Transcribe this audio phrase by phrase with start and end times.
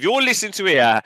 [0.00, 1.02] if you're listening to here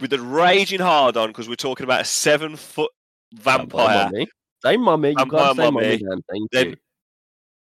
[0.00, 2.92] with a raging hard on because we're talking about a seven foot
[3.34, 4.28] vampire, Mummy.
[4.64, 5.08] Say mummy.
[5.08, 6.22] You Vampire to say mummy, mummy.
[6.52, 6.76] Then you.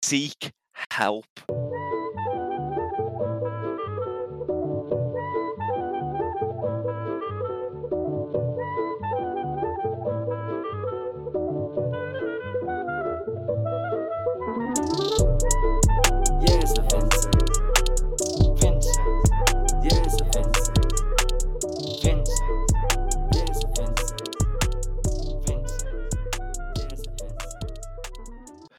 [0.03, 0.51] seek
[0.91, 1.25] help.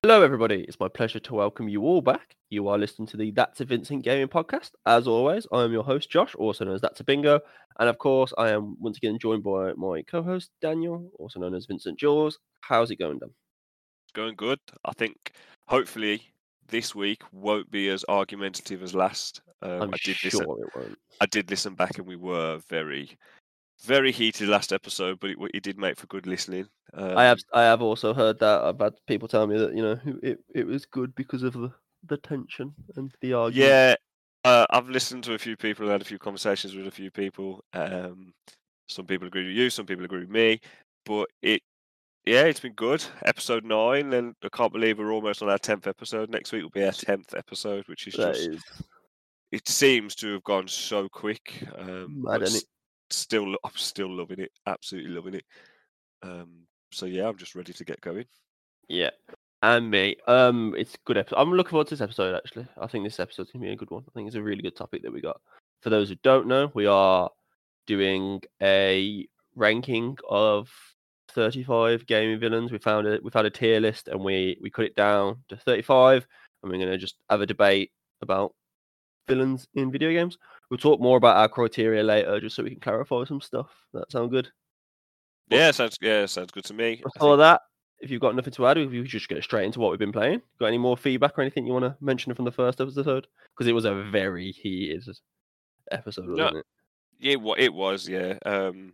[0.07, 0.65] Hello, everybody.
[0.69, 2.37] It's my pleasure to welcome you all back.
[2.49, 4.71] You are listening to the That's a Vincent Gaming Podcast.
[4.87, 7.41] As always, I am your host, Josh, also known as That's a Bingo.
[7.81, 11.57] And of course, I am once again joined by my co host, Daniel, also known
[11.57, 12.39] as Vincent Jules.
[12.61, 13.31] How's it going, Dan?
[14.15, 14.61] Going good.
[14.85, 15.33] I think
[15.67, 16.23] hopefully
[16.69, 19.41] this week won't be as argumentative as last.
[19.61, 20.57] Um, I'm I did sure listen.
[20.69, 20.99] it won't.
[21.21, 23.11] I did listen back, and we were very,
[23.85, 26.67] very heated last episode, but it, it did make for good listening.
[26.95, 29.83] Um, I have I have also heard that I've had people tell me that, you
[29.83, 31.73] know, it, it was good because of the,
[32.07, 33.69] the tension and the argument.
[33.69, 33.95] Yeah,
[34.45, 37.11] uh, I've listened to a few people and had a few conversations with a few
[37.11, 37.65] people.
[37.73, 38.33] Um,
[38.89, 40.61] some people agree with you, some people agree with me,
[41.05, 41.61] but it,
[42.25, 43.05] yeah, it's been good.
[43.25, 46.31] Episode nine, and I can't believe we're almost on our tenth episode.
[46.31, 48.49] Next week will be our tenth episode, which is That just.
[48.49, 48.63] is
[49.53, 51.63] It seems to have gone so quick.
[51.79, 52.65] Um, mad, s-
[53.11, 54.53] still, I'm still loving it.
[54.67, 55.45] Absolutely loving it.
[56.23, 58.25] Um, so yeah, I'm just ready to get going.
[58.89, 59.11] Yeah.
[59.63, 60.17] And me.
[60.27, 61.37] Um, it's a good episode.
[61.39, 62.67] I'm looking forward to this episode actually.
[62.81, 64.05] I think this episode's gonna be a good one.
[64.09, 65.41] I think it's a really good topic that we got.
[65.83, 67.31] For those who don't know, we are
[67.87, 70.71] doing a ranking of
[71.31, 72.71] 35 gaming villains.
[72.71, 73.23] We found it.
[73.23, 76.27] We've had a tier list and we we cut it down to 35,
[76.63, 77.93] and we're gonna just have a debate
[78.23, 78.55] about
[79.27, 80.39] villains in video games.
[80.71, 83.69] We'll talk more about our criteria later, just so we can clarify some stuff.
[83.95, 84.49] That sound good?
[85.51, 86.97] Well- Yeah, sounds yeah, sounds good to me.
[87.03, 87.61] Before think- that,
[88.01, 90.13] if you've got nothing to add, if you just get straight into what we've been
[90.13, 93.27] playing, got any more feedback or anything you want to mention from the first episode?
[93.55, 95.05] Because it was a very heated
[95.91, 96.67] episode, wasn't it?
[97.19, 98.37] Yeah, what it was, yeah.
[98.45, 98.93] Um,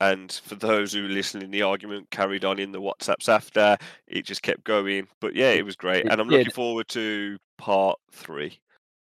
[0.00, 3.76] and for those who listening, the argument carried on in the WhatsApps after.
[4.06, 7.36] It just kept going, but yeah, it was great, It and I'm looking forward to
[7.58, 8.58] part three.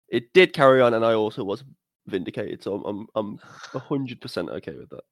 [0.09, 1.63] It did carry on, and I also was
[2.07, 3.39] vindicated, so I'm I'm
[3.73, 5.03] I'm hundred percent okay with that.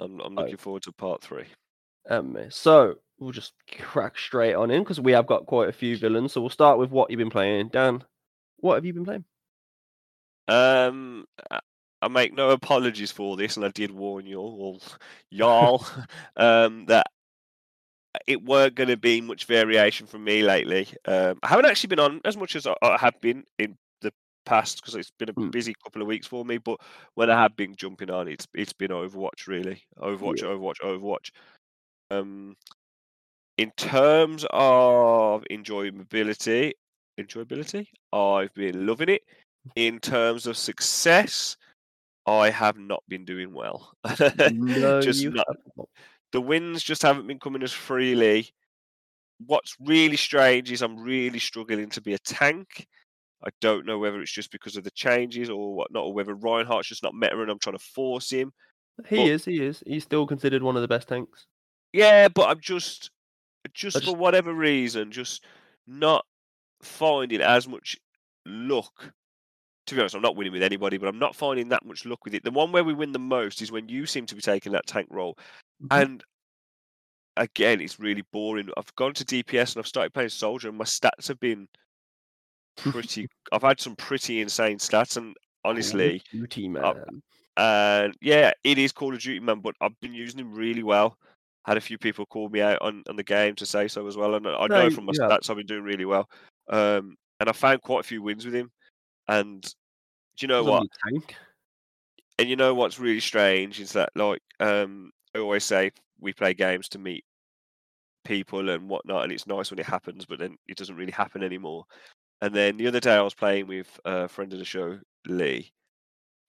[0.00, 1.46] I'm I'm looking forward to part three.
[2.08, 5.96] Um, so we'll just crack straight on in because we have got quite a few
[5.96, 6.32] villains.
[6.32, 8.02] So we'll start with what you've been playing, Dan.
[8.58, 9.24] What have you been playing?
[10.48, 11.60] Um, I-
[12.10, 14.82] make no apologies for this, and I did warn you all,
[15.30, 15.86] y'all,
[16.36, 17.06] um, that
[18.26, 20.88] it weren't going to be much variation from me lately.
[21.06, 23.76] Um, I haven't actually been on as much as I, I have been in
[24.44, 25.50] past because it's been a Mm.
[25.50, 26.58] busy couple of weeks for me.
[26.58, 26.80] But
[27.14, 30.48] when I have been jumping on, it's it's been Overwatch really, Overwatch, Yeah.
[30.48, 31.30] Overwatch, Overwatch.
[32.10, 32.56] Um,
[33.58, 36.72] in terms of enjoyability,
[37.18, 39.22] enjoyability, I've been loving it.
[39.76, 41.56] In terms of success,
[42.26, 43.94] I have not been doing well.
[44.52, 45.46] no, just not,
[46.32, 48.50] the wins just haven't been coming as freely.
[49.46, 52.86] What's really strange is I'm really struggling to be a tank.
[53.44, 56.88] I don't know whether it's just because of the changes or whatnot, or whether Reinhardt's
[56.88, 58.52] just not meta and I'm trying to force him.
[59.08, 59.44] He But- is.
[59.44, 59.82] He is.
[59.86, 61.46] He's still considered one of the best tanks.
[61.92, 63.10] Yeah, but I'm just,
[63.74, 65.44] just, just- for whatever reason, just
[65.86, 66.24] not
[66.82, 67.96] finding as much
[68.46, 69.12] luck.
[69.86, 72.24] To be honest, I'm not winning with anybody, but I'm not finding that much luck
[72.24, 72.44] with it.
[72.44, 74.86] The one where we win the most is when you seem to be taking that
[74.86, 75.36] tank role.
[75.82, 76.00] Mhm.
[76.02, 76.24] And
[77.36, 78.70] again, it's really boring.
[78.76, 81.66] I've gone to DPS and I've started playing soldier, and my stats have been
[82.76, 83.28] pretty.
[83.52, 86.84] I've had some pretty insane stats, and honestly, Call Duty man.
[86.84, 86.94] uh,
[87.56, 89.60] and yeah, it is Call of Duty, man.
[89.60, 91.16] But I've been using him really well.
[91.64, 94.16] Had a few people call me out on, on the game to say so as
[94.16, 95.30] well, and I No, know from my have.
[95.30, 96.28] stats I've been doing really well.
[96.68, 98.70] Um, and I found quite a few wins with him.
[99.28, 99.68] And do
[100.40, 100.86] you know what?
[102.38, 106.54] and you know what's really strange is that like um I always say we play
[106.54, 107.24] games to meet
[108.24, 111.42] people and whatnot, and it's nice when it happens, but then it doesn't really happen
[111.42, 111.84] anymore.
[112.42, 114.98] And then the other day I was playing with a friend of the show,
[115.28, 115.72] Lee,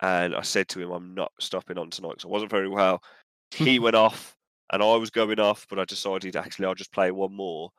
[0.01, 3.01] and I said to him, "I'm not stopping on tonight because I wasn't very well."
[3.51, 4.35] He went off,
[4.71, 7.69] and I was going off, but I decided actually I'll just play one more.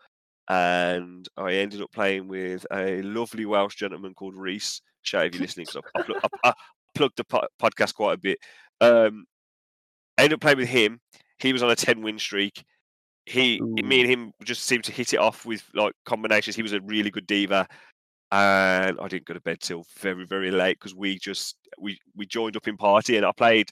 [0.49, 4.81] And I ended up playing with a lovely Welsh gentleman called Reese.
[5.03, 6.53] Shout out if you're listening, because I, I, I, I
[6.95, 8.39] plugged the po- podcast quite a bit.
[8.81, 9.25] Um,
[10.17, 11.01] I ended up playing with him.
[11.41, 12.63] He was on a 10 win streak.
[13.27, 16.55] He, me and him just seemed to hit it off with like combinations.
[16.55, 17.67] He was a really good diva.
[18.33, 22.27] And I didn't go to bed till very very late because we just we we
[22.27, 23.71] joined up in party and I played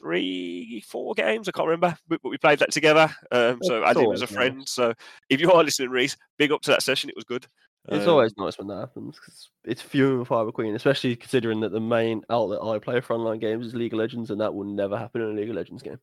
[0.00, 3.08] three four games I can't remember but, we played that together.
[3.30, 4.30] Um, so That's I did it as a always nice.
[4.30, 4.68] friend.
[4.68, 4.94] So
[5.30, 7.10] if you are listening, Reese, big up to that session.
[7.10, 7.46] It was good.
[7.88, 11.60] It's Um, always nice when that happens 'cause it's few and far between, especially considering
[11.60, 14.54] that the main outlet I play for online games is League of Legends, and that
[14.54, 16.00] will never happen in a League of Legends game.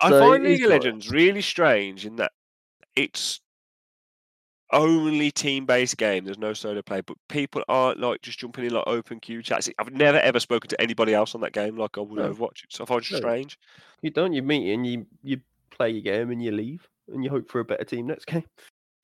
[0.00, 2.32] I So find League of Legends really strange in that
[2.96, 3.40] it's
[4.72, 6.24] only team-based game.
[6.24, 9.68] There's no solo play, but people aren't like just jumping in like open queue chats.
[9.78, 12.32] I've never ever spoken to anybody else on that game like I would No.
[12.32, 12.64] Overwatch.
[12.68, 13.16] So I find it No.
[13.18, 13.58] strange.
[14.02, 14.32] You don't.
[14.32, 17.60] You meet and you you play your game and you leave and you hope for
[17.60, 18.44] a better team next game.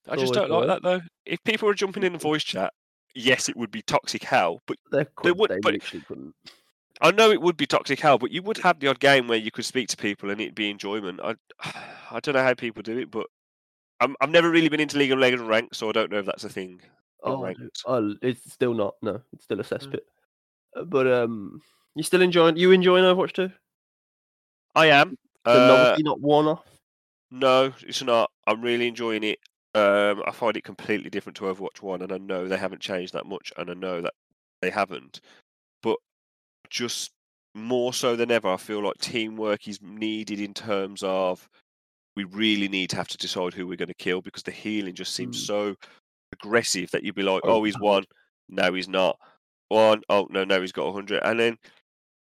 [0.08, 1.00] I just don't like that though.
[1.24, 2.72] If people were jumping in voice chat,
[3.14, 4.60] yes, it would be toxic hell.
[4.66, 5.38] But They could.
[5.38, 6.34] would- they but- couldn't.
[7.00, 8.18] I know it would be toxic hell.
[8.18, 10.54] But you would have the odd game where you could speak to people and it'd
[10.54, 11.20] be enjoyment.
[11.22, 11.34] I
[12.10, 13.26] I don't know how people do it, but
[14.00, 16.26] I'm, I've never really been into League of Legends ranked, so I don't know if
[16.26, 16.80] that's a thing.
[17.22, 17.54] Oh,
[17.86, 18.94] oh, it's still not.
[19.00, 19.68] No, it's still a Mm.
[19.80, 20.00] cesspit.
[20.76, 21.60] Uh, But um,
[21.94, 22.56] you still enjoying?
[22.56, 23.50] You enjoying Overwatch 2?
[24.74, 25.16] I am.
[25.44, 26.64] The Uh, novelty not worn off.
[27.30, 28.30] No, it's not.
[28.46, 29.38] I'm really enjoying it.
[29.74, 33.12] Um, I find it completely different to Overwatch One, and I know they haven't changed
[33.14, 34.14] that much, and I know that
[34.60, 35.20] they haven't.
[35.82, 35.96] But
[36.70, 37.12] just
[37.54, 41.48] more so than ever, I feel like teamwork is needed in terms of
[42.16, 44.94] we really need to have to decide who we're going to kill because the healing
[44.94, 45.46] just seems Mm.
[45.46, 45.76] so
[46.32, 48.04] aggressive that you'd be like, oh, he's one,
[48.48, 49.18] no, he's not.
[49.68, 51.58] One, oh no, no, he's got hundred, and then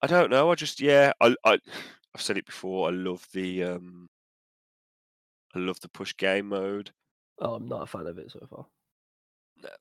[0.01, 0.51] I don't know.
[0.51, 1.54] I just yeah, I, I
[2.16, 2.89] I've said it before.
[2.89, 4.07] I love the um,
[5.56, 6.92] I love the push game mode.
[7.39, 8.66] Oh, I'm not a fan of it so far.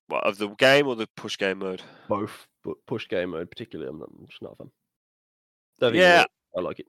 [0.07, 1.83] What of the game or the push game mode?
[2.09, 4.65] Both, but push game mode particularly, I'm, not, I'm just not a
[5.81, 5.95] fan.
[5.95, 6.25] Yeah.
[6.57, 6.87] I like it.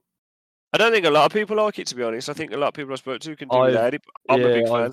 [0.72, 1.86] I don't think a lot of people like it.
[1.88, 3.72] To be honest, I think a lot of people I spoke to can do I've-
[3.72, 4.02] without it.
[4.28, 4.74] I'm a big fan.
[4.74, 4.92] I've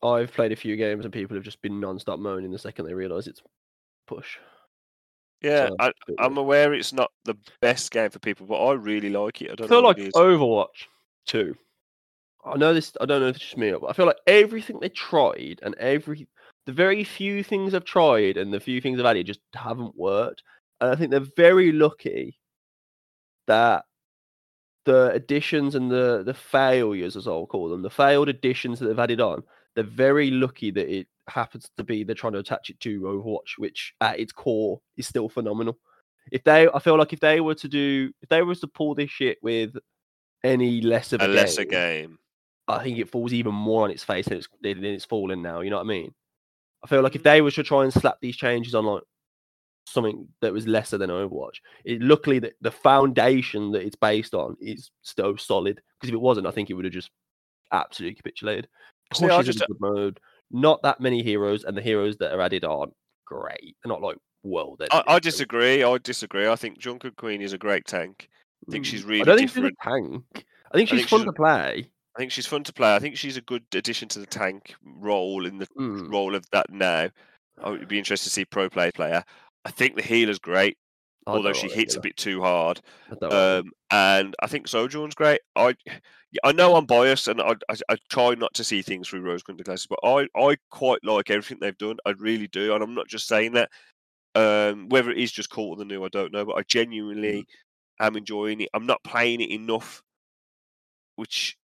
[0.00, 2.94] I've played a few games and people have just been non-stop moaning the second they
[2.94, 3.42] realise it's
[4.06, 4.38] push.
[5.40, 9.10] Yeah, so I, I'm aware it's not the best game for people, but I really
[9.10, 9.50] like it.
[9.50, 9.98] I I don't feel know like.
[9.98, 10.86] Overwatch
[11.26, 11.56] 2.
[12.44, 12.92] I know this.
[13.00, 15.74] I don't know if it's just me, but I feel like everything they tried and
[15.76, 16.26] every
[16.66, 20.42] the very few things I've tried and the few things I've added just haven't worked.
[20.80, 22.38] And I think they're very lucky
[23.46, 23.84] that
[24.88, 28.98] the additions and the the failures, as I'll call them, the failed additions that they've
[28.98, 29.42] added on,
[29.74, 33.58] they're very lucky that it happens to be they're trying to attach it to Overwatch,
[33.58, 35.78] which at its core is still phenomenal.
[36.32, 38.94] If they, I feel like if they were to do, if they were to pull
[38.94, 39.76] this shit with
[40.42, 42.18] any less of a, a lesser game, game.
[42.66, 45.60] I think it falls even more on its face than it's than it's falling now.
[45.60, 46.14] You know what I mean?
[46.82, 47.24] I feel like if Mhm.
[47.24, 49.02] they were to try and slap these changes on like
[49.88, 54.56] something that was lesser than Overwatch, it luckily that the foundation that it's based on
[54.60, 55.80] is so solid.
[56.00, 57.10] Because if it wasn't, I think it would have just
[57.72, 58.68] absolutely capitulated.
[59.12, 60.20] I is just- in good mode.
[60.50, 62.94] Not that many heroes, and the heroes that are added aren't
[63.26, 63.76] great.
[63.82, 64.82] They're not like world.
[64.90, 65.82] I, I disagree.
[65.82, 66.48] I disagree.
[66.48, 68.28] I think Junker Queen is a great tank.
[68.66, 69.76] I think she's Mm, really I don't think different.
[69.82, 70.46] she's a tank.
[70.72, 71.90] I think I she's think fun she's to play.
[72.16, 72.94] I think she's fun to play.
[72.94, 76.44] I think she's a good addition to the tank role in the Mm, role of
[76.50, 77.08] that now.
[77.62, 79.24] I would be interested to see pro play player.
[79.68, 80.78] I think the healer's great,
[81.26, 82.80] I although she hits a bit too hard.
[83.06, 83.58] I don't like her.
[83.58, 85.40] Um, and I think Sojourn's great.
[85.56, 85.74] I
[86.42, 89.64] I know I'm biased, and I, I I try not to see things through rose-colored
[89.64, 91.98] glasses, but I I quite like everything they've done.
[92.06, 93.70] I really do, and I'm not just saying that.
[94.34, 97.44] Um, whether it is just cool than new, I don't know, but I genuinely
[98.00, 98.68] am enjoying it.
[98.72, 100.02] I'm not playing it enough,
[101.16, 101.56] which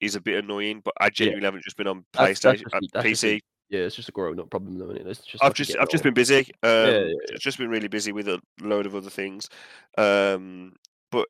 [0.00, 0.80] is a bit annoying.
[0.84, 3.40] But I genuinely haven't just been on That's- that's PlayStation, that's just PC.
[3.70, 4.90] Yeah, it's just a grown up problem, though.
[4.90, 5.06] It?
[5.06, 6.38] It's just I've just I've just been busy.
[6.62, 7.14] Um, yeah, yeah.
[7.34, 9.48] I've just been really busy with a load of other things.
[9.96, 10.74] Um,
[11.12, 11.28] but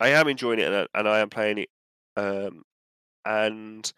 [0.00, 1.68] I am enjoying it and I, and I am playing it.
[2.16, 2.62] Um,
[3.24, 3.90] and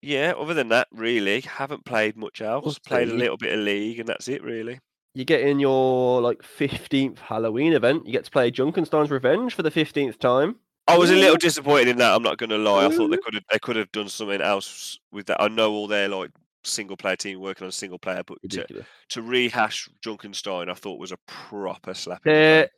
[0.00, 2.78] yeah, other than that, really haven't played much else.
[2.78, 4.78] Played a little bit of League, and that's it, really.
[5.14, 8.06] You get in your like fifteenth Halloween event.
[8.06, 10.56] You get to play Junkenstein's Revenge for the fifteenth time.
[10.86, 12.14] I was a little disappointed in that.
[12.14, 12.86] I'm not going to lie.
[12.86, 15.42] I thought they could have they could have done something else with that.
[15.42, 16.30] I know all their like
[16.64, 20.98] single player team working on a single player, but to, to rehash Junkenstein, I thought
[21.00, 22.26] was a proper slap.
[22.26, 22.68] in They're-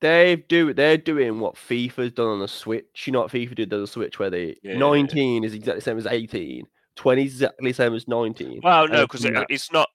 [0.00, 0.72] They do.
[0.74, 3.04] They're doing what FIFA's done on the Switch.
[3.06, 4.76] You know what FIFA did on the Switch, where they Yeah.
[4.78, 6.64] nineteen is exactly the same as 18,
[6.96, 8.60] 20 is exactly the same as nineteen.
[8.62, 9.88] Well, no, because it, it's not.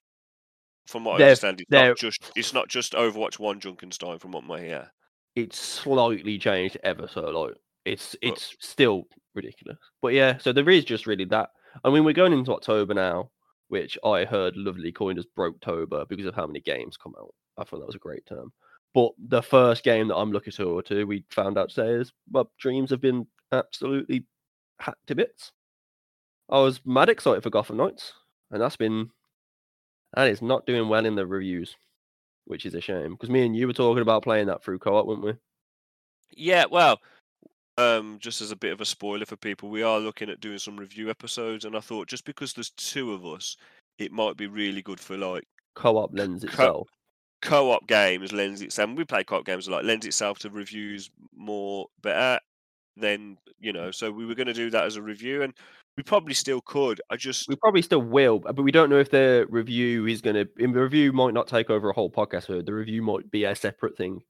[0.86, 4.22] From what I They're- understand, it's not just it's not just Overwatch One Junkenstein.
[4.22, 4.92] From what I hear,
[5.36, 9.04] it's slightly changed ever so like it's But- it's still
[9.36, 11.50] ridiculous but yeah so there is just really that
[11.84, 13.29] i mean we're going into october now
[13.69, 17.63] which i heard lovely coined as broketober because of how many games come out i
[17.63, 18.51] thought that was a great term
[18.93, 22.51] but the first game that i'm looking forward to we found out today is well
[22.60, 24.25] dreams have been absolutely
[24.79, 25.51] hacked to bits
[26.50, 28.13] i was mad excited for gotham knights
[28.51, 29.10] and that's been
[30.15, 31.75] and it's not doing well in the reviews,
[32.46, 33.12] which is a shame.
[33.12, 35.34] Because me and you were talking about playing that through co-op, weren't we?
[36.31, 37.00] Yeah, well,
[37.77, 40.57] um, just as a bit of a spoiler for people, we are looking at doing
[40.60, 43.55] some review episodes, and I thought just because there's two of us,
[44.00, 45.43] it might be really good for like
[45.75, 46.89] Co-op lends Co- itself.
[47.41, 48.31] co-op games.
[48.34, 48.89] Lends itself.
[48.89, 49.86] and We play co-op games a lot.
[49.86, 52.39] Lends itself to reviews more better
[52.96, 53.91] than you know.
[53.91, 55.53] So we were going to do that as a review, and
[55.98, 57.01] we probably still could.
[57.12, 60.36] I just We probably still will, but we don't know if the review is going
[60.36, 60.48] to.
[60.57, 62.48] The review might not take over a whole podcast.
[62.65, 64.22] The review might be a separate thing.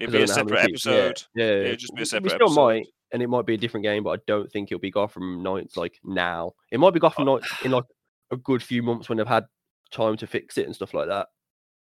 [0.00, 1.22] It'd be a don't know how many separate episode.
[1.34, 2.60] Yeah, Yeah, it'd just be a separate We still episode.
[2.60, 5.42] might, and it might be a different game, but I don't think it'll be Gotham
[5.42, 6.52] Knights like now.
[6.70, 7.36] It might be Gotham Oh.
[7.36, 7.84] Knights in like
[8.30, 9.44] a good few months when they've had
[9.90, 11.28] time to fix it and stuff like that.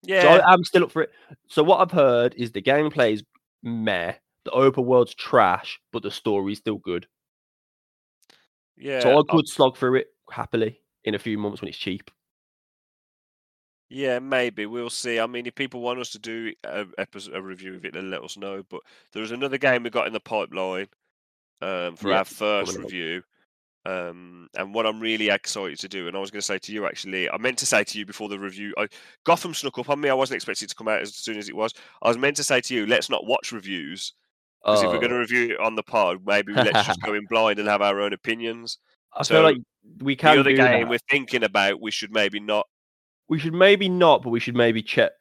[0.03, 1.11] Yeah, So I, I'm still up for it.
[1.49, 3.23] So what I've heard is the gameplay is
[3.63, 4.15] meh,
[4.45, 7.07] the open world's trash, but the story's still good.
[8.77, 9.01] yeah.
[9.01, 12.11] so I I- could slog through it happily in a few months when it's cheap.
[13.91, 15.19] Yeah, maybe we'll see.
[15.19, 18.11] I mean, if people want us to do a, episode, a review of it, then
[18.11, 18.63] let us know.
[18.71, 18.83] But
[19.13, 20.89] there's another game we got in the pipeline
[21.63, 23.23] um, for Yeah, our first review.
[23.87, 26.73] Um, and what I'm really excited to do, and I was going to say to
[26.73, 28.89] you actually, I meant to say to you before the review, I,
[29.25, 30.11] Gotham snuck up on me.
[30.11, 31.73] I wasn't expecting it to come out as soon as it was.
[32.03, 34.15] I was meant to say to you, let's not watch reviews
[34.69, 37.15] because if we're going to Oh, review it on the pod, maybe let's just go
[37.15, 38.79] in blind and have our own opinions.
[39.15, 39.59] I so feel like
[40.01, 40.89] we can the other game that.
[40.89, 42.67] we're thinking about, we should maybe not.
[43.31, 45.13] We should maybe not, but we should maybe check.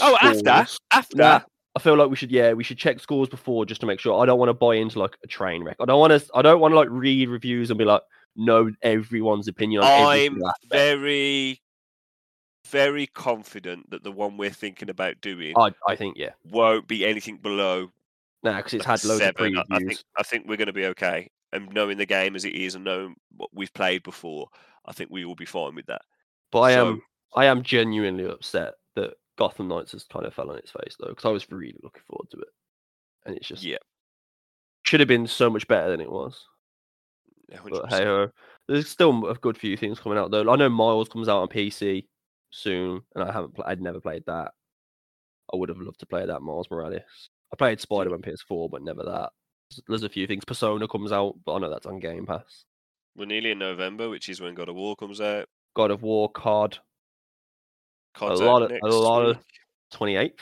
[0.00, 0.78] Oh, after scores.
[0.92, 1.16] after.
[1.16, 1.40] Nah,
[1.76, 2.32] I feel like we should.
[2.32, 4.20] Yeah, we should check scores before just to make sure.
[4.20, 5.76] I don't want to buy into like a train wreck.
[5.78, 6.28] I don't want to.
[6.34, 8.02] I don't want to like read reviews and be like,
[8.34, 11.60] know everyone's opinion on I'm very,
[12.66, 16.30] very confident that the one we're thinking about doing I, I think yeah.
[16.44, 17.90] won't be anything below
[18.42, 19.56] Nah, because it's had loads seven.
[19.58, 21.28] of I- I think I think we're going to be okay.
[21.52, 24.48] And knowing the game as it is, and knowing what we've played before,
[24.84, 26.02] I think we will be fine with that.
[26.52, 27.02] But I am
[27.34, 31.08] I am genuinely upset that Gotham Knights has kind of fell on its face though,
[31.10, 32.48] because I was really looking forward to it,
[33.26, 33.76] and it's just Yeah,
[34.84, 36.44] should have been so much better than it was.
[37.70, 38.30] But hey ho,
[38.66, 40.50] there's still a good few things coming out though.
[40.50, 42.06] I know Miles comes out on PC
[42.50, 43.54] soon, and I haven't.
[43.54, 44.52] Pl- I'd never played that.
[45.52, 47.30] I would have loved to play that Miles Morales.
[47.52, 49.30] I played Spider Man PS4, but never that.
[49.70, 50.44] There's- There's a few things.
[50.44, 52.64] Persona comes out, but I know that's on Game Pass.
[53.16, 55.48] We're nearly in November, which is when God of War comes out.
[55.74, 56.78] God of War, COD,
[58.20, 59.38] A lot of a lot of
[59.94, 60.32] 28th.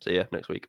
[0.00, 0.68] So yeah, next week.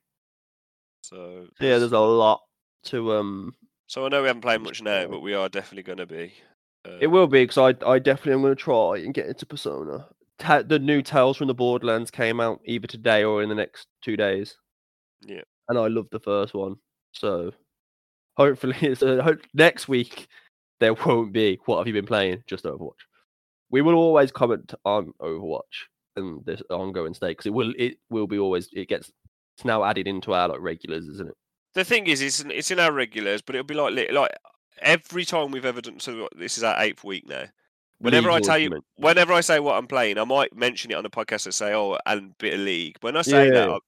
[1.02, 2.42] So yeah, there's a lot
[2.86, 3.56] to um.
[3.88, 6.34] so I know we haven't played much now, but we are definitely going to be.
[6.86, 9.46] It uh, will be because I I definitely am going to try and get into
[9.46, 10.08] Persona.
[10.40, 13.88] Ta- the new Tales from the Borderlands came out either today or in the next
[14.02, 14.58] two days.
[15.24, 15.42] Yeah.
[15.70, 16.78] and I love the first one.
[17.12, 17.52] So
[18.36, 20.28] hopefully, it's, uh, hope next week
[20.80, 22.44] there won't be what have you been playing?
[22.48, 22.94] Just Overwatch.
[23.70, 28.28] We will always comment on Overwatch and this ongoing state because it will it will
[28.28, 29.12] be always it gets
[29.58, 31.36] it's now added into our like regulars, isn't it?
[31.74, 34.32] The thing is, it's in, it's in our regulars, but it'll be like like
[34.82, 36.00] every time we've ever done.
[36.00, 37.46] So this is our eighth week now.
[38.00, 41.04] Whenever I tell you, whenever I say what I'm playing, I might mention it on
[41.04, 43.76] the podcast and say, "Oh, and bit of league." When I say that, Yeah.
[43.76, 43.80] I-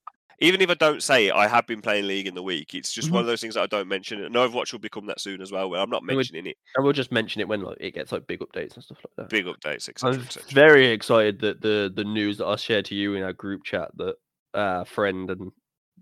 [0.43, 2.75] even if I don't say it, I have been playing league in the week.
[2.75, 3.21] It's just one Mhm.
[3.21, 4.23] of those things that I don't mention.
[4.23, 5.69] And Overwatch will become that soon as well.
[5.69, 6.57] Where I'm not would- mentioning it.
[6.75, 9.15] and we'll just mention it when like it gets like big updates and stuff like
[9.17, 9.29] that.
[9.29, 10.21] Big updates, I'm etc.
[10.23, 10.51] etc.
[10.51, 13.89] very excited that the the news that I shared to you in our group chat
[13.95, 14.15] that
[14.53, 15.51] our friend and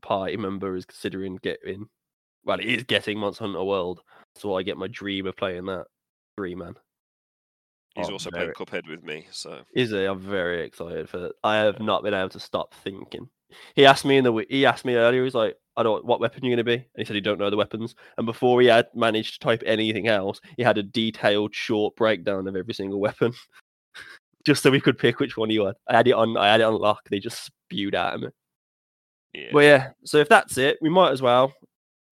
[0.01, 1.85] party member is considering getting
[2.43, 4.01] well, he is getting Monster Hunter World.
[4.35, 5.85] So I get my dream of playing that.
[6.37, 6.73] Dream man.
[7.95, 10.05] He's I'm also very- playing Cuphead with me, so Is he?
[10.05, 11.33] I'm very excited for that.
[11.43, 13.29] I have not been able to stop thinking.
[13.75, 14.45] He asked me in the.
[14.49, 15.23] He asked me earlier.
[15.23, 16.05] He's like, "I don't.
[16.05, 17.95] What weapon you're going to be?" And he said he don't know the weapons.
[18.17, 22.47] And before he had managed to type anything else, he had a detailed, short breakdown
[22.47, 23.33] of every single weapon,
[24.45, 25.75] just so we could pick which one he had.
[25.87, 26.37] I had it on.
[26.37, 27.01] I had it on lock.
[27.09, 28.27] They just spewed out at me.
[29.33, 29.49] yeah.
[29.53, 29.89] But yeah.
[30.05, 31.53] So if that's it, we might as well.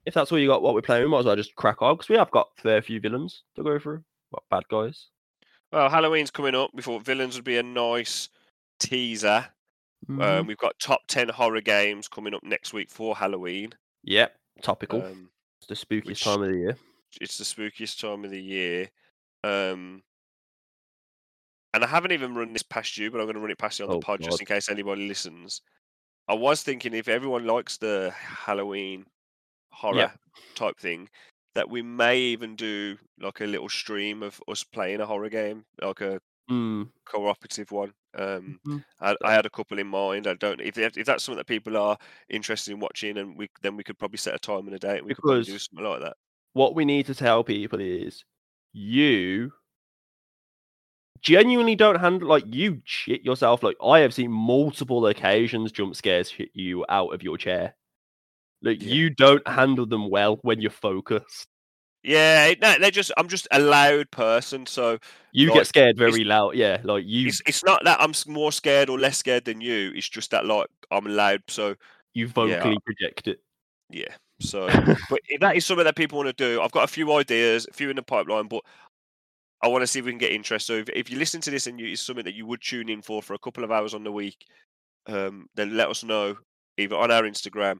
[0.05, 1.95] If that's all you got, what we're playing, we might as well just crack on
[1.95, 4.03] because we have got a fair few villains to go through.
[4.31, 5.07] What bad guys?
[5.71, 6.71] Well, Halloween's coming up.
[6.73, 8.29] We thought villains would be a nice
[8.79, 9.45] teaser.
[10.09, 10.21] Mhm.
[10.23, 13.73] Um, we've got top ten horror games coming up next week for Halloween.
[14.03, 14.35] yep.
[14.61, 15.03] Topical.
[15.05, 16.77] Um, it's the spookiest which- time of the year.
[17.21, 18.89] it's the spookiest time of the year.
[19.43, 20.03] Um,
[21.73, 23.79] and I haven't even run this past you, but I'm going to run it past
[23.79, 25.61] you on Oh, the pod just in case anybody listens.
[26.27, 29.05] I was thinking if everyone likes the Halloween
[29.71, 30.13] horror
[30.55, 31.09] type thing,
[31.55, 35.65] that we may even do like a little stream of us playing a horror game,
[35.81, 36.91] like a Mm.
[37.05, 37.93] cooperative one.
[38.15, 38.83] Um, Mhm.
[38.99, 40.27] I, I had a couple in mind.
[40.27, 41.97] I don't if if that's something that people are
[42.29, 44.99] interested in watching, and we then we could probably set a time and a date,
[44.99, 46.17] and we could do something like that.
[46.53, 48.23] what we need to tell people is
[48.73, 49.51] you
[51.21, 53.63] genuinely don't handle like you shit yourself.
[53.63, 57.75] Like I have seen multiple occasions jump scares hit you out of your chair.
[58.63, 58.93] Like Yeah.
[58.93, 61.47] you don't handle them well when you're focused.
[62.03, 63.11] Yeah, no, they're just.
[63.17, 64.97] I'm just a loud person, so
[65.33, 66.55] You Like, get scared very loud.
[66.55, 69.91] Yeah, like you it's it's not that I'm more scared or less scared than you.
[69.93, 71.75] It's just that like I'm loud, so
[72.13, 73.41] you vocally project it.
[73.89, 74.13] yeah.
[74.39, 74.67] So,
[75.09, 77.67] but if that is something that people want to do, I've got a few ideas,
[77.69, 78.61] a few in the pipeline, but
[79.61, 80.67] I want to see if we can get interest.
[80.67, 82.87] So, if, if you listen to this and you, it's something that you would tune
[82.87, 84.37] in for for a couple of hours on the week,
[85.07, 86.37] um, then let us know
[86.77, 87.79] either on our Instagram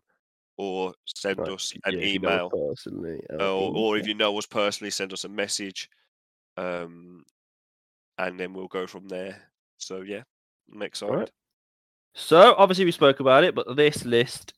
[0.59, 4.05] or send Right, us an Yeah, if you know email, personally, uh, or, or if
[4.05, 5.89] you know us personally, send us a message,
[6.57, 7.23] um,
[8.17, 9.41] and then we'll go from there.
[9.77, 10.23] So, yeah,
[10.73, 11.31] I'm excited.
[12.13, 14.53] So obviously we spoke about it, but this list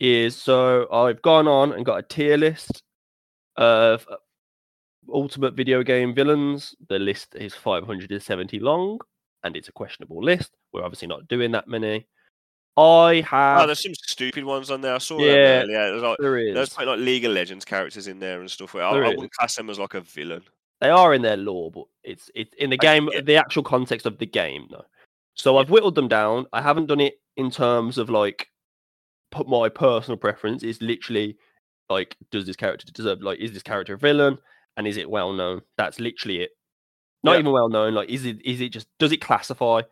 [0.00, 2.82] is so I've gone on and got a tier list
[3.56, 4.16] of uh,
[5.12, 6.74] ultimate video game villains.
[6.88, 8.98] The list is 570 long,
[9.44, 10.56] and it's a questionable list.
[10.72, 12.08] We're obviously not doing that many.
[12.76, 13.56] I have.
[13.56, 14.94] Oh, have there's some stupid ones on there.
[14.94, 15.90] I saw Yeah, them earlier.
[15.90, 16.54] There's like there is.
[16.54, 18.74] there's quite like League of Legends characters in there and stuff.
[18.74, 20.42] I, I wouldn't class them as like a villain.
[20.80, 24.06] They are in their lore, but it's it's in the I game, the actual context
[24.06, 24.82] of the game, no.
[25.34, 26.46] So I've whittled them down.
[26.52, 28.48] I haven't done it in terms of like
[29.30, 30.62] put my personal preference.
[30.62, 31.36] It's literally
[31.88, 34.38] like, does this character deserve like is this character a villain
[34.76, 35.62] and is it well known?
[35.76, 36.50] That's literally it.
[37.22, 37.38] Not Yeah.
[37.40, 37.94] even well known.
[37.94, 39.82] Like, is it is it just does it classify?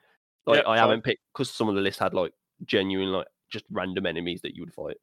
[0.47, 2.33] Like Yeah, I haven't picked because some of the list had like
[2.65, 4.97] genuine like just random enemies that you would fight.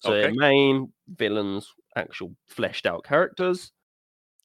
[0.00, 0.32] So Okay.
[0.36, 3.72] main villains, actual fleshed out characters.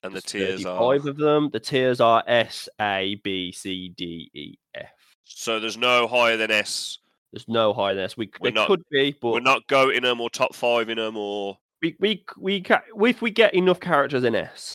[0.02, 1.50] And the tiers are 35 of them.
[1.52, 4.90] The tiers are S, A, B, C, D, E, F.
[5.24, 6.98] so there's no higher than S.
[7.32, 8.18] There's no higher than S.
[8.18, 11.16] We, We're not- could be, but We're not going them or top five in them
[11.16, 14.74] or we, we, we, ca- if we get enough characters in S,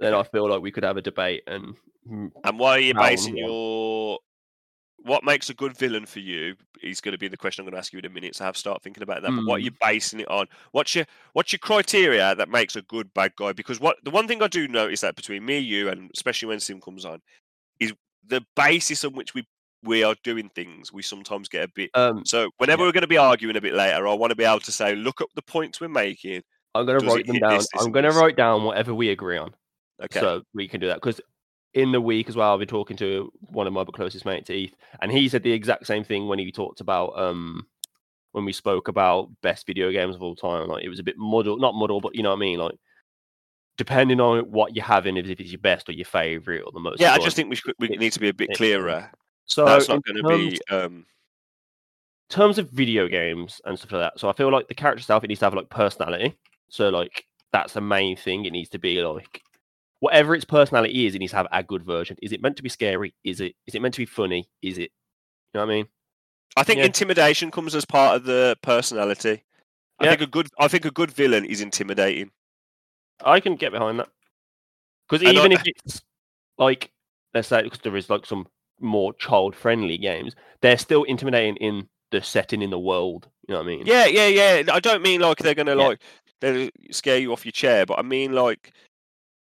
[0.00, 1.74] then I feel like we could have a debate and
[2.44, 4.18] and why are you basing your
[5.04, 7.74] what makes a good villain for you is going to be the question I'm going
[7.74, 8.36] to ask you in a minute.
[8.36, 9.34] So have start thinking about that.
[9.34, 9.64] But what are Hmm.
[9.66, 10.46] you basing it on?
[10.72, 13.52] What's your what's your criteria that makes a good bad guy?
[13.52, 16.60] Because what the one thing I do notice that between me, you, and especially when
[16.60, 17.20] Sim comes on,
[17.80, 17.92] is
[18.26, 19.46] the basis on which we
[19.82, 20.92] we are doing things.
[20.92, 21.90] We sometimes get a bit.
[21.94, 22.88] um, So whenever Yeah.
[22.88, 24.94] we're going to be arguing a bit later, I want to be able to say,
[24.96, 26.42] look up the points we're making.
[26.74, 27.58] I'm going to write them down.
[27.58, 29.54] this, this, I'm going to write down whatever we agree on.
[30.02, 30.20] Okay.
[30.20, 31.20] So we can do that because
[31.74, 34.74] in the week as well, I'll be talking to one of my closest mates, Heath,
[35.00, 37.66] and he said the exact same thing when he talked about um
[38.32, 40.68] when we spoke about best video games of all time.
[40.68, 42.58] Like it was a bit muddled, not muddled, but you know what I mean.
[42.58, 42.74] Like
[43.76, 47.00] depending on what you're having, if it's your best or your favorite or the most.
[47.00, 49.10] yeah, I just think we should, we need to be a bit clearer.
[49.46, 49.64] so.
[49.64, 50.60] That's not going to be.
[50.70, 51.06] Um,
[52.28, 54.20] terms of video games and stuff like that.
[54.20, 56.36] So I feel like the character itself it needs to have like personality.
[56.68, 58.44] So like that's the main thing.
[58.44, 59.40] It needs to be like
[60.04, 62.16] whatever its personality is, it needs to have a good version.
[62.22, 63.14] Is it meant to be scary?
[63.24, 64.48] Is it is it meant to be funny?
[64.62, 64.90] Is it
[65.52, 65.88] you know what I mean?
[66.56, 66.84] I think Yeah.
[66.86, 69.42] intimidation comes as part of the personality.
[69.98, 70.10] I Yeah.
[70.10, 72.30] think a good I think a good villain is intimidating.
[73.24, 74.10] I can get behind that.
[75.08, 76.02] Because I- even if it's
[76.58, 76.92] like
[77.32, 78.46] let's say because there is like some
[78.80, 83.28] more child friendly games, they're still intimidating in the setting in the world.
[83.48, 83.86] You know what I mean?
[83.86, 84.62] Yeah, yeah, yeah.
[84.72, 85.86] I don't mean like they're gonna Yeah.
[85.88, 86.02] like
[86.40, 88.72] they scare you off your chair, but I mean like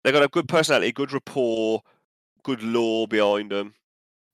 [0.02, 1.82] they've got a good personality, good rapport,
[2.42, 3.74] good lore behind them.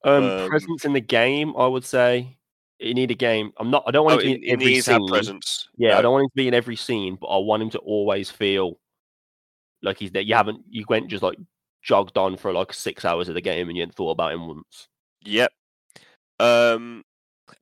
[0.03, 2.37] Um, Um, presence in the game, I would say.
[2.79, 3.51] You need a game.
[3.57, 3.83] I'm not.
[3.85, 5.07] I don't want Oh, it to be in, every scene.
[5.09, 5.67] presence.
[5.77, 7.79] Yeah, I don't want him to be in every scene, but I want him to
[7.79, 8.79] always feel
[9.81, 10.21] like he's there.
[10.21, 11.37] You haven't, you went just like
[11.81, 14.47] jogged on for like six hours of the game and you hadn't thought about him
[14.47, 14.87] once.
[15.25, 15.51] Yep.
[16.39, 17.03] Um,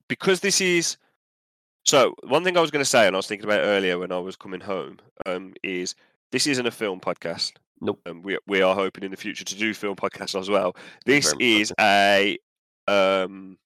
[0.08, 0.98] because this is
[1.84, 2.14] so.
[2.24, 4.20] One thing I was going to say, and I was thinking about earlier when I
[4.20, 5.96] was coming home, um, is
[6.32, 7.54] this isn't a film podcast.
[7.82, 8.02] Nope.
[8.06, 10.76] And we we are hoping in the future to do film podcasts as well.
[11.06, 12.38] This you very much, is a
[12.88, 13.58] um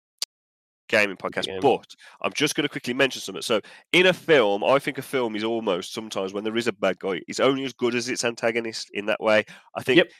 [0.89, 1.61] gaming podcast, Game.
[1.61, 1.85] but
[2.21, 3.41] I'm just going to quickly mention something.
[3.41, 3.61] So,
[3.93, 6.99] in a film, I think a film is almost sometimes when there is a bad
[6.99, 8.89] guy, it's only as good as its antagonist.
[8.93, 9.45] In that way,
[9.75, 10.11] I think Yep.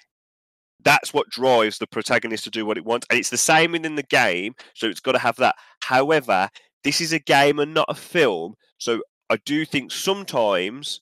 [0.84, 3.96] that's what drives the protagonist to do what it wants, and it's the same within
[3.96, 4.56] the game.
[4.74, 5.56] So it's got to have that.
[5.84, 6.50] However,
[6.84, 11.02] this is a game and not a film, so I do think sometimes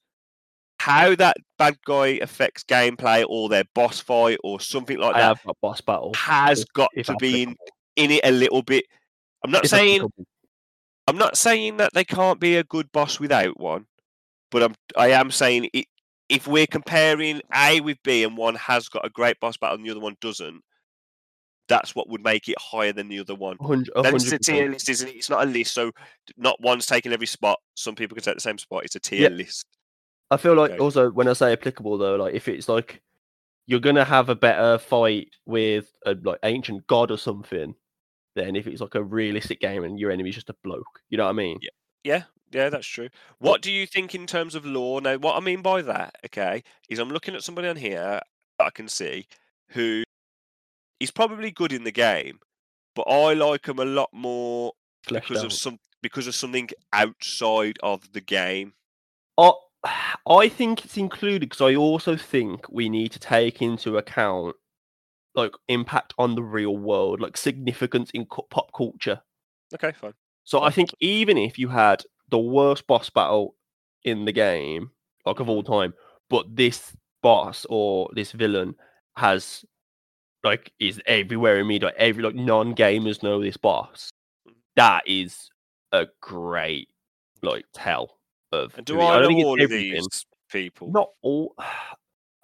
[0.80, 5.38] how that bad guy affects gameplay or their boss fight or something like I that
[5.62, 6.13] boss battle.
[6.15, 7.56] has got to be in,
[7.96, 8.86] in it a little bit.
[9.44, 10.10] I'm not If saying.
[11.08, 13.86] I'm not saying that they can't be a good boss without one,
[14.52, 15.86] but I'm I am saying it,
[16.30, 19.86] if we're comparing A with B and one has got a great boss battle and
[19.86, 20.62] the other one doesn't,
[21.68, 23.58] that's what would make it higher than the other one.
[23.60, 25.15] Hundred- a Then it's a tier list, isn't it?
[25.15, 25.92] It's not a list, so
[26.38, 27.60] not one's taking every spot.
[27.76, 28.86] Some people can take the same spot.
[28.86, 29.65] It's a tier list.
[30.32, 30.80] I feel like Okay.
[30.80, 33.02] also when I say applicable though, like if it's like
[33.65, 37.76] you're gonna have a better fight with a like ancient god or something
[38.36, 41.02] than if it's like a realistic game and your enemy's just a bloke.
[41.10, 41.60] You know what I mean?
[41.62, 41.70] Yeah,
[42.04, 43.10] yeah, yeah, that's true.
[43.39, 45.02] What do you think in terms of lore?
[45.02, 48.22] Now, what I mean by that, okay, is I'm looking at somebody on here
[48.58, 49.28] that I can see
[49.70, 50.04] who
[51.00, 52.39] is probably good in the game,
[52.96, 55.46] but I like him a lot more Fleshed because out.
[55.48, 58.74] of some because of something outside of the game.
[59.38, 59.52] I,
[60.28, 64.56] I think it's included because I also think we need to take into account
[65.36, 69.22] like impact on the real world, like significance in cu- pop culture.
[69.74, 70.13] Okay, fine.
[70.46, 73.56] So I think even if you had the worst boss battle
[74.04, 74.92] in the game,
[75.26, 75.94] like of all time,
[76.30, 78.76] but this boss or this villain
[79.18, 79.65] has
[80.44, 84.12] like is everywhere in media, like, every like non-gamers know this boss.
[84.48, 84.54] Mhm.
[84.78, 85.50] That is
[85.94, 86.89] a great
[87.44, 88.18] like tell
[88.51, 89.93] of And do I, don't know think all of everything.
[89.93, 90.91] these people?
[90.91, 91.55] Not all.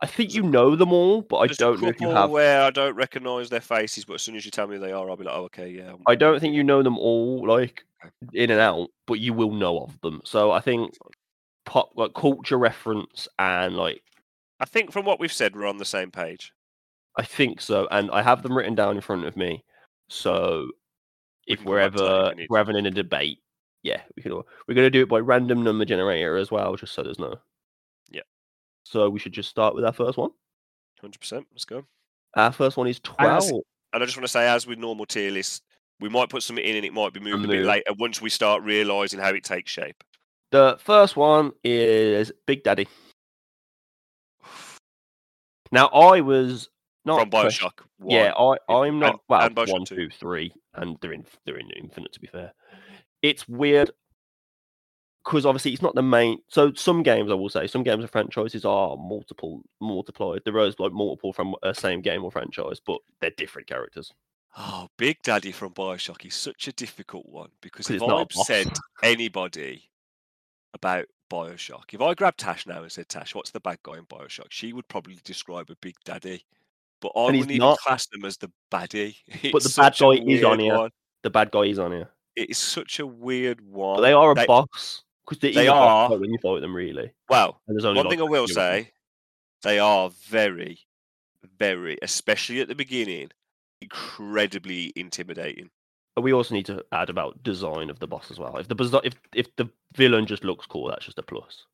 [0.01, 2.29] I think you know them all, but I don't know if you have.
[2.29, 5.09] where I don't recognise their faces, but as soon as you tell me they are,
[5.09, 5.85] I'll be like, oh, okay, yeah.
[5.87, 7.85] I'm- I don't think you know them all, like
[8.33, 10.21] in and out, but you will know of them.
[10.25, 10.93] So I think
[11.65, 14.03] pop like culture reference and like
[14.59, 16.51] I think from what we've said, we're on the same page.
[17.17, 19.63] I think so, and I have them written down in front of me.
[20.09, 20.67] So
[21.47, 23.39] if we're back to that if ever we if need we're having in a debate,
[23.85, 24.31] yeah, we can.
[24.31, 27.35] all- We're gonna do it by random number generator as well, just so there's no.
[28.09, 28.21] Yeah.
[28.83, 30.31] So we should just start with our first one.
[31.03, 31.45] 100%.
[31.51, 31.85] Let's go.
[32.35, 33.63] Our first one is As- twelve.
[33.93, 35.61] And I just want to say, as with normal tier lists,
[36.01, 38.29] we might put something in and it might be moved a bit later once we
[38.29, 40.03] start realising how it takes shape.
[40.51, 42.87] The first one is Big Daddy.
[45.71, 46.69] Now I was
[47.05, 47.79] not From quest- Bioshock.
[48.05, 48.33] Yeah.
[48.37, 49.95] I, I'm not and- well and Bioshock one, 2.
[49.95, 52.11] two, three, and they're in they're in Infinite.
[52.13, 52.53] To be fair,
[53.29, 53.91] it's weird
[55.23, 56.39] because obviously it's not the main.
[56.47, 60.41] So some games, I will say, some games of franchises are multiple multiplied.
[60.45, 64.13] There is like multiple from a same game or franchise, but they're different characters.
[64.57, 68.31] Oh, Big Daddy from Bioshock is such a difficult one because if it's a I've
[68.31, 68.71] said
[69.03, 69.89] anybody
[70.73, 74.05] about Bioshock, if I grabbed Tash now and said, Tash, what's the bad guy in
[74.05, 74.47] Bioshock?
[74.51, 76.45] She would probably describe a Big Daddy.
[77.01, 77.79] But I wouldn't even not.
[77.79, 79.17] class them as the baddie.
[79.51, 80.77] But the bad guy is on here.
[80.77, 80.91] one.
[81.23, 83.97] The bad guy is on here, It is such a weird one.
[83.97, 86.09] but they are a They- boss because they, they a are.
[86.17, 86.75] when you fight them.
[86.75, 88.53] Really, Well, and there's only one like thing I will them.
[88.53, 88.91] say,
[89.63, 90.79] they are very,
[91.57, 93.31] very, especially at the beginning,
[93.81, 95.69] incredibly intimidating.
[96.15, 98.55] But we also need to add about design of the boss as well.
[98.57, 101.65] If the if if the villain just looks cool, that's just a plus.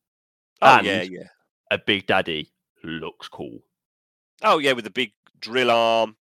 [0.62, 1.28] Oh And- yeah, yeah.
[1.72, 2.50] A Big Daddy
[2.84, 3.60] looks cool.
[4.42, 6.16] Oh yeah, with the big drill arm.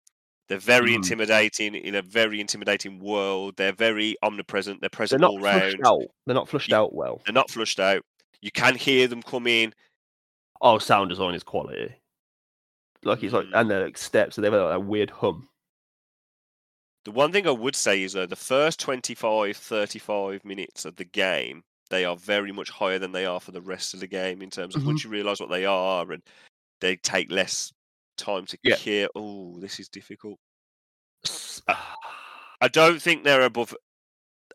[0.50, 0.96] They're very Mhm.
[0.96, 3.56] intimidating in a very intimidating world.
[3.56, 4.82] They're very omnipresent.
[4.82, 5.80] They're present They're all round.
[5.86, 6.02] out.
[6.26, 7.22] They're not flushed Ye- out well.
[7.26, 8.04] They're not flushed out.
[8.42, 9.74] You can hear them come in.
[10.62, 11.94] Oh, sound design is quality.
[13.04, 13.52] Like it's like, Mm.
[13.62, 15.48] and they're like steps, so they've got a weird hum.
[17.06, 21.06] The one thing I would say is though, the first 25, 35 minutes of the
[21.06, 24.42] game, they are very much higher than they are for the rest of the game
[24.42, 24.86] in terms of Mhm.
[24.88, 26.22] once you realise what they are and
[26.82, 27.72] they take less
[28.20, 28.76] time to Yeah.
[28.76, 29.08] hear.
[29.16, 30.38] Oh, this is difficult.
[31.26, 31.96] S- ah.
[32.62, 33.74] I don't think they're above.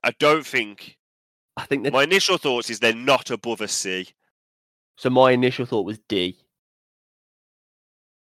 [0.02, 0.96] I don't think.
[1.56, 1.90] I think.
[1.92, 4.08] My initial thoughts is they're not above a C.
[4.96, 6.38] So my initial thought was D,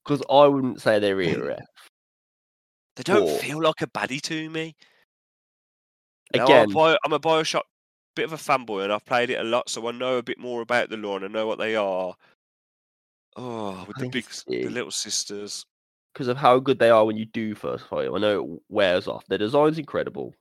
[0.03, 1.65] because I wouldn't say they're either F.
[2.95, 4.75] They don't Or- feel like a baddie to me.
[6.33, 7.63] Now, I'm, Again, a Bio, I'm a Bioshock
[8.15, 10.39] bit of a fanboy, and I've played it a lot, so I know a bit
[10.39, 12.15] more about the lore and I know what they are.
[13.35, 15.65] Oh, with I the think big, it's the little sisters.
[16.13, 18.15] because of how good they are when you do first fight them.
[18.15, 19.25] I know it wears off.
[19.27, 20.33] Their design's incredible.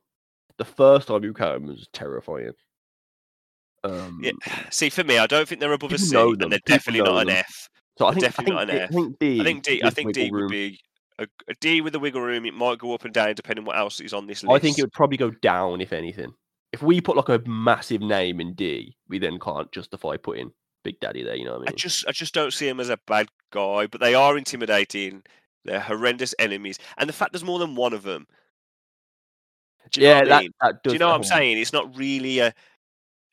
[0.57, 2.51] The first time you came was terrifying.
[3.83, 4.31] Um, Yeah.
[4.71, 7.21] See, for me, I don't think they're above a C, and they're people definitely not
[7.23, 7.29] an.
[7.29, 7.69] F.
[7.97, 8.89] so I think I definitely think, not an D, I F.
[8.91, 9.41] think D.
[9.41, 9.83] I think D.
[9.83, 10.51] I think D would room.
[10.51, 10.79] be
[11.19, 12.45] a, a D with the wiggle room.
[12.45, 14.53] It might go up and down depending what else is on this list.
[14.55, 16.33] I think it would probably go down if anything.
[16.71, 20.51] If we put like a massive name in D, we then can't justify putting
[20.83, 21.35] Big Daddy there.
[21.35, 21.77] You know what I I mean?
[21.77, 25.23] just I just don't see him as a bad guy, but they are intimidating.
[25.65, 28.27] They're horrendous enemies, and the fact there's more than one of them.
[29.91, 30.51] Do you know yeah, what I that, mean?
[30.61, 30.91] that does.
[30.91, 31.57] Do you know what I'm saying?
[31.57, 32.53] It's not really a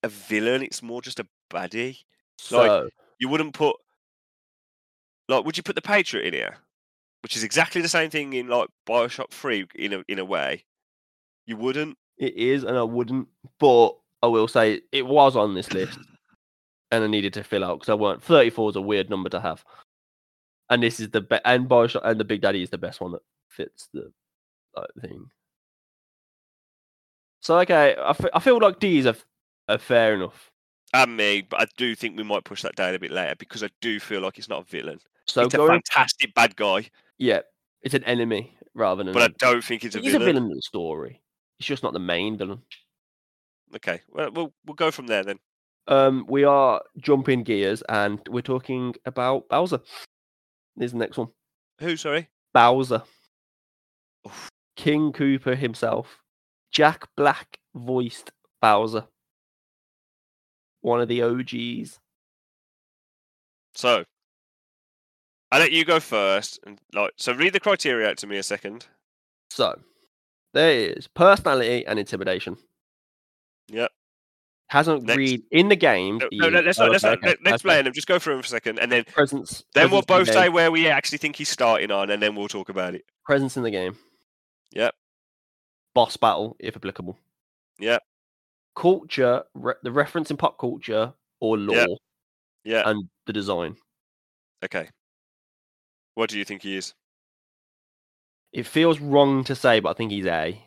[0.02, 0.62] a villain.
[0.62, 1.98] It's more just a baddie.
[2.38, 3.76] So You wouldn't put
[5.28, 6.56] like, would you put the Patriot in here?
[7.22, 10.64] Which is exactly the same thing in like Bioshock Three in a in a way.
[11.46, 11.98] You wouldn't.
[12.18, 13.28] it is, and I wouldn't.
[13.58, 15.98] But I will say it was on this list,
[16.90, 18.22] and I needed to fill out because I weren't.
[18.22, 19.64] Thirty-four is a weird number to have,
[20.68, 21.42] and this is the best.
[21.44, 24.12] And Bioshock and the Big Daddy is the best one that fits the
[24.76, 25.26] uh, thing.
[27.40, 29.26] So okay, I I feel like D is a, f-
[29.68, 30.50] a fair enough.
[30.92, 33.62] And me, but I do think we might push that down a bit later because
[33.62, 34.98] I do feel like it's not a villain.
[35.26, 37.40] So it's a fantastic bad guy, yeah,
[37.82, 39.12] it's an enemy rather than.
[39.12, 40.22] but I don't think it's a he's villain.
[40.28, 41.20] a villain in the story.
[41.58, 42.62] It's just not the main villain.
[43.76, 45.38] Okay, well, we'll we'll go from there then.
[45.88, 49.80] Um, we are jumping gears and we're talking about Bowser.
[50.78, 51.28] Here's the next one.
[51.80, 51.96] Who?
[51.96, 52.28] Sorry.
[52.52, 53.02] Bowser.
[54.26, 54.48] Oof.
[54.76, 56.20] King Koopa himself.
[56.70, 58.30] Jack Black voiced
[58.62, 59.06] Bowser.
[60.80, 61.98] One of the OGs.
[63.74, 64.04] So,
[65.52, 68.42] I'll let you go first, and like, so read the criteria out to me a
[68.42, 68.86] second.
[69.50, 69.78] So,
[70.54, 72.56] there is personality and intimidation.
[73.68, 73.92] Yep.
[74.70, 75.16] Hasn't Next.
[75.18, 76.20] read in the game.
[76.32, 77.92] No, no, is- let's oh, not, let's okay, not, okay, let, let's play them.
[77.92, 79.64] Just go through him for a second, and then Presence.
[79.74, 82.46] then we'll both say game, where we actually think he's starting on, and then we'll
[82.46, 83.04] talk about it.
[83.24, 83.96] presence in the game.
[84.72, 84.94] Yep.
[85.92, 87.18] Boss battle, if applicable.
[87.80, 88.00] Yep.
[88.76, 91.88] Culture, re- the reference in pop culture or lore, Yep.
[92.62, 92.82] Yeah.
[92.88, 93.76] and the design.
[94.64, 94.88] Okay.
[96.14, 96.94] What do you think he is?
[98.52, 100.62] It feels wrong to say, but I think he's A.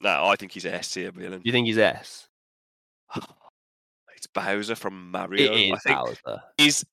[0.00, 1.40] No, I think he's S villain.
[1.40, 2.28] Do you think he's S?
[4.18, 5.52] It's Bowser from Mario.
[5.52, 6.42] It is I think Bowser.
[6.58, 6.84] is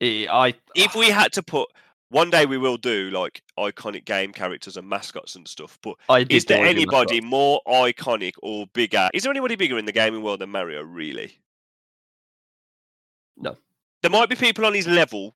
[0.00, 1.68] It- I if we had to put
[2.10, 5.78] one day we will do like iconic game characters and mascots and stuff.
[5.82, 5.94] But
[6.28, 9.08] is there anybody more iconic or bigger?
[9.14, 10.82] Is there anybody bigger in the gaming world than Mario?
[10.82, 11.38] Really?
[13.38, 13.56] No.
[14.02, 15.34] There might be people on his level,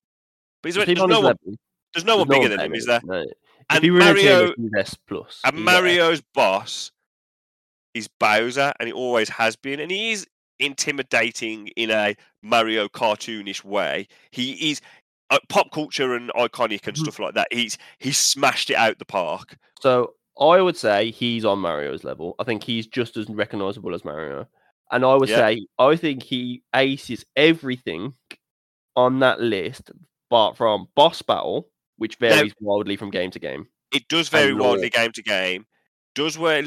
[0.63, 1.55] but is there, there's, no one, level,
[1.95, 3.01] there's no one there's bigger than him, is there?
[3.05, 3.25] No.
[3.71, 5.41] And he were in a tier Mario, S plus.
[5.45, 6.93] and Mario's boss
[7.95, 10.27] is Bowser, and he always has been, and he is
[10.59, 14.07] intimidating in a Mario cartoonish way.
[14.31, 14.81] He is
[15.31, 17.01] uh, pop culture and iconic and Mhm.
[17.03, 17.49] stuff like that.
[17.51, 19.57] He's he's smashed it out the park.
[19.81, 22.35] So I would say he's on Mario's level.
[22.39, 24.47] I think he's just as recognizable as Mario.
[24.93, 25.37] And I would Yeah.
[25.39, 28.15] say I think he aces everything
[28.97, 29.91] on that list,
[30.31, 33.67] but from boss battle, which Now- varies wildly from game to game.
[33.93, 35.67] It does vary wildly game to game.
[36.15, 36.63] Does where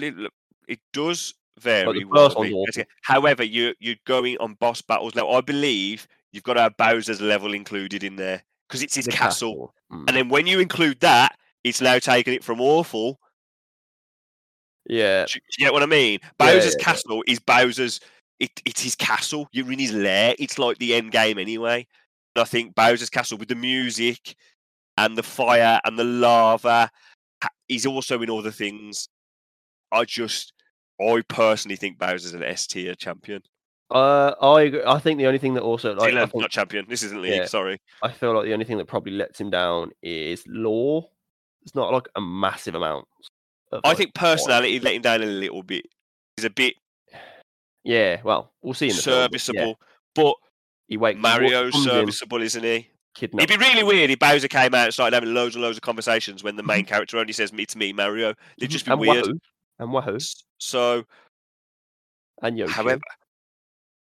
[0.67, 2.03] it does vary.
[2.03, 2.53] first wildly.
[2.53, 5.29] one's Okay, However, you you're going on boss battles now.
[5.29, 9.11] I believe you've got to have Bowser's level included in there because it's his The
[9.11, 9.73] castle.
[9.91, 10.05] Mm.
[10.07, 13.19] And then when you include that, it's now taking it from awful.
[14.89, 15.25] Yeah.
[15.25, 16.19] Do you, do you get what I mean?
[16.37, 16.83] Bowser's yeah, yeah.
[16.83, 17.99] castle is Bowser's.
[18.39, 19.49] It, it's his castle.
[19.51, 20.35] You're in his lair.
[20.37, 21.87] It's like the end game anyway.
[22.35, 24.35] And I think Bowser's castle with the music
[24.97, 26.91] and the fire and the lava.
[27.67, 29.09] He's also in other things.
[29.91, 30.53] I just,
[31.01, 33.41] I personally think Bowser's an S tier champion.
[33.89, 36.85] Uh, I agree- I think the only thing that also like, think, not champion.
[36.89, 37.35] This isn't league.
[37.35, 37.45] Yeah.
[37.45, 37.79] Sorry.
[38.03, 41.07] I feel like the only thing that probably lets him down is lore.
[41.63, 43.07] It's not like a massive amount.
[43.71, 45.85] Of, I like, think personality let him down a little bit.
[46.35, 46.75] He's a bit
[47.83, 49.79] Yeah, well, we'll see in the film, but yeah, serviceable,
[50.15, 50.35] but
[50.87, 52.89] he wait, he Mario's serviceable, isn't he?
[53.15, 55.77] kidnaps It'd be really weird if Bowser came out and started having loads and loads
[55.77, 56.89] of conversations when the main Mm-hmm.
[56.89, 59.25] character only says "It's me, Mario." It'd just be and weird.
[59.25, 59.39] Wahoo,
[59.79, 60.17] and Wahoo,
[60.57, 61.03] So,
[62.41, 62.73] and Yoshi.
[62.73, 63.01] however,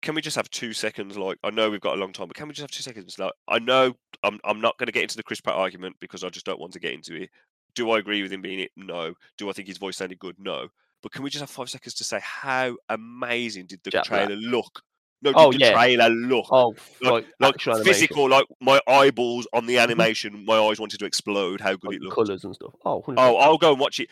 [0.02, 1.18] can we just have two seconds?
[1.18, 3.20] Like, I know we've got a long time, but can we just have two seconds?
[3.20, 3.94] Like, I know
[4.24, 6.60] I'm I'm not going to get into the Chris Pratt argument because I just don't
[6.60, 7.30] want to get into it.
[7.76, 8.72] Do I agree with him being it?
[8.76, 9.14] No.
[9.38, 10.36] Do I think his voice sounded good?
[10.40, 10.68] No.
[11.02, 14.28] But can we just have five seconds to say how amazing did the Jack Black.
[14.28, 14.82] trailer look?
[15.22, 15.72] No, did Oh, the yeah.
[15.74, 16.46] trailer look?
[16.52, 19.84] oh, like, like, like physical, like my eyeballs on the mm-hmm.
[19.84, 21.62] animation, my eyes wanted to explode.
[21.62, 22.16] How good like it looked.
[22.16, 22.74] colours and stuff.
[22.86, 23.16] Oh, 100%.
[23.18, 24.10] Oh, I'll go and watch it.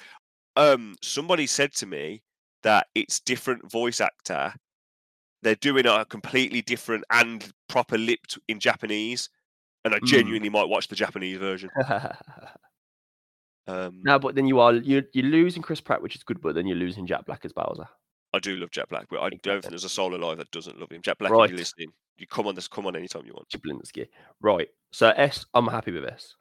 [0.57, 2.23] Um, somebody said to me
[2.63, 4.53] that it's different voice actor.
[5.43, 9.29] They're doing a completely different and proper lipped in Japanese,
[9.85, 10.07] and I Mm.
[10.07, 11.69] genuinely might watch the Japanese version.
[13.69, 16.55] Um, no, but then you are you you're losing Chris Pratt, which is good, but
[16.55, 17.87] then you're losing Jack Black as Bowser.
[18.33, 20.79] I do love Jack Black, but I don't think there's a soul alive that doesn't
[20.79, 21.01] love him.
[21.01, 23.49] Jack Black, if you're listening, you come on this, come on anytime you want.
[23.49, 24.07] Chaplinsky.
[24.41, 24.69] Right.
[24.93, 26.33] So S, I'm happy with S.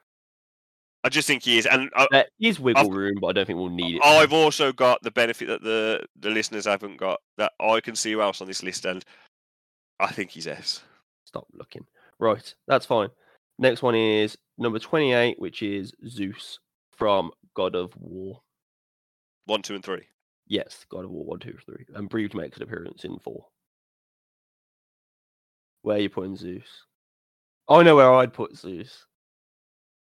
[1.06, 3.60] I just think he is, and I, There is wiggle room, but I don't think
[3.60, 4.04] we'll need it.
[4.04, 8.10] I've also got the benefit that the the listeners haven't got that I can see
[8.10, 9.04] who else on this list, and
[10.00, 10.82] I think he's S.
[11.24, 11.86] Stop looking.
[12.18, 13.10] Right, that's fine.
[13.56, 16.58] Next one is number 28, which is Zeus
[16.96, 18.40] from God of War.
[19.44, 20.02] One, two, and three.
[20.48, 23.46] Yes, God of War one, two, three, And Breed makes an appearance in 4.
[25.82, 26.66] Where are you putting Zeus?
[27.68, 29.06] I know where I'd put Zeus.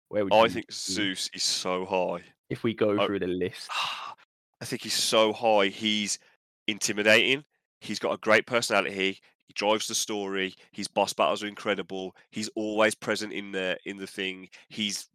[0.09, 2.23] Where would I think put Zeus is so high.
[2.49, 3.69] If we go I- through the list.
[4.61, 5.67] I think he's so high.
[5.67, 6.19] He's
[6.67, 7.45] intimidating.
[7.79, 9.19] He's got a great personality.
[9.47, 10.53] He drives the story.
[10.73, 12.13] His boss battles are incredible.
[12.31, 14.49] He's always present in the in the thing.
[14.67, 15.07] He's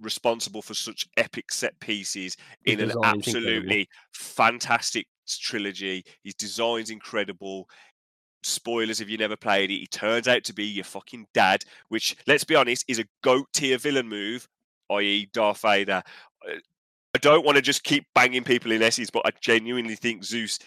[0.00, 3.28] responsible for such epic set pieces His in an design's incredible.
[3.28, 5.06] absolutely fantastic
[5.40, 6.04] trilogy.
[6.24, 7.68] His design's incredible.
[8.42, 12.16] Spoilers if you never played it, he turns out to be your fucking dad, which,
[12.26, 14.48] let's be honest, is a goat tier villain move,
[14.90, 16.02] i.e., Darth Vader.
[16.48, 16.54] Uh,
[17.14, 20.58] I don't want to just keep banging people in S's, but I genuinely think Zeus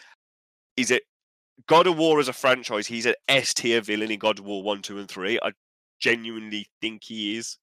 [0.76, 1.00] is a
[1.68, 2.86] God of War as a franchise.
[2.86, 5.40] He's an S tier villain in God of War 1, 2, and 3.
[5.42, 5.52] I
[6.00, 7.58] genuinely think he is.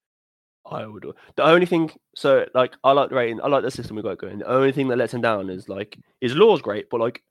[0.70, 1.04] I would.
[1.36, 3.40] The only thing, so like, I like the rating.
[3.42, 4.38] I like the system we got going.
[4.38, 7.22] The only thing that lets him down is like his lore's great, but like,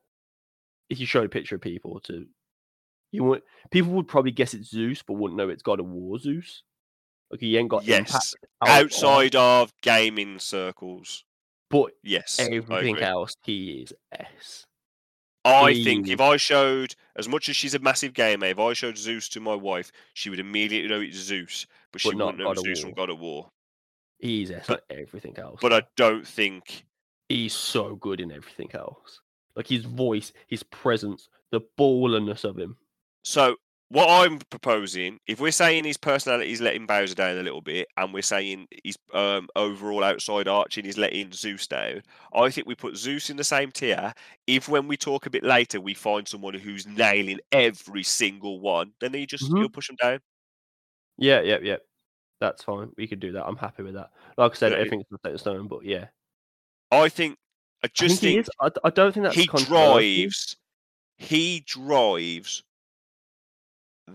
[0.90, 2.26] if you show a picture of people to,
[3.12, 3.42] you would
[3.72, 6.64] people would probably guess it's Zeus, but wouldn't know it's God of War Zeus.
[7.32, 8.00] Like he ain't got Yes.
[8.00, 11.24] impact out on- Outside of gaming circles.
[11.70, 12.40] but Yes.
[12.40, 14.66] Everything else he is S.
[15.46, 18.98] I think if I showed, as much as she's a massive gamer, if I showed
[18.98, 22.56] Zeus to my wife, she would immediately know it's Zeus, but she But not wouldn't
[22.56, 23.50] know Zeus from God of War.
[24.20, 25.60] He's S But- like everything else.
[25.62, 26.86] But I don't think.
[27.30, 29.22] he's so good in everything else.
[29.56, 32.78] Like his voice, his presence, the ballerness of him.
[33.30, 33.58] So
[33.90, 37.88] what I'm proposing, if we're saying his personality is letting Bowser down a little bit,
[37.96, 42.02] and we're saying his um, overall outside arching is letting Zeus down,
[42.34, 44.14] I think we put Zeus in the same tier.
[44.48, 48.94] If when we talk a bit later we find someone who's nailing every single one,
[49.00, 49.60] then he just Mhm.
[49.60, 50.22] you'll push them down.
[51.18, 51.78] Yeah, yeah, yeah.
[52.40, 52.92] That's fine.
[52.98, 53.46] We could do that.
[53.46, 54.10] I'm happy with that.
[54.38, 56.08] Like I said, Yeah, it- everything's set in stone, but yeah.
[56.92, 57.38] I think.
[57.84, 58.50] I I just think, he think is.
[58.60, 60.56] I, I don't think that's he drives
[61.18, 62.64] he drives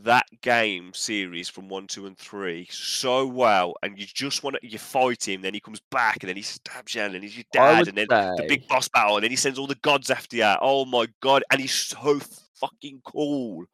[0.02, 4.68] that game series from one two and three so well and you just want to
[4.68, 7.36] you fight him then he comes back and then he stabs you and then he's
[7.36, 10.10] your dad and then the big boss battle and then he sends all the gods
[10.10, 10.54] after you.
[10.60, 12.20] Oh my god and he's so
[12.54, 13.64] fucking cool.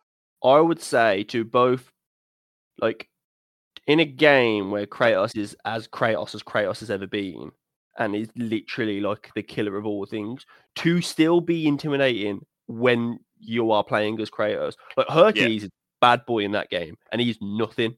[0.42, 1.90] I would say to both,
[2.80, 3.08] like,
[3.86, 7.50] in a game where Kratos is as Kratos as Kratos has ever been,
[7.98, 13.70] and is literally like the killer of all things, to still be intimidating when you
[13.72, 14.74] are playing as Kratos.
[14.96, 17.96] Like Hercules is bad boy in that game, and he's nothing.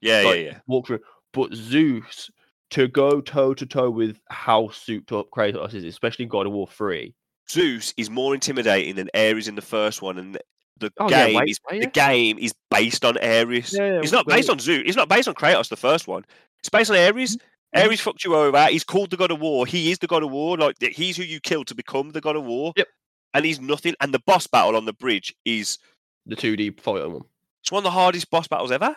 [0.00, 1.00] yeah like, yeah yeah Walk through,
[1.32, 2.30] but Zeus
[2.70, 6.68] to go toe to toe with how souped up Kratos is, especially God of War
[6.68, 7.14] Three.
[7.50, 10.38] zeus is more intimidating than ares in the first one and
[10.78, 11.90] the Oh, yeah, game way- is way, the yeah.
[11.90, 15.26] game is based on ares Yeah, yeah, it's not based on zeus it's not based
[15.28, 16.24] on kratos the first one
[16.60, 17.84] it's based on ares Mhm.
[17.86, 18.66] Ares fucked you over.
[18.66, 19.64] He's called the God of War.
[19.64, 20.58] He is the God of War.
[20.58, 22.72] Like he's who you kill to become the God of War.
[22.76, 22.88] Yep.
[23.32, 23.94] And he's nothing.
[24.00, 25.78] And the boss battle on the bridge is
[26.26, 27.22] The two D fighter one.
[27.62, 28.96] It's one of the hardest boss battles ever.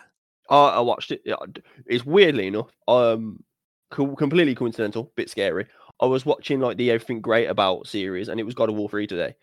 [0.50, 1.22] I, I watched it.
[1.24, 1.36] yeah,
[1.86, 3.42] It's weirdly enough, um,
[3.90, 5.66] co- completely coincidental, bit scary.
[6.00, 8.88] I was watching like the Everything Great About series, and it was God of War
[8.88, 9.34] three today,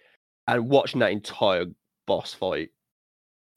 [0.47, 1.65] and watching that entire
[2.07, 2.69] boss fight.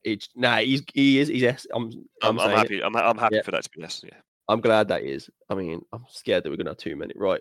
[0.04, 1.66] It's nah, he's he is he's yes.
[1.74, 1.90] I'm
[2.22, 2.56] I'm, I'm, I'm it.
[2.56, 2.82] happy.
[2.82, 3.42] I'm, I'm happy Yeah.
[3.42, 4.02] for that to be yes.
[4.04, 4.18] Yeah.
[4.48, 5.28] I'm glad that is.
[5.48, 7.14] I mean, I'm scared that we're gonna have too many.
[7.16, 7.40] Right.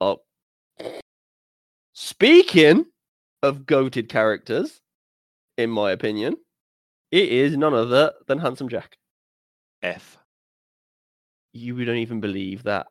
[0.00, 0.22] Up.
[1.94, 2.86] Speaking
[3.42, 4.80] of goated characters,
[5.58, 6.36] in my opinion,
[7.10, 8.96] it is none other than Handsome Jack.
[9.82, 10.18] F.
[11.52, 12.86] You don't even believe that.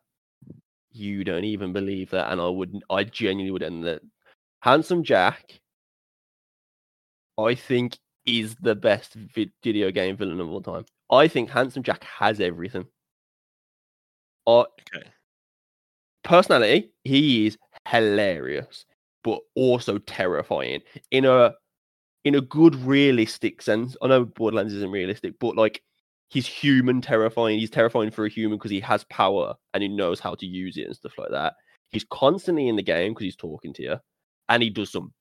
[0.91, 4.01] You don't even believe that, and I would, I genuinely would end that.
[4.61, 5.59] Handsome Jack,
[7.37, 9.13] I think, is the best
[9.63, 10.85] video game villain of all time.
[11.11, 12.85] I think Handsome Jack has everything.
[14.47, 15.09] I, Okay.
[16.23, 18.85] personality, he is hilarious,
[19.23, 21.53] but also terrifying in a
[22.25, 23.95] in a good realistic sense.
[24.01, 25.81] I know Borderlands isn't realistic, but like
[26.29, 27.59] he's human terrifying.
[27.59, 30.75] He's terrifying for a human because he has power and he knows how to use
[30.75, 31.53] it and stuff like that.
[31.91, 33.95] He's constantly in the game because he's talking to you,
[34.49, 35.13] and he does some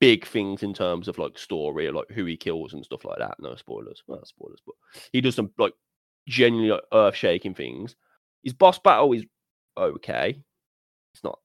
[0.00, 3.36] big things in terms of like story, like who he kills and stuff like that.
[3.38, 4.74] No spoilers, well spoilers, but
[5.12, 5.74] he does some like
[6.26, 7.94] genuinely like, earth shaking things.
[8.42, 9.24] His boss battle is
[9.76, 10.40] okay.
[11.12, 11.38] It's not.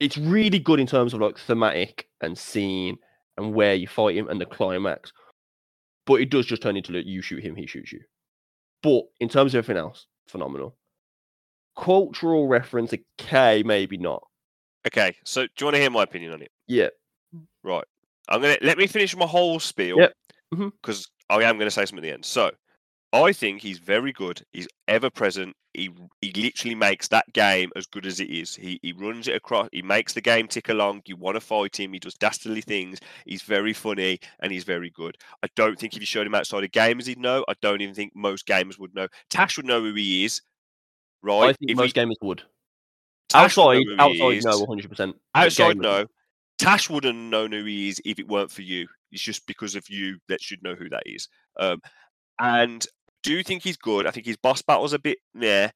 [0.00, 2.96] It's really good in terms of like thematic and scene
[3.36, 5.12] and where you fight him and the climax.
[6.06, 8.00] But it does just turn into like, you shoot him, he shoots you.
[8.82, 10.74] But in terms of everything else, phenomenal.
[11.76, 14.22] Cultural reference, okay, maybe not.
[14.86, 15.14] Okay.
[15.24, 16.50] So do you want to hear my opinion on it?
[16.66, 16.88] Yeah.
[17.62, 17.84] Right.
[18.28, 20.12] I'm gonna let me finish my whole spiel Yep.
[20.54, 20.72] Mhm.
[20.80, 22.24] because I am gonna say something at the end.
[22.24, 22.50] So
[23.12, 24.42] I think he's very good.
[24.52, 25.56] He's ever present.
[25.74, 28.54] He he literally makes that game as good as it is.
[28.54, 29.68] He he runs it across.
[29.72, 31.02] He makes the game tick along.
[31.06, 31.92] You want to fight him.
[31.92, 32.98] He does dastardly things.
[33.26, 35.16] He's very funny and he's very good.
[35.42, 37.44] I don't think if you showed him outside of gamers, he'd know.
[37.48, 39.08] I don't even think most gamers would know.
[39.28, 40.40] Tash would know who he is,
[41.22, 41.50] right?
[41.50, 42.42] I think If most he- gamers would.
[43.28, 44.44] Tash Outside, he outside, is.
[44.44, 45.14] no, 100%.
[45.36, 46.06] Outside, gamers- no.
[46.58, 48.88] Tash wouldn't know who he is if it weren't for you.
[49.12, 51.28] It's just because of you that should know who that is.
[51.58, 51.80] Um,
[52.40, 52.84] and
[53.22, 54.06] do think he's good?
[54.06, 55.72] I think his boss battle's a bit there.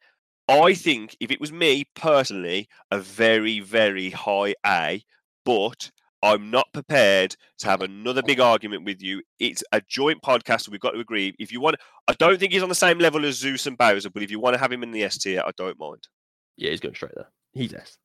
[0.48, 5.02] I think if it was me personally, a very, very high A,
[5.44, 5.90] but
[6.22, 9.22] I'm not prepared to have another big argument with you.
[9.38, 10.68] It's a joint podcast.
[10.68, 11.34] We've got to agree.
[11.38, 11.76] If you want,
[12.08, 14.40] I don't think he's on the same level as Zeus and Bowser, but if you
[14.40, 16.08] want to have him in the S tier, I don't mind.
[16.56, 17.28] Yeah, he's going straight there.
[17.52, 17.98] He's S.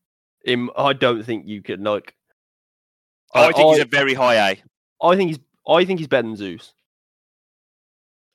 [0.43, 2.13] Him, I don't think you could like.
[3.33, 4.61] I, think he's a very high A.
[5.01, 5.39] I think he's.
[5.67, 6.73] I think he's better than Zeus,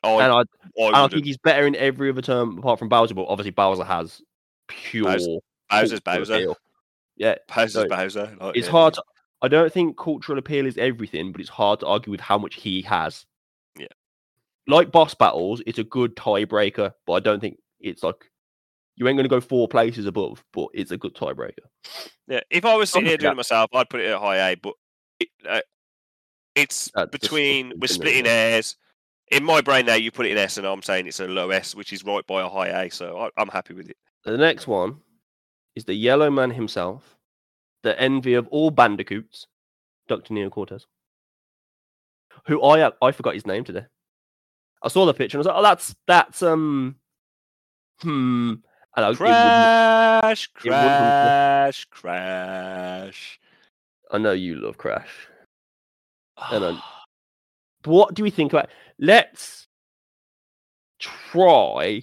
[0.04, 0.38] I, and I,
[0.82, 3.14] I, and I think he's better in every other term apart from Bowser.
[3.14, 4.22] But obviously, Bowser has
[4.68, 5.38] pure Bowser-
[5.70, 6.34] Bowser's Bowser.
[6.34, 6.56] appeal.
[7.16, 8.36] Yeah, Bowser's no, Bowser.
[8.40, 8.72] like, it's yeah.
[8.72, 8.94] hard.
[8.94, 9.02] To,
[9.42, 12.56] I don't think cultural appeal is everything, but it's hard to argue with how much
[12.56, 13.26] he has.
[13.78, 13.86] Yeah.
[14.66, 18.30] Like boss battles, it's a good tiebreaker, but I don't think it's like
[18.96, 21.64] you ain't going to go four places above, but it's a good tiebreaker.
[22.26, 24.54] Yeah, if I was sitting here doing it myself, I'd put it at high A.
[24.56, 24.74] But
[25.20, 25.60] it, uh,
[26.54, 28.76] it's That's between fucking we're splitting hairs.
[29.30, 31.50] In my brain now, you put it in S, and I'm saying it's a low
[31.50, 32.90] S, which is right by a high A.
[32.90, 33.96] So I, I'm happy with it.
[34.24, 34.98] The next one
[35.74, 37.16] is the Yellow Man himself,
[37.82, 39.46] the envy of all bandicoots,
[40.08, 40.34] Dr.
[40.34, 40.86] Neo Cortex.
[42.46, 43.86] Who I I forgot his name today.
[44.82, 46.96] I saw the picture and I was like, oh, that's that's um,
[48.02, 48.54] hmm.
[48.96, 53.40] And I, was- it wouldn't- Crash, it wouldn't- crash, crash.
[54.10, 55.10] I know you love Crash.
[56.52, 56.82] And I-
[57.84, 58.70] What do we think about?
[58.98, 59.66] Let's
[60.98, 62.02] try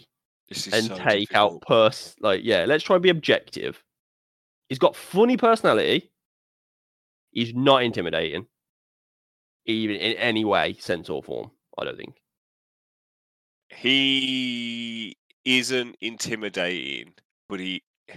[0.50, 1.68] and so take out difficult.
[1.68, 3.82] pers like yeah let's try and be objective
[4.68, 6.12] he's got funny personality
[7.32, 8.46] he's not intimidating
[9.66, 12.16] even in any way sense or form i don't think
[13.70, 15.16] He
[15.46, 17.14] isn't intimidating,
[17.50, 17.82] but he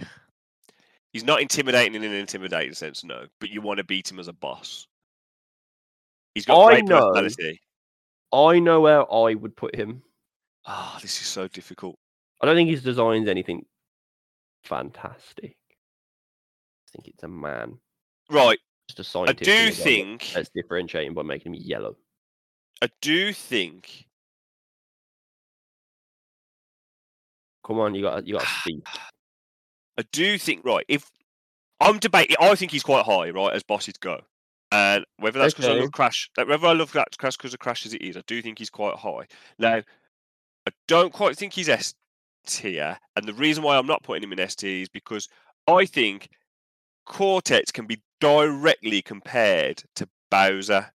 [1.13, 3.25] he's not intimidating in an intimidating sense, no.
[3.39, 4.87] But you want to beat him as a boss.
[6.35, 7.11] He's got I great know.
[7.13, 7.61] personality.
[8.33, 10.03] i know where i would put him
[10.67, 11.97] Ah, this is so difficult.
[12.41, 13.65] i don't think his design's anything
[14.63, 17.79] fantastic i think it's a man
[18.29, 18.59] Right,
[18.89, 21.53] just a I scientist I do in a guy that- think that's differentiating by making
[21.55, 21.95] him yellow
[22.81, 24.05] I do think
[27.65, 28.83] come on you got you got to speak
[29.97, 30.83] I do think right.
[30.89, 31.09] If
[31.79, 34.21] I'm debating, I think he's quite high, right, as bosses go.
[34.75, 37.85] And whether that's because I love Crash, whether I love that Crash because of Crash
[37.85, 39.25] as it is, I do think he's quite high.
[39.57, 39.77] Now,
[40.67, 41.93] I don't quite think he's S
[42.45, 45.29] tier, and the reason why I'm not putting him in S tier is because
[45.65, 46.27] I think
[47.05, 50.91] Cortex can be directly compared to Bowser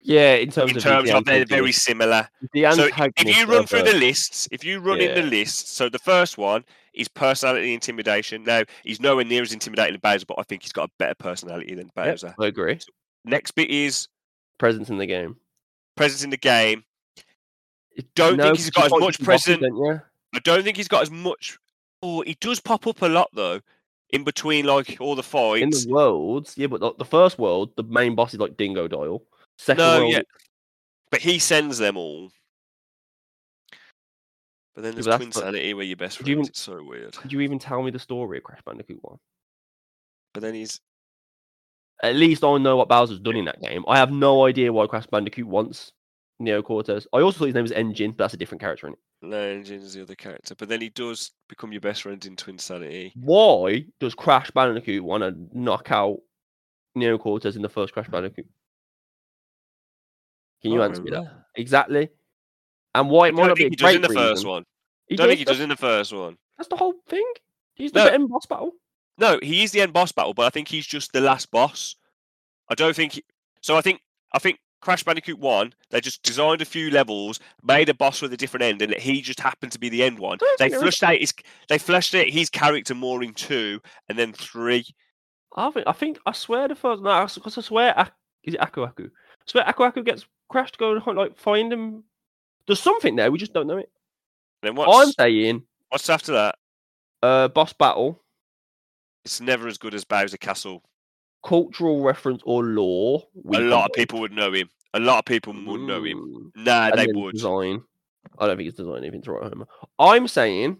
[0.00, 2.28] yeah in terms in of terms the of they're very similar.
[2.52, 5.28] the So if you run through the lists, if you run in the Yeah.
[5.28, 6.64] lists, so the first one
[6.94, 8.44] is personality intimidation.
[8.44, 11.14] Now he's nowhere near as intimidating as Bowser, but I think he's got a better
[11.14, 12.34] personality than Yep, Bowser.
[12.38, 12.78] i agree
[13.24, 14.08] Next bit is
[14.58, 15.36] presence in the game
[15.96, 16.84] presence in the game.
[18.14, 19.60] Don't No, think he's got as much presence.
[19.60, 20.00] don't?
[20.34, 21.58] I don't think he's got as much.
[22.02, 23.60] Oh, he does pop up a lot though,
[24.10, 25.62] in between like all the fights.
[25.62, 26.54] in the worlds.
[26.56, 29.20] Yeah, but the, the first world, the main boss is like Dingodile.
[29.58, 30.22] Second No, world, yeah,
[31.10, 32.32] but he sends them all.
[34.74, 36.28] But then Yeah, there's but Twin that's Sanity where you're best Could friends.
[36.28, 37.12] you even- It's so weird.
[37.14, 39.18] could you even tell me the story of Crash Bandicoot One?
[40.34, 40.80] But then he's
[42.02, 43.84] At least I know what Bowser's done in that game.
[43.86, 45.92] I have no idea why Crash Bandicoot wants
[46.40, 47.06] Neo Cortex.
[47.12, 47.94] I also thought his name was N.
[47.94, 48.98] Gin, but that's a different character in it.
[49.24, 53.12] Legend is the other character, but then he does become your best friend in Twinsanity.
[53.14, 56.18] Why does Crash Bandicoot want to knock out
[56.96, 58.46] Neo Cortex in the first Crash Bandicoot?
[60.62, 61.44] Can you answer me that?
[61.56, 62.08] Exactly.
[62.94, 64.64] And why it might not be a think he does in the first one.
[65.08, 66.36] He don't think he does in the first one.
[66.56, 67.24] That's the whole thing.
[67.74, 68.10] He's the No.
[68.10, 68.72] end boss battle.
[69.18, 71.96] No, he is the end boss battle, but I think he's just the last boss.
[72.68, 73.12] I don't think.
[73.12, 73.24] He,
[73.60, 74.00] so I think
[74.32, 78.32] I think Crash Bandicoot One, they just designed a few levels, made a boss with
[78.32, 80.38] a different end, and he just happened to be the end one.
[80.58, 81.32] They flushed out his
[81.68, 84.86] they flushed out his character more in two, and then three.
[85.56, 88.10] I think I think I swear the first no, because I swear
[88.44, 89.04] is it Aku Aku?
[89.04, 92.04] I swear Aku Aku gets crashed to go and like find him.
[92.66, 93.90] There's something there, we just don't know it.
[94.62, 96.56] Then I'm saying what's after that?
[97.22, 98.22] uh boss battle,
[99.24, 100.82] It's never as good as Bowser Castle.
[101.44, 103.24] cultural reference or lore.
[103.34, 104.68] we a lot of people would know him.
[104.94, 106.52] A lot of people would know him.
[106.56, 106.64] Mm.
[106.64, 107.34] Nah, And they then would.
[107.34, 107.82] design.
[108.38, 109.64] I don't think it's design anything to write home.
[109.98, 110.78] I'm saying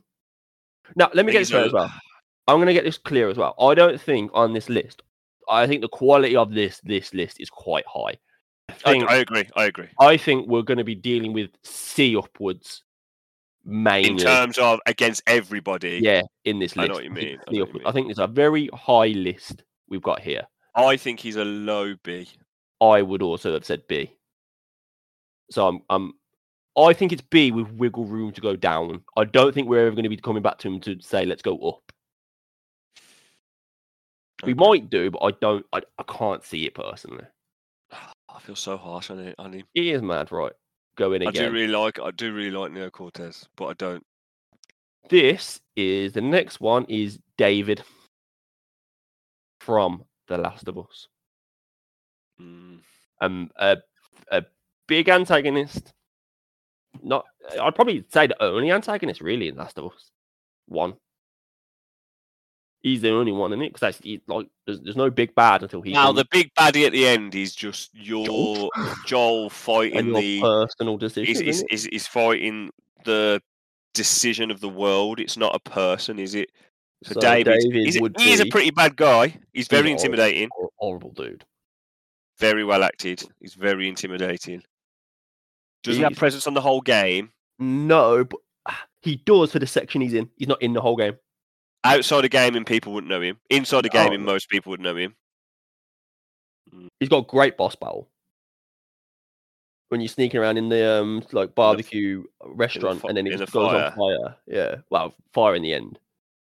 [0.97, 1.93] now let me get this clear as well.
[2.49, 3.55] I'm gonna get this clear as well.
[3.59, 5.03] I don't think on this list,
[5.49, 8.17] I think the quality of this this list is quite high.
[8.85, 9.49] I I, think I agree.
[9.57, 9.89] I agree.
[10.01, 12.83] I think we're going to be dealing with C upwards
[13.65, 14.11] mainly.
[14.11, 16.89] In terms of against everybody, yeah, in this I list.
[16.89, 17.85] know what you think mean, I what you upwards.
[17.87, 20.43] I think there's a very high list we've got here.
[20.75, 22.29] I think he's a low B.
[22.81, 24.11] I would also have said B.
[25.51, 26.15] So I'm, I'm
[26.77, 29.03] I think it's B with wiggle room to go down.
[29.17, 31.43] I don't think we're ever going to be coming back to him to say let's
[31.43, 31.93] go up.
[34.45, 35.65] We might do, but I don't.
[35.73, 37.25] I, I can't see it personally.
[38.35, 39.65] I feel so harsh on it on him.
[39.75, 40.53] He is mad, right?
[40.97, 41.45] Go in I again.
[41.49, 44.05] do really like I do really like Neo Cortex, but I don't.
[45.09, 47.83] This is the next one is David
[49.61, 51.09] from The Last of Us.
[52.41, 52.81] Mm,
[53.21, 53.79] Um, a
[54.31, 54.45] a
[54.87, 55.93] big antagonist.
[57.03, 57.25] Not,
[57.61, 60.11] I'd probably say the only antagonist really in Last of Us.
[60.67, 60.95] One.
[62.83, 65.83] He's the only one in it because he, like there's, there's no big bad until
[65.83, 65.93] he.
[65.93, 68.71] now comes the big baddie at the end is just your
[69.07, 71.47] Joel and fighting your the personal decision.
[71.47, 72.71] is, is, fighting
[73.05, 73.41] the
[73.95, 75.21] decision of the world.
[75.21, 76.51] It's not a person, is it?
[77.05, 79.37] So, David, he's, would he is a pretty bad guy.
[79.53, 81.45] He's very intimidating, hor- horrible dude.
[82.39, 83.23] very well acted.
[83.41, 84.63] He's very intimidating.
[85.85, 87.31] Doesn't have presence on the whole game.
[87.61, 90.29] No, but ah, he does for the section he's in.
[90.37, 91.17] He's not in the whole game.
[91.85, 93.39] Outside of gaming, people wouldn't know him.
[93.51, 95.15] Inside of gaming, most people would know him.
[97.01, 98.09] He's got great boss battle.
[99.89, 103.41] When you're sneaking around in the um like barbecue restaurant fi- and then it in
[103.41, 104.37] the goes on fire.
[104.47, 104.77] Yeah.
[104.91, 105.99] Well, fire in the end.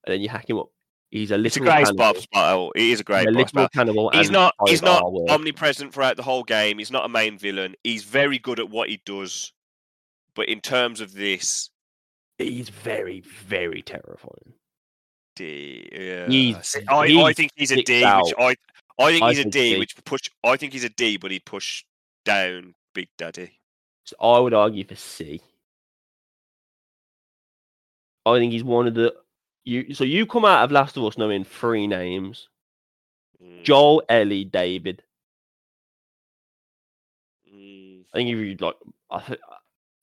[0.05, 0.69] And then you hack him up.
[1.11, 2.71] He's a It's a great boss battle.
[2.75, 3.69] It is a great a boss battle.
[3.73, 4.09] cannibal.
[4.11, 4.53] He's not.
[4.67, 6.77] He's not omnipresent throughout the whole game.
[6.77, 7.75] He's not a main villain.
[7.83, 9.51] He's very good at what he does.
[10.33, 11.69] But in terms of this,
[12.37, 14.53] He's very, very terrifying.
[15.35, 16.27] D, yeah.
[16.27, 18.33] He's- See, I, I think he's a sticks D, which.
[18.37, 18.55] I
[18.97, 19.79] I think I he's a think D, D.
[19.79, 20.21] which push.
[20.43, 21.83] I think he's a D, but he'd push
[22.23, 23.59] down Big Daddy.
[24.05, 25.41] So I would argue for C.
[28.25, 29.13] I think he's one of the
[29.65, 29.93] you.
[29.93, 32.47] So you come out of Last of Us knowing three names:
[33.43, 35.03] Mm, Joel, Ellie, David.
[37.53, 38.75] mm, I think if you like,
[39.11, 39.39] I th-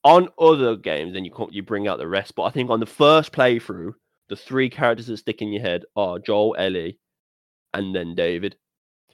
[0.03, 2.35] on other games, then you can't, you bring out the rest.
[2.35, 3.93] But I think on the first playthrough,
[4.29, 6.97] the three characters that stick in your head are Joel, Ellie,
[7.73, 8.55] and then David.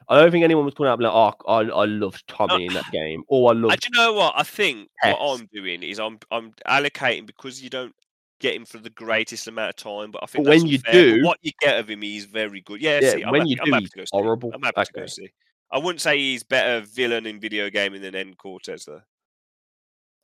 [0.07, 2.85] I don't think anyone was coming out like, "Oh, I, I loved Tommy in that
[2.91, 4.33] game," or "I love." loved." do you know what?
[4.35, 7.93] I think what I'm doing is I'm I'm allocating because you don't
[8.39, 10.11] get him for the greatest amount of time.
[10.11, 12.61] But I think But when you but do- what you get of him, he's very
[12.61, 12.81] good.
[12.81, 14.09] Yeah, Yeah, see, I'm when happy, you do, happy he's to go see.
[14.13, 14.51] horrible.
[14.53, 15.29] I'm happy to go see.
[15.71, 19.01] I wouldn't say he's better villain in video gaming than N Cortex though.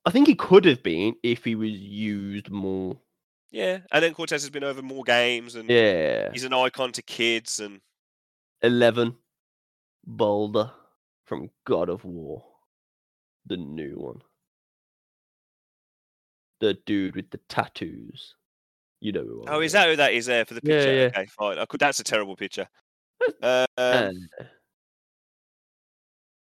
[0.05, 2.97] I think he could have been if he was used more.
[3.55, 7.01] Yeah, and then Cortex has been over more games, and Yeah, he's an icon to
[7.01, 7.61] kids.
[7.61, 7.79] And
[8.61, 9.15] eleven,
[10.05, 10.71] Baldur
[11.23, 12.43] from God of War,
[13.45, 14.21] the new one.
[16.59, 18.35] The dude with the tattoos.
[18.99, 20.93] You know who I oh, is that who that is there for the picture?
[20.93, 21.07] yeah.
[21.17, 21.57] Okay, fine.
[21.57, 21.79] I could.
[21.79, 22.67] That's a terrible picture.
[23.41, 24.29] Uh, And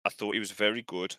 [0.04, 1.18] I thought he was very good.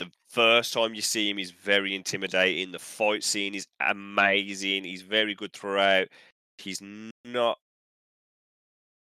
[0.00, 2.72] The first time you see him, he's very intimidating.
[2.72, 4.84] The fight scene is amazing.
[4.84, 6.08] He's very good throughout.
[6.56, 6.80] He's
[7.24, 7.58] not.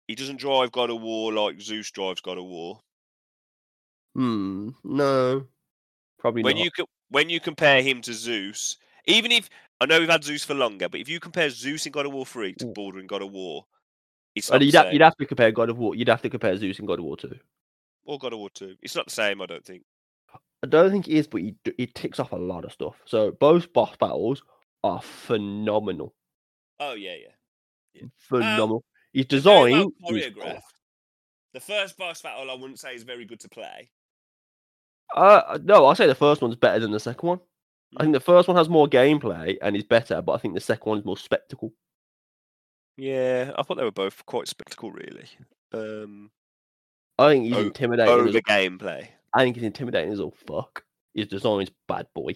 [0.07, 2.80] He doesn't drive God of War like Zeus drives God of War.
[4.14, 4.70] Hmm.
[4.82, 5.47] No.
[6.18, 6.64] Probably When not.
[6.78, 10.55] you when you compare him to Zeus, even if I know we've had Zeus for
[10.55, 12.66] longer, but if you compare Zeus in God of War Three to.
[12.66, 13.66] Baldur in God of War,
[14.34, 15.95] it's not you'd, have, you'd have to compare God of War.
[15.95, 17.34] You'd have to compare Zeus in God of War 2.
[18.05, 18.74] Or God of War Two.
[18.82, 19.43] It's not the same.
[19.43, 19.82] I don't think.
[20.63, 22.97] I don't think it is, but he, he ticks off a lot of stuff.
[23.05, 24.43] So both boss battles
[24.83, 26.15] are phenomenal.
[26.81, 27.15] Oh yeah,
[27.95, 28.03] yeah.
[28.17, 28.85] Phenomenal.
[29.13, 30.61] His Very design well choreographed.
[31.55, 33.91] The first boss battle, I wouldn't say is very good to play.
[35.15, 37.41] Uh, no, I'll say the first one's better than the second one.
[37.97, 38.03] I Mm.
[38.03, 40.89] think the first one has more gameplay and is better, but I think the second
[40.91, 41.73] one is more spectacle.
[42.99, 45.29] Yeah, I thought they were both quite spectacle, really.
[45.73, 46.31] Um,
[47.19, 48.13] I think he's intimidating.
[48.13, 50.85] over As, gameplay, I think he's intimidating as all fuck.
[51.14, 52.33] He's His design's bad boy.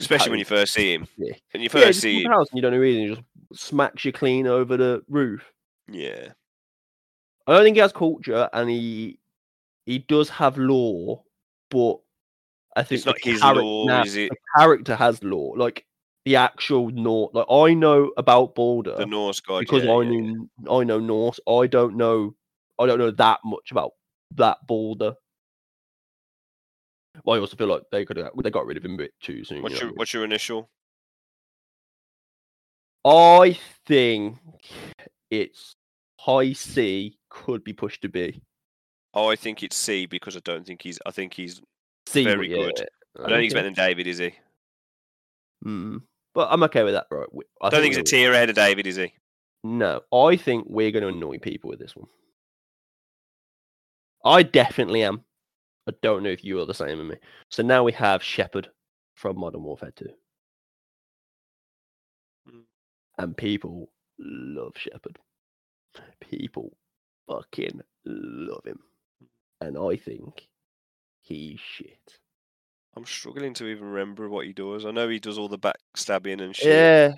[0.00, 1.06] especially when you first see him.
[1.16, 1.34] Yeah.
[1.52, 4.04] When you first just see him, house and you don't know reason, he just smacks
[4.04, 5.42] you clean over the roof.
[5.90, 6.28] yeah,
[7.46, 9.18] I don't think he has culture, and he
[9.86, 11.22] he does have lore,
[11.70, 11.98] but
[12.76, 14.30] I think it's not his lore, nah, is it?
[14.30, 15.86] the character has lore, like
[16.24, 17.30] the actual Norse.
[17.34, 20.20] Like I know about Balder The Norse god, because yeah, I yeah, yeah.
[20.20, 21.38] knew I know Norse.
[21.46, 22.34] I don't know
[22.78, 23.92] I don't know that much about
[24.36, 25.14] that Balder.
[27.24, 29.14] Well, I also feel like they could have they got rid of him a bit
[29.20, 29.58] too soon.
[29.58, 30.68] you What's know your what What's your initial?
[33.04, 34.38] I think
[35.30, 35.76] it's
[36.18, 38.40] high C could be pushed to B.
[39.12, 40.98] Oh, I think it's C because I don't think he's.
[41.06, 41.60] I think he's.
[42.06, 42.88] C Very yeah, good.
[43.18, 44.34] I don't think he's better than David, is he?
[45.64, 46.02] Mm.
[46.34, 47.28] But I'm okay with that, right?
[47.62, 49.12] I I don't think he's a tier ahead of David, is he?
[49.62, 52.08] No, I think we're going to annoy people with this one.
[54.24, 55.24] I definitely am.
[55.88, 57.16] I don't know if you are the same as me.
[57.50, 58.70] So now we have Shepard
[59.14, 60.06] from Modern Warfare 2.
[62.48, 62.62] Mm.
[63.18, 65.18] And people love Shepard.
[66.20, 66.76] People
[67.28, 68.80] fucking love him,
[69.60, 70.48] and I think
[71.22, 72.18] he's shit.
[72.96, 74.84] I'm struggling to even remember what he does.
[74.84, 76.66] I know he does all the backstabbing and shit.
[76.66, 77.14] Yeah,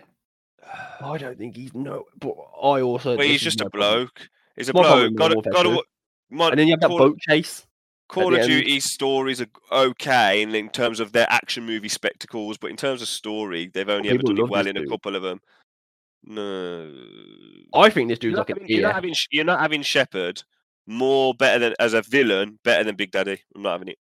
[1.00, 3.16] I don't think he's no, but I also.
[3.16, 4.28] Well, he's just a bloke.
[4.56, 5.14] He's a bloke.
[5.16, 5.74] Got Warfare got 2.
[5.76, 5.82] to,
[6.30, 7.66] Mod, And then you have that boat chase.
[8.08, 8.48] Call of end.
[8.48, 13.02] Duty stories are okay in, in terms of their action movie spectacles, but in terms
[13.02, 15.40] of story, they've only ever done it well in a couple of them.
[16.24, 16.92] No,
[17.74, 20.42] I think this dude's you're like having, you're not having you're not having Shepard
[20.86, 23.42] more better than as a villain, better than Big Daddy.
[23.54, 23.98] I'm not having it.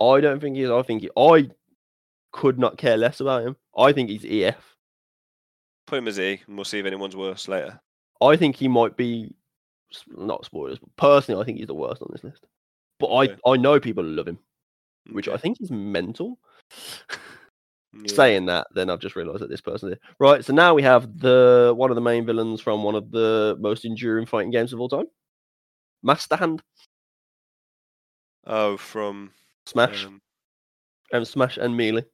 [0.00, 0.70] I don't think he is.
[0.70, 1.48] I think he, I
[2.32, 3.56] could not care less about him.
[3.76, 4.74] I think he's EF.
[5.86, 7.80] Put him as E, and we'll see if anyone's worse later.
[8.20, 9.34] I think he might be
[10.08, 12.46] not spoilers, but personally, I think he's the worst on this list.
[13.00, 13.36] But Okay.
[13.44, 14.38] I, I know people love him,
[15.12, 16.38] which I think is mental.
[17.96, 18.12] Yeah.
[18.12, 20.44] Saying that, then I've just realised that this person is right.
[20.44, 23.84] So now we have the one of the main villains from one of the most
[23.84, 25.06] enduring fighting games of all time,
[26.02, 26.60] Master Hand,
[28.46, 29.30] Oh, from
[29.66, 30.20] Smash, um,
[31.12, 32.04] and Smash and Melee.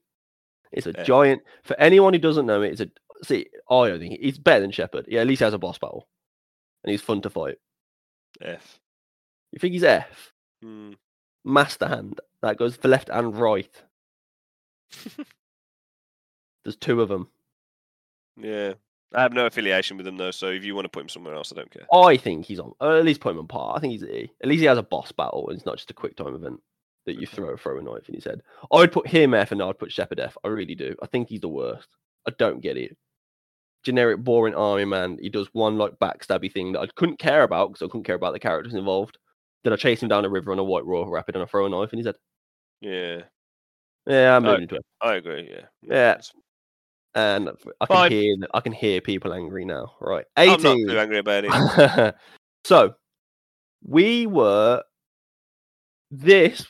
[0.72, 1.03] It's a Yeah.
[1.03, 1.43] giant.
[1.64, 2.91] For anyone who doesn't know it, it's a
[3.24, 3.49] see.
[3.70, 5.07] I don't think he's better than Shepard.
[5.09, 6.07] Yeah, at least he has a boss battle,
[6.85, 7.57] and he's fun to fight.
[8.43, 8.78] F.
[9.53, 10.31] You think he's F?
[10.63, 10.93] Hmm.
[11.45, 12.21] Master Hand.
[12.43, 13.83] That goes for left and right.
[16.65, 17.29] There's two of them.
[18.37, 18.75] Yeah.
[19.15, 21.35] I have no affiliation with them though, so if you want to put him somewhere
[21.35, 21.87] else, I don't care.
[21.93, 22.73] I think he's on.
[22.81, 23.77] At least put him on par.
[23.77, 24.03] I think he's.
[24.05, 26.61] At least he has a boss battle, and it's not just a quick time event
[27.07, 28.41] that you throw throw a knife in his head.
[28.73, 30.37] I'd put him F, and I'd put Shepard F.
[30.45, 30.95] I really do.
[31.03, 31.89] I think he's the worst.
[32.27, 32.97] I don't get it.
[33.83, 35.19] Generic, boring army man.
[35.21, 38.15] He does one like backstabby thing that I couldn't care about because I couldn't care
[38.15, 39.19] about the characters involved.
[39.65, 41.67] Then I chase him down a river on a white raw rapid, and I throw
[41.67, 42.17] a knife in his head.
[42.81, 43.23] Yeah,
[44.07, 44.87] Yeah, I'm moving to it.
[45.03, 45.51] I agree.
[45.51, 45.67] Yeah.
[45.83, 46.21] Yeah.
[47.15, 47.51] And
[47.81, 48.13] I can Fine.
[48.13, 49.95] hear I can hear people angry now.
[50.01, 52.15] Right, I'm not too angry about it.
[52.65, 52.95] so
[53.85, 54.83] we were.
[56.13, 56.67] This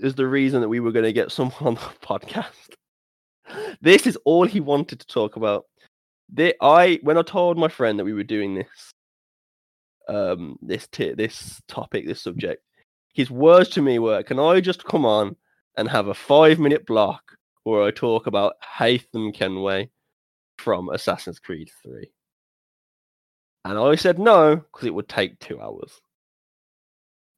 [0.00, 2.74] is the reason that we were going to get someone on the podcast.
[3.80, 5.66] This is all he wanted to talk about.
[6.32, 8.91] The, I when I told my friend that we were doing this,
[10.08, 12.62] um, this t- this topic, this subject,
[13.14, 15.36] his words to me were, "Can I just come on
[15.76, 17.22] and have a five minute block
[17.64, 19.90] where I talk about Haytham Kenway
[20.58, 22.10] from Assassin's Creed 3?"
[23.64, 26.00] And I said no because it would take two hours.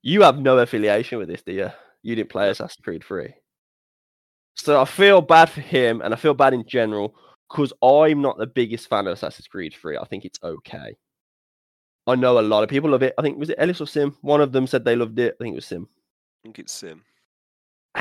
[0.03, 1.71] You have no affiliation with this, do you?
[2.03, 3.35] You didn't play Assassin's Creed 3.
[4.57, 7.15] So I feel bad for him and I feel bad in general
[7.49, 9.99] because I'm not the biggest fan of Assassin's Creed 3.
[9.99, 10.97] I think it's okay.
[12.07, 13.15] I know a lot of people love it.
[13.19, 14.17] I think was it Ellis or Sim?
[14.21, 15.37] One of them said they loved it.
[15.41, 15.89] I think it was Sim.
[15.91, 17.03] I think it's Sim.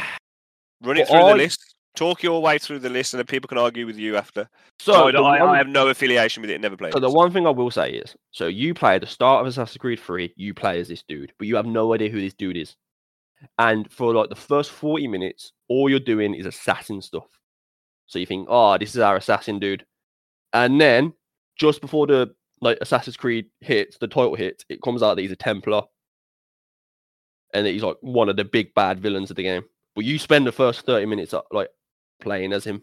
[0.81, 1.75] Run it But through I- the list.
[1.95, 4.49] Talk your way through the list, and then people can argue with you after.
[4.79, 6.59] So, I, I, one- I have no affiliation with it.
[6.59, 7.01] Never played So it.
[7.01, 9.77] the one thing I will say is, so you play at the start of Assassin's
[9.77, 12.57] Creed 3, you play as this dude, but you have no idea who this dude
[12.57, 12.75] is.
[13.59, 17.27] And for like the first 40 minutes, all you're doing is assassin stuff.
[18.07, 19.85] So you think, oh, this is our assassin dude.
[20.51, 21.13] And then
[21.59, 22.33] just before the
[22.63, 25.83] like Assassin's Creed hits, the title hits, it comes out that he's a Templar.
[27.53, 29.63] And that he's like one of the big bad villains of the game.
[29.95, 31.69] But you spend the first 30 minutes uh, like
[32.19, 32.81] playing as him.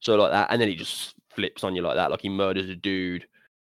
[0.00, 2.68] So like that, and then he just flips on you like that, like he murders
[2.68, 3.26] a dude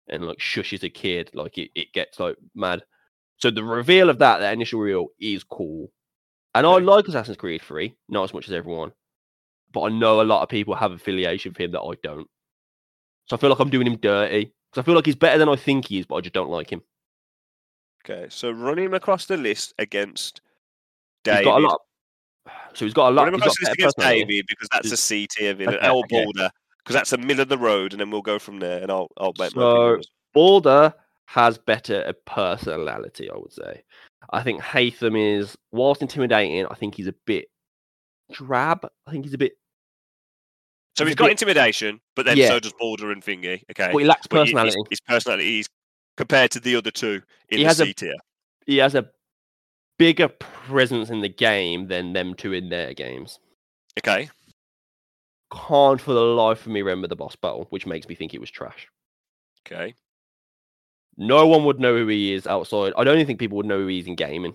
[0.08, 2.84] and like shushes a kid, like it, it gets like mad.
[3.38, 5.92] So the reveal of that, that initial reveal is cool.
[6.54, 8.92] And I like Assassin's Creed 3, not as much as everyone.
[9.74, 12.28] But I know a lot of people have affiliation with him that I don't.
[13.26, 14.54] So I feel like I'm doing him dirty.
[14.76, 16.50] Because I feel like he's better than I think he is, but I just don't
[16.50, 16.82] like him.
[18.04, 20.42] Okay, so run him across the list against
[21.24, 21.46] He's David.
[21.46, 21.82] got a lot.
[22.74, 23.24] So he's got a lot.
[23.24, 23.98] Run him across the list against.
[23.98, 25.78] David because that's a C tier villain.
[25.78, 26.24] Okay, or okay.
[26.26, 26.50] Baldur
[26.84, 28.82] because that's the middle of the road, and then we'll go from there.
[28.82, 30.02] And I'll I'll make my So-.
[30.34, 30.94] Baldur
[31.28, 33.82] has better a personality, I would say.
[34.32, 37.48] I think Haytham is, whilst intimidating, I think he's a bit
[38.32, 38.86] drab.
[39.08, 39.54] I think he's a bit,
[40.98, 42.48] So he's got bit- intimidation, but then Yeah.
[42.50, 43.64] so does Baldur and Thingy.
[43.72, 44.82] Okay, but he lacks But he- his- personality.
[44.90, 45.68] His, personality is
[46.18, 48.16] compared to the other two in He the has a- C tier.
[48.66, 49.10] He has a
[49.98, 53.40] bigger presence in the game than them two in their games.
[54.00, 54.30] Okay,
[55.52, 58.42] Can't for the life of me remember the boss battle, which makes me think it
[58.42, 58.88] was trash.
[59.66, 59.94] okay.
[61.18, 62.92] No one would know who he is outside.
[62.98, 64.54] I don't even think people would know who he is in gaming.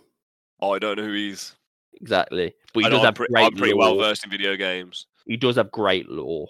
[0.60, 1.54] I don't know who he is.
[1.94, 2.52] Exactly.
[2.74, 5.06] But he I does know I'm, have pre- I'm pretty well versed in video games.
[5.26, 6.48] He does have great lore.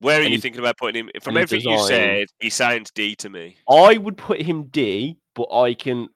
[0.00, 1.10] Where are And you he's- thinking about putting him?
[1.22, 3.56] From everything you said, he sounds D to me.
[3.68, 6.08] I would put him D, but I can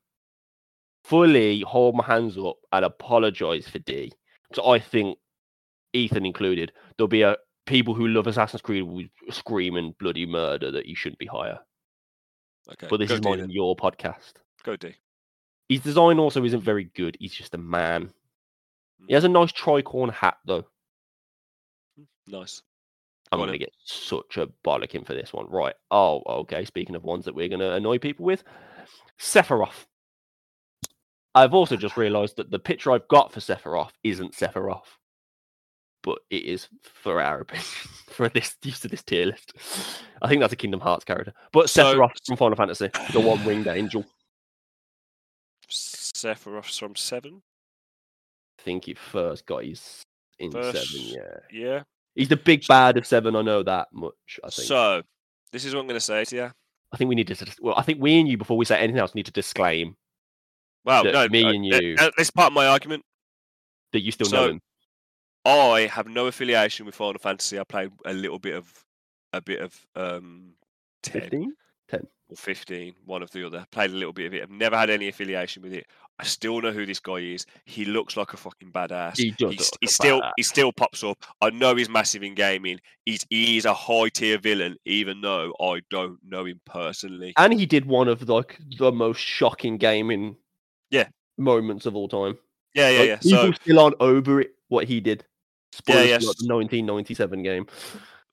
[1.04, 4.12] fully hold my hands up and apologize for D.
[4.54, 5.18] So I think
[5.92, 7.36] Ethan included, there'll be a
[7.66, 11.58] people who love Assassin's Creed will scream and bloody murder that you shouldn't be higher.
[12.68, 12.88] Okay.
[12.90, 13.40] but this is then.
[13.40, 14.34] and your podcast.
[14.64, 14.94] Go D.
[15.68, 17.16] His design also isn't very good.
[17.20, 18.12] He's just a man.
[18.98, 19.14] He hmm.
[19.14, 20.64] has a nice tricorn hat though.
[22.26, 22.62] Nice.
[23.32, 25.46] I'm going to get such a bollocking for this one.
[25.50, 25.74] Right.
[25.90, 26.64] Oh, okay.
[26.64, 28.44] Speaking of ones that we're going to annoy people with,
[29.18, 29.86] Sephiroth.
[31.34, 34.86] I've also just realised that the picture I've got for Sephiroth isn't Sephiroth,
[36.02, 37.66] but it is for our opinion
[38.08, 39.52] for this use of this tier list.
[40.22, 43.44] I think that's a Kingdom Hearts character, but So- Sephiroth from Final Fantasy, the one
[43.44, 44.04] winged angel.
[45.68, 47.42] Sephiroth from seven.
[48.58, 50.02] I think he first got his
[50.38, 50.82] in seven.
[50.92, 51.82] Yeah, Yeah.
[52.16, 53.36] He's the big bad of seven.
[53.36, 54.40] I know that much.
[54.42, 54.66] I think.
[54.66, 55.02] So
[55.52, 56.50] this is what I'm going to say to you.
[56.92, 57.46] I think we need to.
[57.60, 59.96] Well, I think we and you, before we say anything else, need to disclaim
[60.84, 63.04] Well, no, me and you- This part of my argument.
[63.92, 64.60] that you still So, know him.
[65.44, 67.58] I have no affiliation with Final Fantasy.
[67.58, 68.72] I played a little bit of
[69.32, 70.54] a bit of um,
[71.88, 73.64] 10 or 15, one of the other.
[73.70, 74.42] Played a little bit of it.
[74.42, 75.86] I've never had any affiliation with it.
[76.18, 77.44] I still know who this guy is.
[77.66, 79.18] He looks like a fucking badass.
[79.18, 79.52] He does.
[79.52, 80.32] He's, he a still badass.
[80.38, 81.24] he still pops up.
[81.42, 82.80] I know he's massive in gaming.
[83.04, 87.34] He's he is a high tier villain, even though I don't know him personally.
[87.36, 90.36] and he did one of like the most shocking gaming
[90.90, 91.08] Yeah.
[91.38, 92.38] moments of all time.
[92.74, 93.16] Yeah, yeah, Like, yeah.
[93.18, 94.54] people So still aren't over it.
[94.68, 95.24] What he did.
[95.72, 97.66] Spoilers yeah, for, like, the 1997 game.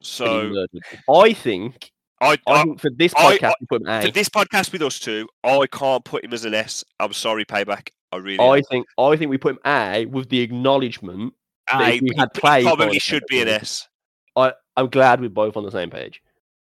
[0.02, 0.66] so.
[1.14, 1.92] I think.
[2.24, 5.28] I, I I think for this I- podcast, him for this podcast with us two,
[5.44, 6.84] I can't put him as an S.
[7.00, 7.90] I'm sorry, payback.
[8.12, 8.40] I really.
[8.40, 8.86] I think.
[8.98, 11.34] I think we put him A with the acknowledgement.
[11.72, 13.88] that A, we he- had he played probably should be an S.
[14.36, 16.22] I, I'm glad we're both on the same page.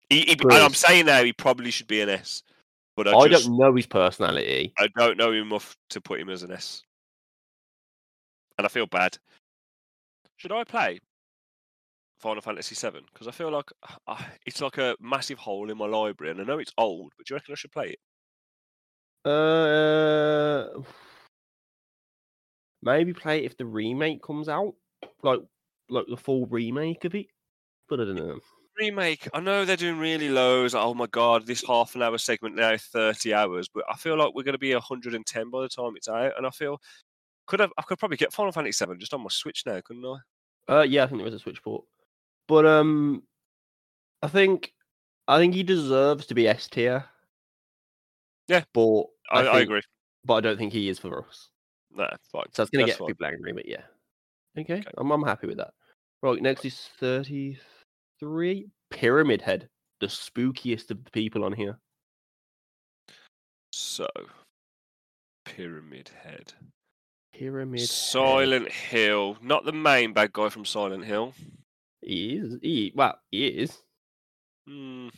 [0.10, 2.43] He, he, and I'm saying now he probably should be an S,
[2.95, 4.74] but I, I just don't know his personality.
[4.78, 6.84] I don't know him enough to put him as an S,
[8.58, 9.18] and I feel bad.
[10.38, 10.99] Should I play
[12.24, 13.01] Final Fantasy VII?
[13.11, 13.69] Because I feel like
[14.07, 17.28] uh, it's like a massive hole in my library, and I know it's old, but
[17.28, 17.99] do you reckon I should play it?
[19.30, 20.82] Uh,
[22.82, 24.74] maybe play it if the remake comes out,
[25.21, 25.39] like
[25.89, 27.28] like the full remake of it.
[27.89, 28.39] But I don't know.
[28.80, 29.28] Remake.
[29.34, 30.74] I know they're doing really lows.
[30.74, 34.34] Oh my god, this half an hour segment now thirty hours, but I feel like
[34.34, 36.82] we're going to be 110 by the time it's out, and I feel
[37.45, 40.05] could have I could probably get Final Fantasy VII just on my Switch now, couldn't
[40.05, 40.17] I?
[40.67, 41.84] Uh, yeah, I think there is a Switch port,
[42.48, 43.24] but um,
[44.22, 44.74] I think
[45.28, 47.06] I think he deserves to be S tier.
[48.48, 49.82] Yeah, but I, I, think- agree.
[50.26, 51.50] But I don't think he is for us.
[51.91, 52.46] No, fine.
[52.54, 53.08] So it's gonna That's get fine.
[53.08, 53.84] people angry, but yeah.
[54.58, 54.84] Okay, Okay.
[54.98, 55.72] I'm I'm happy with that.
[56.22, 57.58] Right, next is thirty
[58.20, 59.68] three Pyramid Head,
[60.00, 61.78] the spookiest of the people on here.
[63.72, 64.08] So,
[65.46, 66.54] Pyramid Head.
[67.34, 67.89] Pyramid Head.
[67.89, 69.38] Silent Hill.
[69.41, 71.34] Not the main bad guy from Silent Hill.
[72.06, 72.58] He is.
[72.62, 73.78] He well, he is.
[74.68, 75.10] Hmm.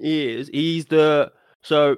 [0.00, 0.48] He is.
[0.48, 1.32] He's the
[1.62, 1.96] so.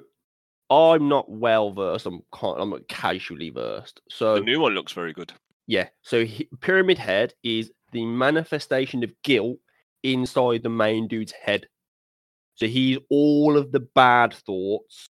[0.69, 2.07] I'm not well versed.
[2.07, 2.57] I'm kind.
[2.61, 4.01] I'm not casually versed.
[4.11, 5.33] So The new one looks very good.
[5.67, 5.89] yeah.
[6.03, 9.59] So he, Pyramid Head is the manifestation of guilt
[10.03, 11.67] inside the main dude's head.
[12.57, 15.09] So he's all of the bad thoughts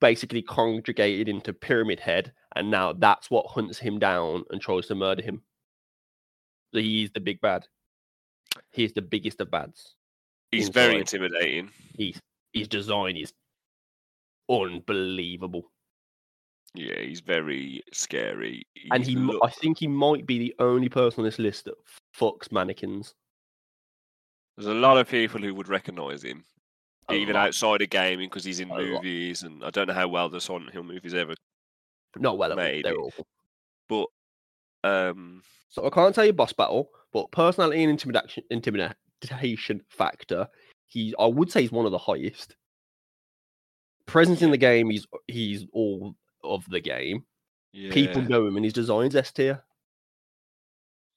[0.00, 4.94] basically conjugated into Pyramid Head, and now that's what hunts him down and tries to
[4.96, 5.42] murder him.
[6.72, 7.66] He's the big bad.
[8.70, 9.94] He's the biggest of bads.
[10.50, 11.70] He's very intimidating.
[11.96, 12.20] He's
[12.52, 13.32] his design is
[14.50, 15.70] unbelievable.
[16.74, 18.66] Yeah, he's very scary.
[18.90, 21.74] and he, look- I think he might be the only person on this list that
[22.18, 23.14] fucks mannequins.
[24.56, 26.44] There's a lot of people who would recognise him,
[27.08, 27.48] A even lot.
[27.48, 28.82] outside of gaming, because he's in A lot.
[28.84, 31.34] movies, and I don't know how well the Silent Hill movies ever.
[32.18, 32.82] Not well, Maybe.
[32.82, 33.26] they're awful.
[33.88, 34.06] But
[34.84, 40.48] um, So I can't tell you boss battle, but personality and intimidation, intimidation factor,
[40.86, 42.56] he I would say he's one of the highest.
[44.06, 46.14] Presence in the game, he's he's all
[46.44, 47.24] of the game.
[47.72, 49.62] yeah, People know him, and his designs S tier.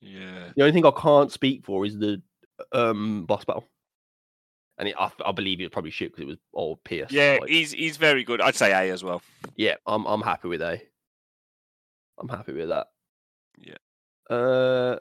[0.02, 2.22] yeah, The only thing I can't speak for is the
[2.72, 3.68] um boss battle,
[4.78, 7.12] and it, I, I believe it was probably shit because it was all Pierce.
[7.12, 7.40] yeah.
[7.42, 8.40] like- He's he's very good.
[8.40, 9.22] I'd say A as well.
[9.56, 10.80] yeah, I'm I'm happy with A.
[12.20, 12.88] I'm happy with that.
[13.58, 14.36] Yeah.
[14.36, 14.98] Uh,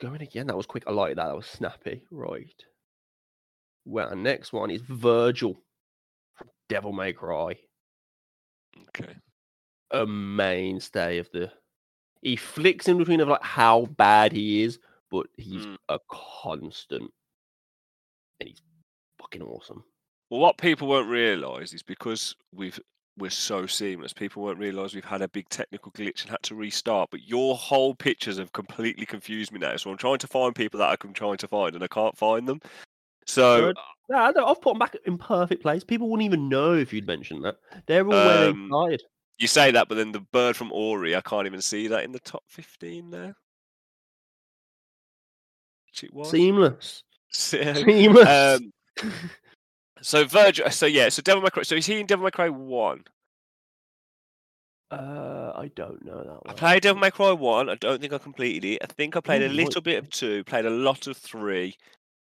[0.00, 0.46] going again.
[0.46, 0.84] That was quick.
[0.86, 1.26] I like that.
[1.26, 2.02] That was snappy.
[2.10, 2.54] Right.
[3.84, 5.56] Well, our next one is Vergil
[6.34, 7.56] from Devil May Cry.
[8.88, 9.14] Okay.
[9.92, 11.50] A mainstay of the.
[12.22, 14.78] He flicks in between of like how bad he is,
[15.10, 15.76] but he's Mm.
[15.88, 17.12] a constant,
[18.40, 18.60] and he's
[19.20, 19.84] fucking awesome.
[20.30, 22.80] Well, what people won't realise is because we've
[23.18, 26.54] we're so seamless, people won't realise we've had a big technical glitch and had to
[26.54, 27.10] restart.
[27.10, 29.76] But your whole pictures have completely confused me now.
[29.76, 32.46] So I'm trying to find people that I'm trying to find and I can't find
[32.46, 32.60] them.
[33.26, 33.76] So Good.
[34.08, 35.82] Yeah, no, I've put them back in perfect place.
[35.82, 37.56] People wouldn't even know if you'd mentioned that.
[37.86, 38.70] They're all where they Um,
[39.38, 42.12] you say that, but then the bird from Ori, I can't even see that in
[42.12, 43.34] the top 15 now.
[45.88, 46.30] Which it was.
[46.30, 47.02] Seamless.
[47.32, 48.60] Seamless.
[48.60, 48.72] um,
[50.02, 51.62] so Vergil, so yeah, so Devil May Cry.
[51.62, 53.04] So is he in Devil May Cry one?
[54.90, 56.42] uh, I don't know that One.
[56.46, 57.68] I played Devil May Cry one.
[57.68, 58.82] I don't think I completed it.
[58.82, 61.76] I think I played Ooh, a little bit of two, played a lot of three,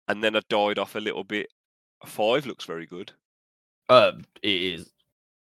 [0.08, 1.48] and then I died off a little bit.
[2.04, 3.12] Five looks very good.
[3.88, 4.90] Um, it is.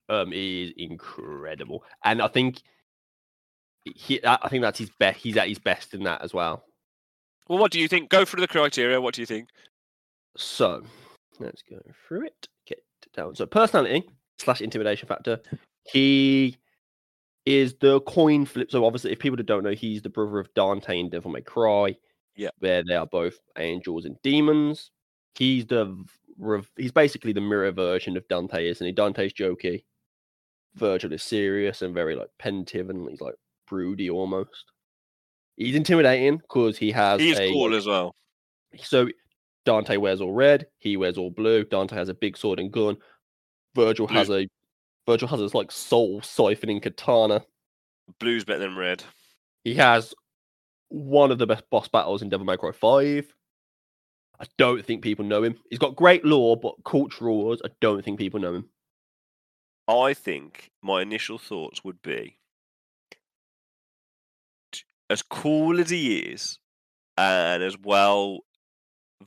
[0.09, 2.61] Um, it is incredible, and I think
[3.85, 4.21] he.
[4.25, 5.21] I think that's his best.
[5.21, 6.65] He's at his best in that as well.
[7.49, 8.11] Well, what do you think?
[8.11, 9.01] Go through the criteria.
[9.01, 9.49] What do you think?
[10.37, 10.83] So
[11.41, 12.49] let's go through it.
[12.67, 12.83] Get
[13.15, 13.35] down.
[13.35, 15.41] So personality slash intimidation factor.
[15.85, 16.57] He
[17.47, 18.71] is the coin flip.
[18.71, 21.97] So obviously, if people don't know, he's the brother of Dante and Devil May Cry.
[22.37, 22.51] Yeah.
[22.61, 24.91] where they are both angels and demons.
[25.35, 25.95] He's the
[26.77, 28.93] he's basically the mirror version of Dante, isn't he?
[28.93, 29.85] Dante's jokey.
[30.79, 33.35] Vergil is serious and very like pensive and he's like
[33.67, 34.73] broody almost.
[35.57, 38.15] He's intimidating because he has He's a cool as well.
[38.83, 39.09] so
[39.65, 41.65] Dante wears all red, he wears all blue.
[41.65, 42.97] Dante has a big sword and gun.
[43.77, 44.49] Vergil Blue- has a
[45.09, 47.45] Vergil has his like soul siphoning katana.
[48.19, 49.03] Blue's better than red.
[49.65, 50.15] He has
[50.89, 53.35] one of the best boss battles in Devil May Cry 5.
[54.41, 55.57] I don't think people know him.
[55.69, 58.69] He's got great lore, but cultural wars, I don't think people know him.
[59.87, 62.39] I think my initial thoughts would be
[65.11, 66.59] as cool as he is
[67.19, 68.41] and as well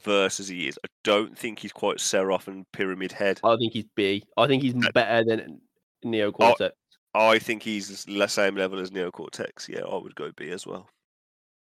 [0.02, 3.40] versed as he is, I don't think he's quite Seraph and Pyramid Head.
[3.44, 4.24] I think he's B.
[4.38, 5.62] I think he's Uh, better than
[6.04, 6.76] Neo Cortex.
[7.14, 9.70] I think he's the same level as Neo Cortex.
[9.70, 10.90] Yeah, I would go B as well.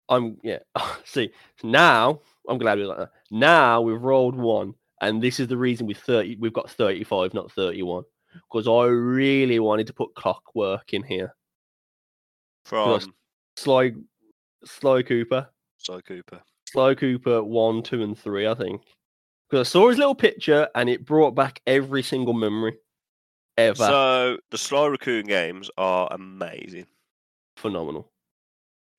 [0.09, 0.59] I'm yeah.
[1.05, 1.31] See
[1.63, 3.11] now, I'm glad we're like that.
[3.31, 6.35] Now we've rolled one, and this is the reason we thirty.
[6.35, 8.03] We've got thirty-five, not thirty-one,
[8.33, 11.33] because I really wanted to put Clockwerk in here.
[12.65, 13.01] From
[13.55, 13.93] Sly,
[14.63, 16.41] Sly Cooper, Cy Cooper.
[16.71, 18.47] Sly Cooper one, two, and three.
[18.47, 18.81] I think
[19.49, 22.77] because I saw his little picture, and it brought back every single memory
[23.57, 23.75] ever.
[23.85, 26.87] So the Sly Raccoon games are amazing.
[27.57, 28.09] Phenomenal,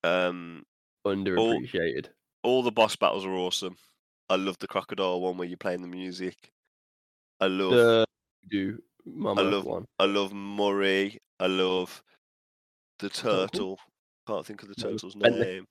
[0.03, 0.63] Um,
[1.05, 2.07] underappreciated.
[2.43, 3.75] all the boss battles are awesome.
[4.29, 6.37] I love the crocodile one where you're playing the music.
[7.41, 8.05] I love The
[8.49, 9.85] do Mama love- one.
[9.99, 11.19] I love Murray.
[11.39, 12.01] I love
[12.99, 13.79] the turtle.
[14.27, 15.65] Can't think of the turtle's name.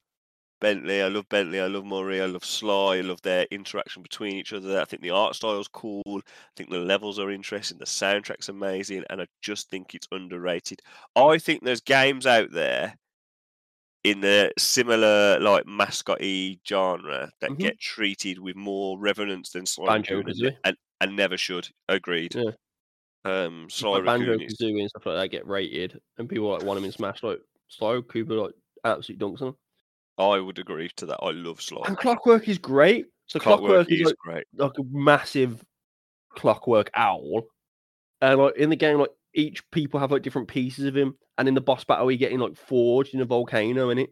[0.63, 1.03] Bentley.
[1.03, 1.61] I love Bentley.
[1.61, 2.23] I love Murray.
[2.23, 2.97] I love Sly.
[2.97, 4.81] I love their interaction between each other.
[4.81, 6.03] I think the art style's cool.
[6.07, 6.21] I
[6.57, 7.77] think the levels are interesting.
[7.79, 10.81] The soundtrack's amazing, and I just think it's underrated.
[11.17, 12.97] I think there's games out there
[14.05, 17.59] in the similar like mascot-y genre that Mhm.
[17.59, 20.57] get treated with more reverence than Sly Banjo and, Kazooie.
[20.65, 21.69] and, and never should.
[21.89, 22.35] Agreed.
[22.35, 22.51] Yeah.
[23.25, 26.77] Um, Sly like Banjo Kazooie and stuff like that get rated, and people like want
[26.79, 27.23] them in Smash.
[27.23, 28.55] Like Sly Cooper, like
[28.85, 29.57] absolute dunks on him.
[30.19, 31.19] I would agree to that.
[31.23, 31.83] I love Sly.
[31.87, 33.07] And Clockwerk is great.
[33.27, 34.45] So Clockwerk Clockwerk, is is like, great.
[34.57, 35.65] like a massive
[36.37, 37.45] Clockwerk owl,
[38.21, 41.49] and like in the game, like each people have like different pieces of him, and
[41.49, 44.11] in the boss battle, he getting like forged in a volcano and it.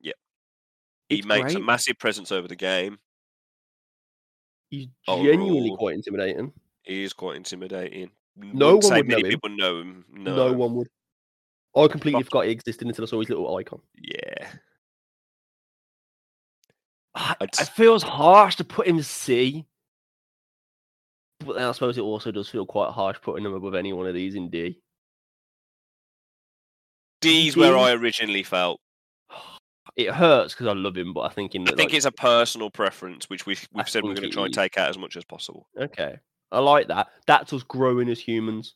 [0.00, 0.12] Yeah,
[1.08, 2.98] he It's makes a massive presence over the game.
[4.70, 5.76] He's Oh, genuinely raw.
[5.76, 6.52] quite intimidating.
[6.82, 8.10] He is quite intimidating.
[8.36, 9.56] No Wouldn't one would know many him.
[9.56, 10.04] know him.
[10.12, 10.36] No.
[10.36, 10.88] No, one would.
[11.76, 13.80] I completely forgot he existed until I saw his little icon.
[13.96, 14.48] Yeah.
[17.16, 19.64] I'd It feels harsh to put him C,
[21.40, 24.06] but then I suppose it also does feel quite harsh putting him above any one
[24.06, 24.78] of these in D.
[27.22, 28.80] D's where I originally felt.
[29.94, 32.12] It hurts because I love him, but I think in I think like, it's a
[32.12, 35.16] personal preference, which we've, we've said we're going to try and take out as much
[35.16, 35.68] as possible.
[35.78, 36.18] okay.
[36.52, 37.08] I like that.
[37.26, 38.74] That's us growing as humans.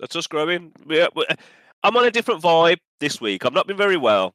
[0.00, 0.72] That's us growing.
[0.88, 1.36] Yeah, uh,
[1.84, 3.46] I'm on a different vibe this week.
[3.46, 4.34] I've not been very well.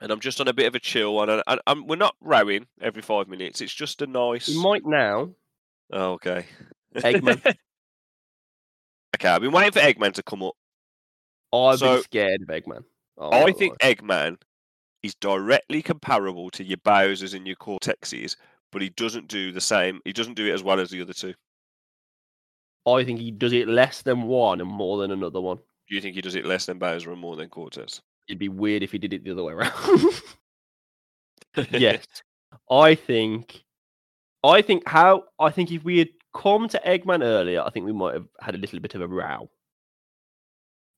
[0.00, 1.30] And I'm just on a bit of a chill one.
[1.30, 3.60] And, and, and we're not rowing every five minutes.
[3.60, 4.48] It's just a nice.
[4.48, 5.30] We might now.
[5.92, 6.46] Oh, okay.
[6.96, 7.40] Eggman.
[9.16, 10.54] okay, I've been waiting for Eggman to come up.
[11.52, 12.84] I've So- been scared of Eggman.
[13.18, 13.96] Oh, I think life.
[13.96, 14.36] Eggman
[15.02, 18.36] is directly comparable to your Bowsers and your Cortexes,
[18.72, 20.00] but he doesn't do the same.
[20.04, 21.32] He doesn't do it as well as the other two.
[22.86, 25.56] I think he does it less than one and more than another one.
[25.88, 28.02] Do you think he does it less than Bowser and more than Cortex?
[28.28, 30.22] It'd be weird if he did it the other way around.
[31.70, 32.04] yes,
[32.70, 33.62] I think.
[34.44, 37.92] I think how I think if we had come to Eggman earlier, I think we
[37.92, 39.48] might have had a little bit of a row.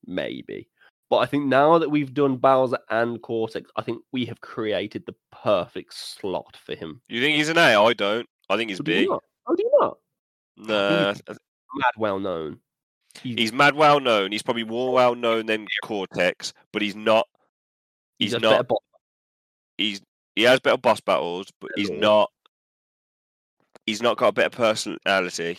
[0.05, 0.67] Maybe.
[1.09, 5.03] But I think now that we've done Bowser and Cortex, I think we have created
[5.05, 7.01] the perfect slot for him.
[7.09, 7.75] You think he's an A?
[7.83, 8.27] I don't.
[8.49, 9.07] I think he's Or do you B.
[9.07, 9.23] not?
[9.47, 9.97] Oh, do you not?
[10.57, 11.13] Nah,
[11.75, 12.59] Mad well known.
[13.21, 14.31] He's mad well known.
[14.31, 17.27] He's probably more well known than Cortex, but he's not.
[18.17, 18.67] He's, just not.
[19.77, 20.01] he's
[20.35, 22.31] he has better boss battles, but he's not.
[23.85, 25.57] He's not got a better personality.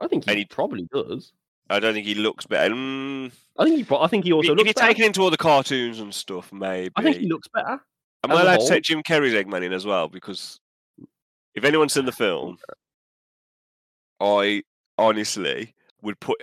[0.00, 1.32] I think he, and he- probably does.
[1.68, 2.72] I don't think he looks better.
[2.72, 3.96] Mm, I think he.
[3.96, 4.86] I think he also if looks you're better.
[4.86, 6.92] taking into all the cartoons and stuff, maybe.
[6.94, 7.80] I think he looks better.
[8.22, 10.08] Am I allowed to take Jim Carrey's Eggman in as well?
[10.08, 10.60] Because
[11.54, 12.58] if anyone's seen the film,
[14.20, 14.62] I
[14.96, 16.40] honestly would put.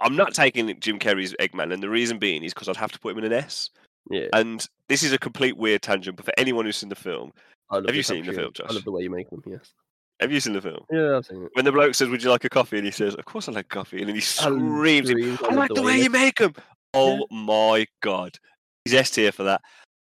[0.00, 2.98] I'm not taking Jim Carrey's Eggman, and the reason being is because I'd have to
[2.98, 3.70] put him in an S.
[4.10, 4.28] Yeah.
[4.32, 7.32] And this is a complete weird tangent, but for anyone who's seen the film,
[7.70, 9.42] I love have you seen the film, I love the way you make them.
[9.46, 9.72] Yes.
[10.20, 10.84] have you seen the film?
[10.90, 11.50] Yeah, I've seen it.
[11.52, 13.52] When the bloke says, "Would you like a coffee?" and he says, "Of course I
[13.52, 16.54] like coffee," and then he screams, screams, "I like the way you you make them."
[16.94, 18.38] Oh my god,
[18.84, 19.60] he's S tier for that.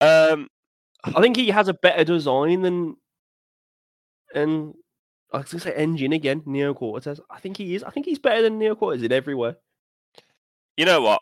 [0.01, 0.47] Um,
[1.03, 2.97] I think he has a better design than,
[4.35, 4.75] and
[5.33, 5.97] I was gonna say N.
[5.97, 6.43] Gin again.
[6.45, 7.19] Neo Cortex.
[7.31, 7.83] I think he is.
[7.83, 9.55] I think he's better than Neo Cortex in every way.
[10.77, 11.21] You know what?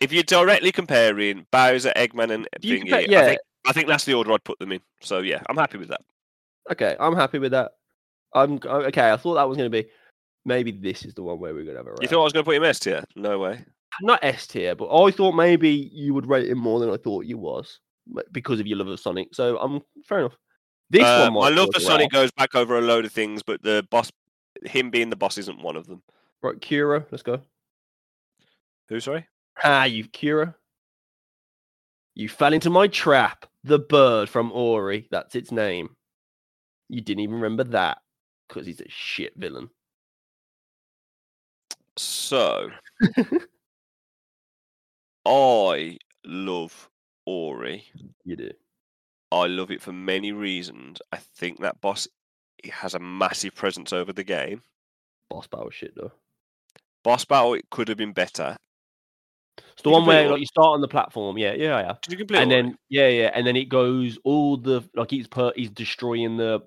[0.00, 3.24] If you're directly comparing Bowser, Eggman, and If you Thingy, compare- I yeah.
[3.26, 4.80] think I think that's the order I'd put them in.
[5.00, 6.00] So yeah, I'm happy with that.
[6.72, 7.72] Okay, I'm happy with that.
[8.34, 9.12] I'm I- okay.
[9.12, 9.86] I thought that was gonna be.
[10.46, 11.94] Maybe this is the one where we're gonna have a.
[12.02, 13.02] You thought I was going to put him S tier?
[13.16, 13.64] No way.
[14.02, 17.24] not S tier, but I thought maybe you would rate him more than I thought
[17.24, 17.78] you was
[18.14, 19.28] m- because of your love of Sonic.
[19.32, 20.36] So I'm fair enough.
[20.90, 23.62] This Uh, one, might love the Sonic goes back over a load of things, but
[23.62, 24.10] the boss,
[24.64, 26.02] him being the boss, isn't one of them.
[26.42, 27.40] Right, Kuro, let's go.
[28.88, 29.00] Who?
[29.00, 29.26] Sorry.
[29.62, 30.54] Ah, you Kuro.
[32.14, 33.46] You fell into my trap.
[33.64, 35.08] The bird from Ori.
[35.10, 35.96] That's its name.
[36.88, 37.98] You didn't even remember that
[38.48, 39.70] because he's a shit villain.
[41.96, 42.68] So,
[45.26, 46.90] I love
[47.24, 47.84] Ori.
[48.24, 48.50] You do.
[49.32, 51.00] I love it for many reasons.
[51.10, 52.06] I think that boss
[52.70, 54.62] has a massive presence over the game.
[55.30, 56.12] Boss battle shit though.
[57.02, 58.56] Boss battle it could have been better.
[59.84, 61.36] The You one where like you start on the platform.
[61.36, 61.94] Yeah, yeah, yeah.
[62.02, 65.28] Did you complete and then yeah, yeah, and then it goes all the like he's
[65.28, 66.60] per he's destroying the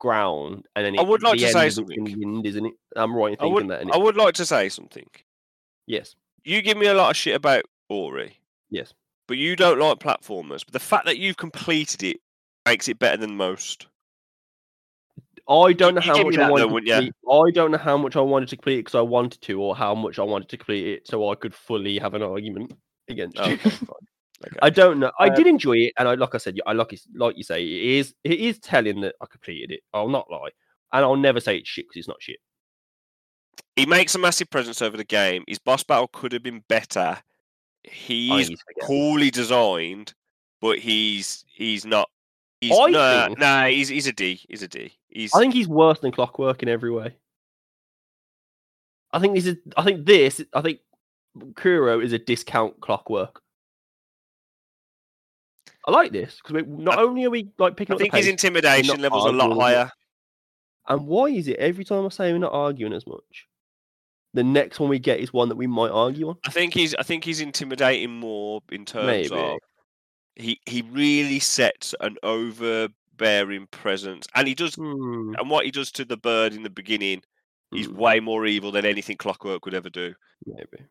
[0.00, 2.18] ground, and then it, I would like the to say end is in something.
[2.18, 2.72] Wind, isn't it?
[2.96, 3.94] I'm right in I thinking would, that.
[3.94, 5.08] I would like to say something.
[5.86, 8.92] Yes, You give me a lot of shit about Ori, yes.
[9.28, 10.64] but you don't like platformers.
[10.64, 12.16] But the fact that you've completed it
[12.66, 13.86] makes it better than most.
[15.48, 17.14] I don't know you how much I though, wanted to wouldn't complete.
[17.30, 19.94] I don't know how much I wanted to complete because I wanted to, or how
[19.94, 22.72] much I wanted to complete it so I could fully have an argument
[23.08, 23.42] against you.
[23.44, 23.70] Okay.
[24.46, 24.58] Okay.
[24.60, 25.10] I don't know.
[25.18, 27.42] I Uh, did enjoy it, and I like I said, I like it- like you
[27.42, 29.80] say, it is it is telling that I completed it.
[29.94, 30.50] I'll not lie,
[30.92, 32.38] and I'll never say it's shit because it's not shit.
[33.76, 35.44] he makes a massive presence over the game.
[35.48, 37.18] His boss battle could have been better.
[37.84, 38.86] He's think he's forgettable.
[38.86, 40.12] coolly designed,
[40.60, 42.10] but he's he's not.
[42.60, 44.40] He's I no, think- nah, he's he's a D.
[44.48, 44.92] He's a D.
[45.08, 47.16] He's I think he's worse than Clockwerk in every way.
[49.12, 49.56] I think this is.
[49.76, 50.42] I think this.
[50.52, 50.80] I think
[51.54, 53.36] Kuro is a discount Clockwerk.
[55.86, 58.26] I like this because not only are we like picking I up the think his
[58.26, 59.62] intimidation levels a lot arguing with it.
[59.76, 59.90] higher.
[60.88, 63.46] and why is it every time I say we're not arguing as much,
[64.34, 66.38] the next one we get is one that we might argue on?
[66.44, 69.36] I think he's I think he's intimidating more in terms Maybe.
[69.36, 69.58] of
[70.36, 75.90] he he really sets an overbearing presence, and he does Hmm, and what he does
[75.92, 77.22] to the bird in the beginning.
[77.72, 80.14] He's hmm, way more evil than anything Clockwerk would ever do.
[80.46, 80.84] maybe.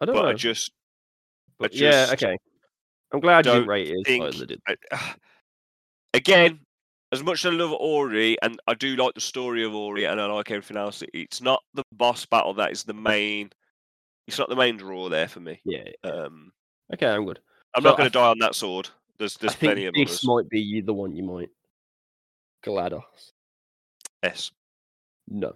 [0.00, 0.28] I don't But know.
[0.28, 0.72] I just
[1.58, 2.38] but I yeah, okay.
[3.12, 4.60] I'm glad you rate it think as I did.
[4.66, 5.14] I,
[6.14, 6.60] again,
[7.12, 10.20] as much as I love Ori and I do like the story of Ori and
[10.20, 13.50] I like everything else, it's not the boss battle that is the main.
[14.26, 15.60] It's not the main draw there for me.
[15.64, 15.90] Yeah.
[16.02, 16.52] Um,
[16.92, 17.40] Okay, I'm good.
[17.74, 18.88] I'm So not going to die on that sword.
[19.18, 20.24] There's there's I think plenty of this others.
[20.24, 21.50] might be the one you might.
[22.64, 23.32] GLaDOS.
[24.22, 24.50] S.
[25.28, 25.54] No.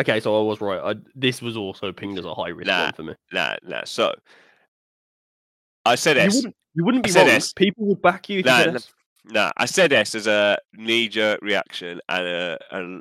[0.00, 0.80] Okay, so I was right.
[0.82, 3.14] I, this was also pinged as a high risk Nah, one for me.
[3.32, 3.82] Nah, nah.
[3.84, 4.14] So
[5.84, 6.36] I said You S.
[6.36, 7.36] wouldn't, you wouldn't I be said wrong.
[7.36, 7.52] S.
[7.52, 8.78] People would back you Nah, nah,
[9.26, 9.50] nah.
[9.56, 13.00] I said S as a knee jerk reaction and a, a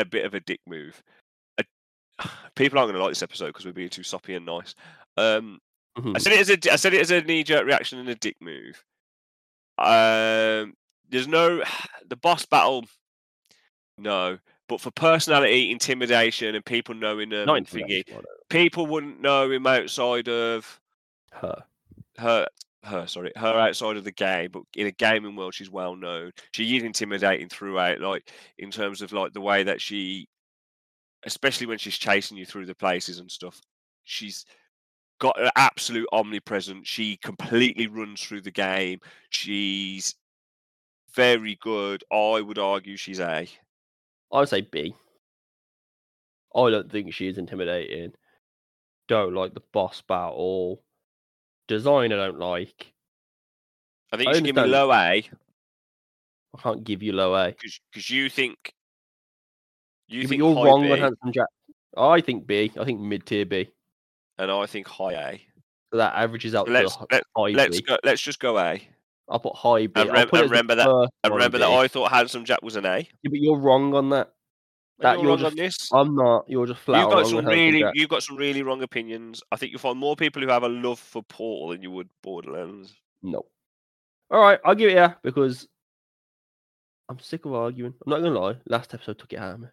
[0.00, 1.02] a bit of a dick move.
[1.58, 1.64] A-
[2.54, 4.74] people aren't going to like this episode because we're being too soppy and nice.
[5.16, 5.60] Um,
[6.14, 6.20] I Mhm.
[6.20, 8.36] said it as a I said it as a knee jerk reaction and a dick
[8.40, 8.84] move.
[9.78, 10.74] Um,
[11.08, 11.62] there's no
[12.06, 12.84] the boss battle.
[13.98, 14.38] No,
[14.68, 19.50] but for personality, intimidation, and people knowing him, Not and thingy, I people wouldn't know
[19.50, 20.80] him outside of
[21.32, 21.66] Her.
[22.18, 22.46] her.
[22.84, 26.30] Her, sorry, her outside of the game, but in a gaming world, she's well known.
[26.52, 30.28] She is intimidating throughout, like in terms of like the way that she,
[31.24, 33.60] especially when she's chasing you through the places and stuff.
[34.04, 34.46] She's
[35.18, 36.88] got an absolute omnipresence.
[36.88, 39.00] She completely runs through the game.
[39.30, 40.14] She's
[41.14, 42.04] very good.
[42.12, 43.48] I would argue she's A.
[44.32, 44.94] I would say B.
[46.54, 48.12] I don't think she is intimidating.
[49.08, 50.82] Don't like the boss battle.
[51.68, 52.92] Design I don't like.
[54.12, 55.28] I think I you should give me low A
[56.56, 57.54] I can't give you low A.
[57.90, 58.72] because you think
[60.08, 61.48] you yeah, think you're wrong B, on Handsome Jack.
[61.96, 62.72] I think B.
[62.78, 63.68] I think mid tier B.
[64.38, 65.42] and I think high A.
[65.92, 67.86] So that averages out to let's h- let, high let's B.
[67.86, 67.96] go.
[68.04, 68.86] Let's just go A.
[69.28, 70.00] I'll put high B.
[70.00, 71.64] And rem- and remember that- And remember B.
[71.64, 72.98] that I thought Handsome Jack was an A.
[72.98, 74.32] Yeah, but you're wrong on that.
[74.98, 75.92] That you're you're wrong just- on this.
[75.92, 76.44] I'm not.
[76.48, 79.42] You're just flat You've got some really, you've got some really wrong opinions.
[79.52, 82.08] I think you'll find more people who have a love for Portal than you would
[82.22, 82.94] Borderlands.
[83.22, 83.44] No.
[84.30, 85.68] All right, I'll give it yeah because
[87.08, 87.94] I'm sick of arguing.
[88.04, 88.56] I'm not gonna lie.
[88.66, 89.68] Last episode took it out of me.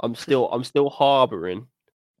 [0.00, 1.66] I'm still, I'm still harboring.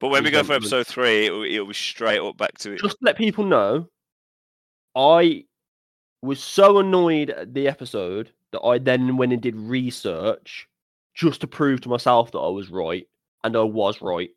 [0.02, 2.80] But when we go for episode three, it'll, it'll be straight up back to it.
[2.80, 3.86] Just to let people know,
[4.96, 5.44] I
[6.22, 10.66] was so annoyed at the episode that I then went and did research
[11.14, 13.06] just to prove to myself that I was right,
[13.44, 14.30] and I was right.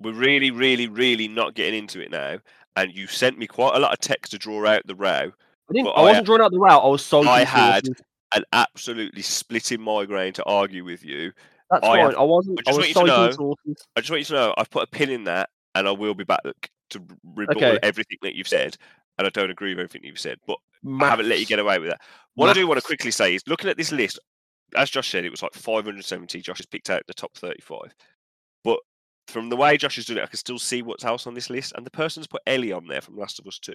[0.00, 2.38] We're really, really, really not getting into it now.
[2.76, 5.32] And you sent me quite a lot of text to draw out the row.
[5.68, 5.86] I didn't.
[5.86, 6.84] But I I- wasn't drawing out the route.
[6.84, 7.22] I was so.
[7.28, 7.88] I had-
[8.32, 11.32] An absolutely splitting migraine to argue with you.
[11.70, 11.98] That's I fine.
[12.10, 12.58] have- I wasn't.
[12.58, 13.06] I I just was want you to
[13.38, 13.54] know-
[13.96, 16.14] I just want you to know I've put a pin in that, and I will
[16.14, 16.40] be back
[16.90, 17.02] to
[17.34, 17.78] rebuttal Okay.
[17.82, 18.76] everything that you've said.
[19.18, 21.78] And I don't agree with everything you've said, but I haven't let you get away
[21.80, 22.00] with that.
[22.34, 24.18] What I do want to quickly say is looking at this list,
[24.76, 26.40] as Josh said, it was like 570.
[26.40, 27.92] Josh has picked out the top 35.
[28.62, 28.78] But
[29.26, 31.50] from the way Josh has done it, I can still see what's else on this
[31.50, 31.72] list.
[31.76, 33.74] And the person's put Ellie on there from Last of Us 2,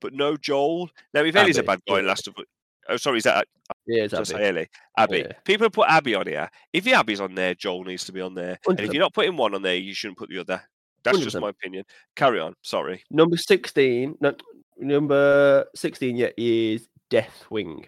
[0.00, 0.88] but no Joel.
[1.12, 2.06] Now, if Ellie's a bad guy in.
[2.06, 2.44] Last of Us.
[2.88, 3.36] Oh, sorry, is that
[3.70, 4.68] uh, Yeah, did I say exactly.
[4.98, 5.18] Abby.
[5.18, 5.32] Yeah.
[5.44, 6.50] People put Abby on here.
[6.72, 8.58] If the Abby's on there, Joel needs to be on there.
[8.66, 10.62] And if you're not putting one on there, you shouldn't put the other.
[11.02, 11.40] That's just 100%.
[11.40, 11.84] my opinion.
[12.16, 12.54] Carry on.
[12.62, 13.04] Sorry.
[13.10, 14.16] Number sixteen.
[14.20, 14.34] No,
[14.78, 16.16] number sixteen.
[16.16, 17.84] Yeah, is Deathwing.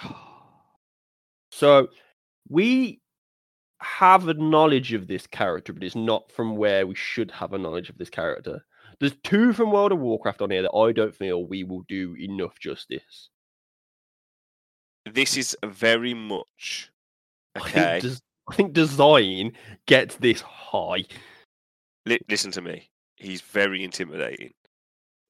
[1.50, 1.86] So
[2.48, 3.00] we
[3.78, 7.58] have a knowledge of this character, but it's not from where we should have a
[7.58, 8.64] knowledge of this character.
[8.98, 12.16] There's two from World of Warcraft on here that I don't feel we will do
[12.18, 13.30] enough justice.
[15.06, 16.90] This is very much
[17.54, 18.00] I okay.
[18.00, 19.52] think, des- I think design
[19.86, 21.04] gets this high.
[22.06, 22.88] Li- listen to me.
[23.16, 24.52] He's very intimidating.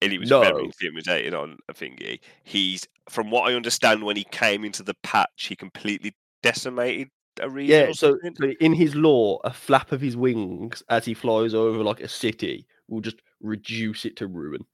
[0.02, 0.58] And he was very No.
[0.58, 2.20] intimidating on a thingy.
[2.44, 6.12] He's, from what I understand, when he came into the patch, he completely
[6.42, 7.08] decimated
[7.40, 7.86] a region.
[7.88, 11.82] Yeah, so, so in his lore, a flap of his wings as he flies over
[11.82, 14.64] like a city will just reduce it to ruin.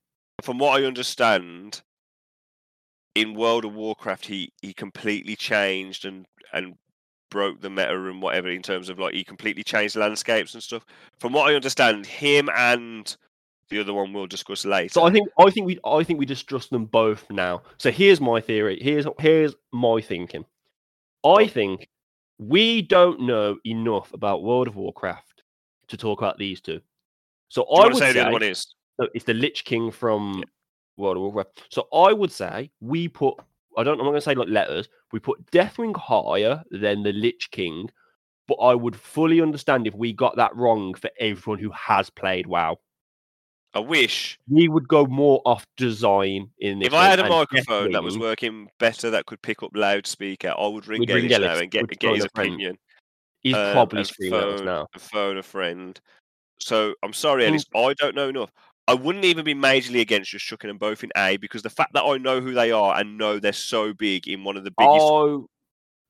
[0.41, 1.81] from what I understand,
[3.15, 6.75] in World of Warcraft, he he completely changed and and
[7.29, 10.85] broke the meta and whatever in terms of like he completely changed landscapes and stuff.
[11.19, 13.15] From what I understand, him and
[13.69, 14.89] the other one we'll discuss later.
[14.93, 17.63] So I think I think we I think we distrust them both now.
[17.77, 18.79] So here's my theory.
[18.81, 20.45] Here's here's my thinking.
[21.25, 21.87] I think
[22.37, 25.43] we don't know enough about World of Warcraft
[25.87, 26.81] to talk about these two.
[27.49, 28.75] So Do I want would to say who the other one is?
[28.99, 30.43] so it's the Lich King from
[30.97, 31.63] World of Warcraft.
[31.69, 33.35] So I would say we put
[33.77, 37.49] I don't I'm not gonna say like letters, we put Deathwing higher than the Lich
[37.51, 37.89] King,
[38.47, 42.47] but I would fully understand if we got that wrong for everyone who has played
[42.47, 42.77] WoW.
[43.73, 46.87] I wish We would go more off design in this.
[46.87, 50.67] if I had a microphone that was working better that could pick up loudspeaker, I
[50.67, 52.49] would ring Ellis now and get get his friend.
[52.49, 52.77] opinion.
[53.39, 54.87] He's um, probably and screaming phone- now.
[54.97, 55.99] phone a friend.
[56.59, 57.45] So I'm sorry.
[57.45, 57.65] Ellis.
[57.73, 58.51] I don't know enough.
[58.91, 61.93] I wouldn't even be majorly against just chucking them both in A because the fact
[61.93, 64.71] that I know who they are and know they're so big in one of the
[64.71, 64.99] biggest.
[64.99, 65.47] Oh,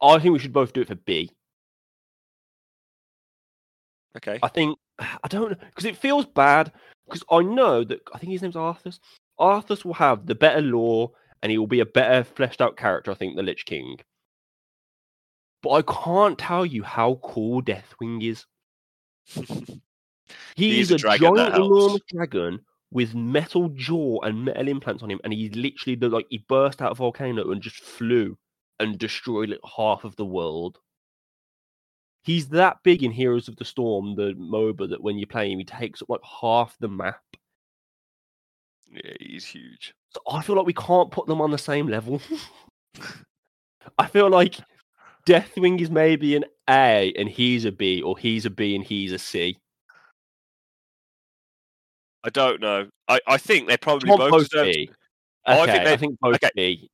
[0.02, 1.30] I think we should both do it for B.
[4.18, 4.40] okay.
[4.42, 6.72] I think I don't because it feels bad
[7.06, 8.98] because I know that I think his name's Arthas.
[9.40, 11.12] Arthas will have the better lore
[11.44, 13.12] and he will be a better fleshed out character.
[13.12, 14.00] I think the Lich King.
[15.62, 18.48] But I can't tell you how cool Deathwing is.
[20.56, 22.62] He He's a a, giant, enormous dragon
[22.92, 26.82] with metal jaw and metal implants on him, and he's literally the, like he burst
[26.82, 28.38] out of a volcano and just flew
[28.80, 30.80] and destroyed like half of the world.
[32.24, 35.58] He's that big in Heroes of the Storm, the MOBA, that when you play him,
[35.58, 37.22] he takes up like half the map.
[38.92, 39.94] yeah, he's huge.
[40.14, 42.22] So I feel like we can't put them on the same level.
[43.98, 44.60] I feel like
[45.26, 49.14] Deathwing is maybe an A and he's a B, or he's a B and he's
[49.14, 49.58] a C.
[52.24, 52.88] I don't know.
[53.08, 54.64] I, I think they're probably Want both both.
[54.64, 54.90] B.
[55.46, 56.52] I Okay, think I think both okay.
[56.56, 56.90] B.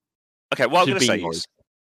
[0.54, 1.46] Okay, what I'm going to say is,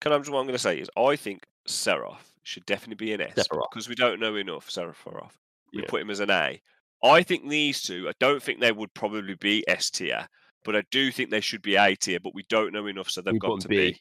[0.00, 3.20] can I, what I'm going to say is, I think Seraph should definitely be an
[3.20, 3.70] S Sephiroth.
[3.70, 5.30] because we don't know enough Sephiroth.
[5.72, 5.88] We Yeah.
[5.88, 6.60] put him as an A.
[7.02, 8.08] I think these two.
[8.08, 10.26] I don't think they would probably be S tier,
[10.64, 12.18] but I do think they should be A tier.
[12.20, 13.76] But we don't know enough, so they've We got to B.
[13.92, 14.00] be.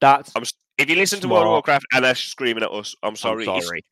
[0.00, 0.42] That's I'm,
[0.78, 3.46] if you listen to World of Warcraft and they're screaming at us, I'm sorry.
[3.46, 3.84] I'm sorry.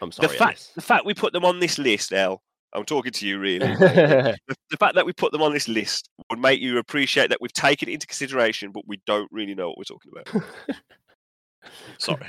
[0.00, 0.38] I'm The sorry.
[0.38, 2.40] fact, the fact we put them on this list, El,
[2.76, 3.66] I'm talking to you really.
[3.76, 4.36] The,
[4.70, 7.52] the fact that we put them on this list would make you appreciate that we've
[7.52, 10.44] taken it into consideration, but we don't really know what we're talking about.
[11.98, 12.28] Sorry.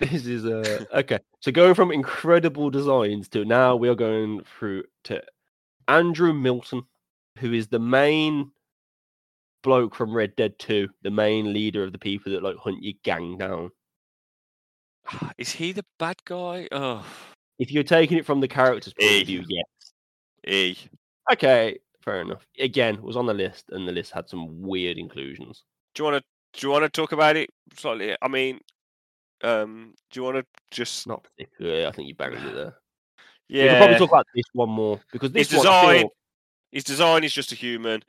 [0.00, 1.18] this is uh okay.
[1.40, 5.22] So going from incredible designs to now we are going through to
[5.88, 6.82] Andrew Milton,
[7.38, 8.50] who is the main
[9.62, 12.94] bloke from Red Dead 2, the main leader of the people that like hunt your
[13.02, 13.70] gang down.
[15.38, 16.68] Is he the bad guy?
[16.72, 17.04] Oh,
[17.58, 19.20] If you're taking it from the character's point Eh.
[19.20, 19.62] of view, yeah.
[20.46, 20.76] E.
[21.32, 22.46] Okay, fair enough.
[22.58, 25.64] Again, was on the list, and the list had some weird inclusions.
[25.94, 26.58] Do you want to?
[26.60, 28.16] Do you want to talk about it slightly?
[28.22, 28.60] I mean,
[29.42, 31.06] um, do you want to just?
[31.06, 31.86] Not particularly.
[31.86, 32.74] I think you buried it there.
[33.48, 33.62] Yeah.
[33.62, 36.00] We could probably talk about this one more because his this one, I design.
[36.00, 36.10] feel-
[36.72, 38.02] His design is just a human.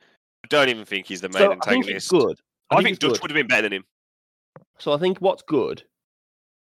[0.44, 2.10] I don't even think he's the main so I think antagonist.
[2.10, 2.38] good.
[2.70, 3.84] I think, it's Dutch would have been better than him
[4.78, 5.82] So I think what's good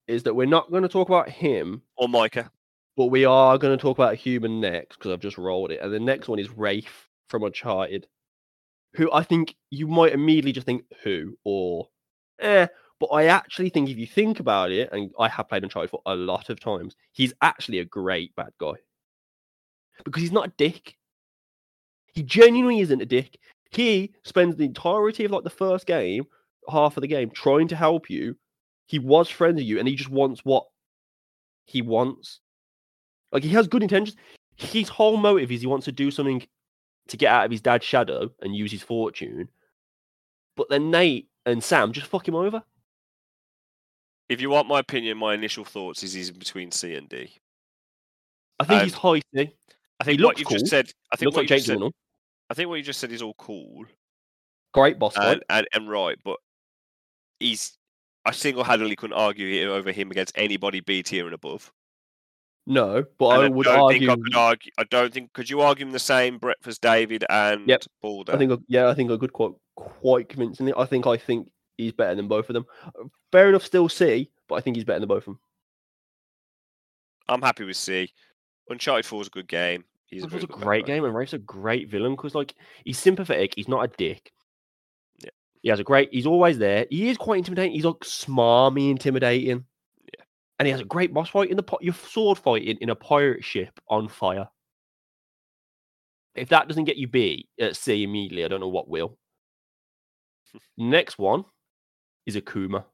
[0.06, 2.50] is that we're not going to talk about him, or Micah.
[2.98, 5.80] But we are going to talk about human next because I've just rolled it.
[5.80, 8.08] And the next one is Rafe from Uncharted,
[8.94, 11.86] who I think you might immediately just think who or
[12.40, 12.66] eh.
[12.98, 16.02] But I actually think if you think about it, and I have played Uncharted for
[16.06, 18.74] a lot of times, he's actually a great bad guy
[20.04, 20.96] because he's not a dick.
[22.12, 23.38] He genuinely isn't a dick.
[23.70, 26.24] He spends the entirety of like the first game,
[26.68, 28.34] half of the game, trying to help you.
[28.86, 30.66] He was friends with you, and he just wants what
[31.64, 32.40] he wants.
[33.32, 34.16] Like he has good intentions.
[34.56, 36.46] His whole motive is he wants to do something
[37.08, 39.48] to get out of his dad's shadow and use his fortune.
[40.56, 42.62] But then Nate and Sam just fuck him over.
[44.28, 47.32] If you want my opinion, my initial thoughts is he's between C and D.
[48.60, 49.52] I think And he's high C.
[50.00, 50.58] I think He what you cool.
[50.58, 50.90] just said.
[51.12, 51.78] I think what like you said.
[52.50, 53.84] I think what you just said is all cool
[54.74, 56.38] Great boss and, and and right, but
[57.40, 57.74] he's.
[58.24, 61.72] I single-handedly couldn't argue over him against anybody B tier and above.
[62.70, 64.06] No, but And I would don't argue.
[64.08, 64.72] think I could argue.
[64.76, 65.32] I don't think.
[65.32, 67.82] Could you argue the same breakfast, David and Yep.
[68.02, 68.34] Baldur?
[68.34, 70.74] I think, I- yeah, I think I could quite quite convincingly.
[70.76, 72.66] I think I think he's better than both of them.
[73.32, 75.40] Fair enough, still C, but I think he's better than both of them.
[77.28, 78.12] I'm happy with C.
[78.68, 79.84] Uncharted 4 is a good game.
[80.06, 82.54] He's was a great game, and Rafe's a great villain because, like,
[82.84, 83.54] he's sympathetic.
[83.54, 84.32] He's not a dick.
[85.22, 85.30] Yeah.
[85.62, 86.08] He has a great.
[86.12, 86.86] He's always there.
[86.90, 87.72] He is quite intimidating.
[87.72, 89.64] He's like smarmy, intimidating.
[90.58, 90.60] Yeah.
[90.60, 91.82] And he has a great boss fight in the pot.
[91.82, 94.48] Your sword fighting in a pirate ship on fire.
[96.34, 99.18] If that doesn't get you B at C immediately, I don't know what will.
[100.76, 101.44] Next one
[102.26, 102.84] is Akuma.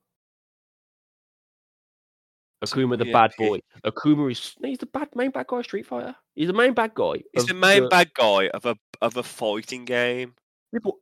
[2.64, 3.58] Akuma, the yeah, bad boy.
[3.84, 6.16] Akuma is he's the bad main bad guy of Street Fighter.
[6.34, 7.22] He's the main bad guy.
[7.32, 10.34] He's the main bad guy of a of a fighting game.
[10.72, 10.94] Yeah, but-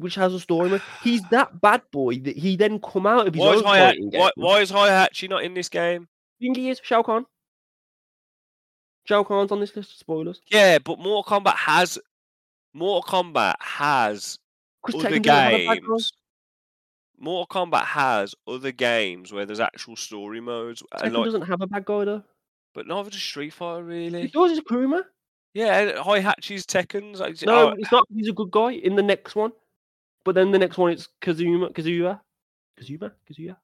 [0.00, 0.68] which has a story.
[0.70, 0.82] mode.
[1.02, 3.78] He's that bad boy that he then come out of his Why is, own Hi-
[3.86, 4.20] fighting game.
[4.20, 6.08] why, why is Heihachi not in this game?
[6.40, 7.26] I think he is Shao Kahn.
[9.04, 9.92] Shao Kahn's on this list.
[9.92, 10.40] of Spoilers.
[10.50, 11.98] Yeah, but Mortal Kombat has
[12.72, 14.38] Mortal Kombat has
[14.86, 15.74] other Tekken doesn't have a bad guy.
[15.76, 16.12] games.
[17.18, 21.66] Mortal Kombat has other games where there's actual story modes, Tekken like, doesn't have a
[21.66, 22.22] bad guy though.
[22.74, 24.28] but neither does Street Fighter It really.
[24.28, 24.52] does.
[24.52, 25.02] It's Akuma.
[25.52, 27.18] Yeah, Heihachi's Tekken's.
[27.18, 28.06] Like, No, oh, it's not.
[28.14, 29.50] He's a good guy in the next one.
[30.24, 32.20] But then the next one it's Kazuma, Kazuya,
[32.76, 33.56] Kazuma, Kazuya.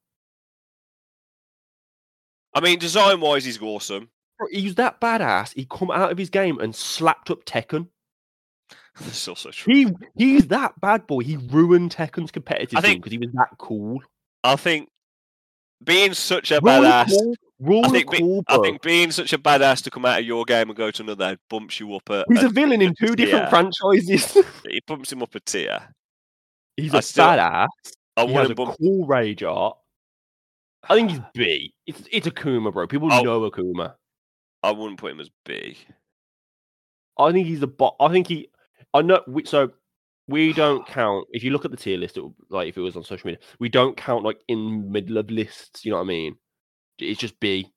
[2.55, 4.09] I mean, design wise, he's awesome.
[4.51, 5.55] He's that badass.
[5.55, 7.89] He come out of his game and slapped up Tekken.
[9.01, 9.75] That's also true.
[9.75, 11.21] He he's that bad boy.
[11.21, 14.01] He ruined Tekken's competitive I think- because he was that cool.
[14.43, 14.89] I think
[15.85, 17.11] being such a badass.
[17.11, 20.25] cool, rule think be- cool, I think being such a badass to come out of
[20.25, 22.25] your game and go to another bumps you up a.
[22.29, 24.33] He's a a villain in two different franchises.
[24.69, 25.95] he bumps him up a tier.
[26.77, 27.67] He's I a still- badass.
[28.19, 28.77] I he has a bump.
[28.79, 29.77] cool rage art.
[30.89, 31.75] I think he's B.
[31.87, 32.87] It's it's Akuma, bro.
[32.87, 33.23] People Oh.
[33.23, 33.95] know Akuma.
[34.63, 35.77] I wouldn't put him as B.
[37.19, 37.97] I think he's a bot.
[38.01, 38.49] I think he.
[38.95, 39.23] I know.
[39.27, 39.71] We, so
[40.29, 41.27] we don't count.
[41.33, 43.41] If you look at the tier list, it, like if it was on social media,
[43.59, 45.85] we don't count like in middle of lists.
[45.85, 46.37] You know what I mean?
[46.99, 47.71] It's just B.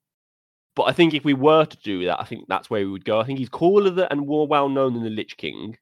[0.76, 3.04] But I think if we were to do that, I think that's where we would
[3.04, 3.20] go.
[3.20, 5.76] I think he's cooler than, and more well known than the Lich King,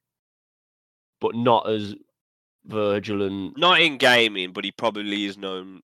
[1.21, 1.95] but not as
[2.67, 5.81] Vergil and Not in gaming, but he probably is known.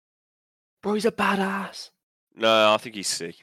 [0.83, 0.93] bro.
[0.93, 1.89] He's a badass.
[2.35, 3.33] No, I think he's C.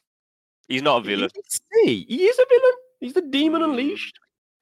[0.69, 1.31] He's not a villain.
[1.35, 2.05] He's C.
[2.09, 2.75] He is a villain.
[3.01, 3.65] He's the demon Mm.
[3.71, 4.19] unleashed.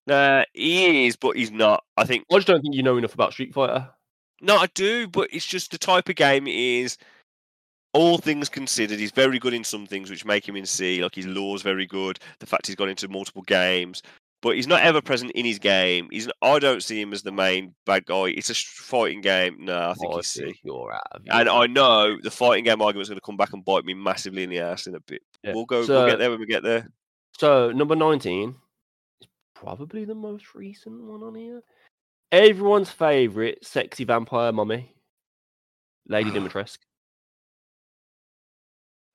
[0.07, 1.85] Nah, he is, but he's not.
[1.97, 2.25] I think.
[2.31, 3.89] I just don't think you know enough about Street Fighter.
[4.41, 6.97] No, I do, but it's just the type of game it is.
[7.93, 11.03] All things considered, he's very good in some things, which make him in C.
[11.03, 12.19] Like his lore's very good.
[12.39, 14.03] The fact he's gone into multiple games.
[14.43, 16.09] But he's not ever present in his game.
[16.11, 18.27] He's I don't see him as the main bad guy.
[18.29, 19.57] It's a fighting game.
[19.65, 20.55] No, I think Oh, he's C.
[20.65, 21.03] you're out.
[21.13, 23.95] of And I know the fighting game argument's going to come back and bite me
[23.95, 25.23] massively in the ass in a bit.
[25.45, 25.53] Yeah.
[25.55, 25.85] We'll go.
[25.85, 26.89] So- we'll get there when we get there.
[27.39, 28.55] So number nineteen
[29.21, 31.63] is probably the most recent one on here.
[32.33, 34.95] Everyone's favorite sexy vampire mummy,
[36.09, 36.79] Lady Dimitrescu,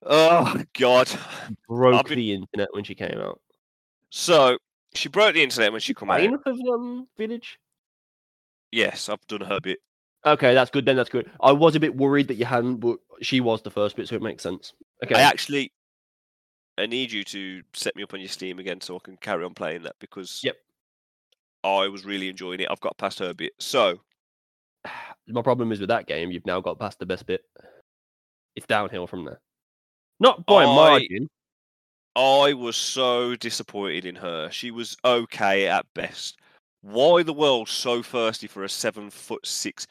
[0.04, 1.10] Oh God.
[1.68, 3.40] broke been- the internet when she came out.
[4.12, 4.58] So
[4.96, 6.20] she broke the internet when she came out.
[6.20, 7.60] Queen of um, Village.
[8.72, 9.80] Yes, I've done her bit.
[10.26, 10.86] Okay, that's good.
[10.86, 11.30] Then that's good.
[11.40, 14.16] I was a bit worried that you hadn't, but she was the first bit, so
[14.16, 14.74] it makes sense.
[15.04, 15.16] Okay.
[15.16, 15.72] I actually,
[16.78, 19.44] I need you to set me up on your Steam again so I can carry
[19.46, 20.56] on playing that because Yep.
[21.64, 22.68] I was really enjoying it.
[22.72, 23.54] I've got past her bit.
[23.60, 24.00] So
[25.28, 27.42] My problem is with that game, you've now got past the best bit.
[28.56, 29.42] It's downhill from there.
[30.20, 31.30] Not by a I- margin.
[32.16, 34.50] I was so disappointed in her.
[34.50, 36.38] She was okay at best.
[36.82, 39.86] Why the world so thirsty for a seven foot six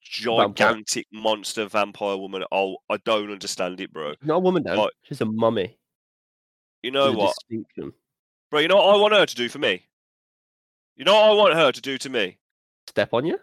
[0.00, 2.44] gigantic monster vampire woman?
[2.50, 4.14] Oh, I don't understand it, bro.
[4.22, 4.86] Not a woman, Dan.
[5.02, 5.76] She's a mummy.
[6.82, 7.36] You know a what,
[8.50, 8.60] bro?
[8.60, 9.84] You know what I want her to do for me.
[10.96, 12.38] You know what I want her to do to me?
[12.88, 13.38] Step on you?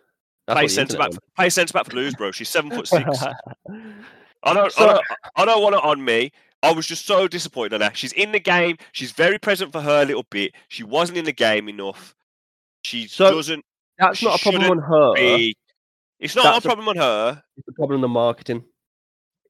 [0.47, 1.05] That's Play what the centre back.
[1.07, 2.31] internet Play centre back for Blues, bro.
[2.31, 3.23] She's seven foot six.
[4.43, 5.05] I don't, So- I don't,
[5.37, 6.31] I don't want it on me.
[6.63, 7.91] I was just so disappointed in her.
[7.93, 8.77] She's in the game.
[8.91, 10.53] She's very present for her little bit.
[10.69, 12.15] She wasn't in the game enough.
[12.83, 13.63] She So, doesn't
[13.99, 15.13] That's She not a problem on her.
[15.15, 15.55] be.
[16.19, 17.43] It's not That's a a- problem on her.
[17.57, 18.63] It's a problem in the marketing.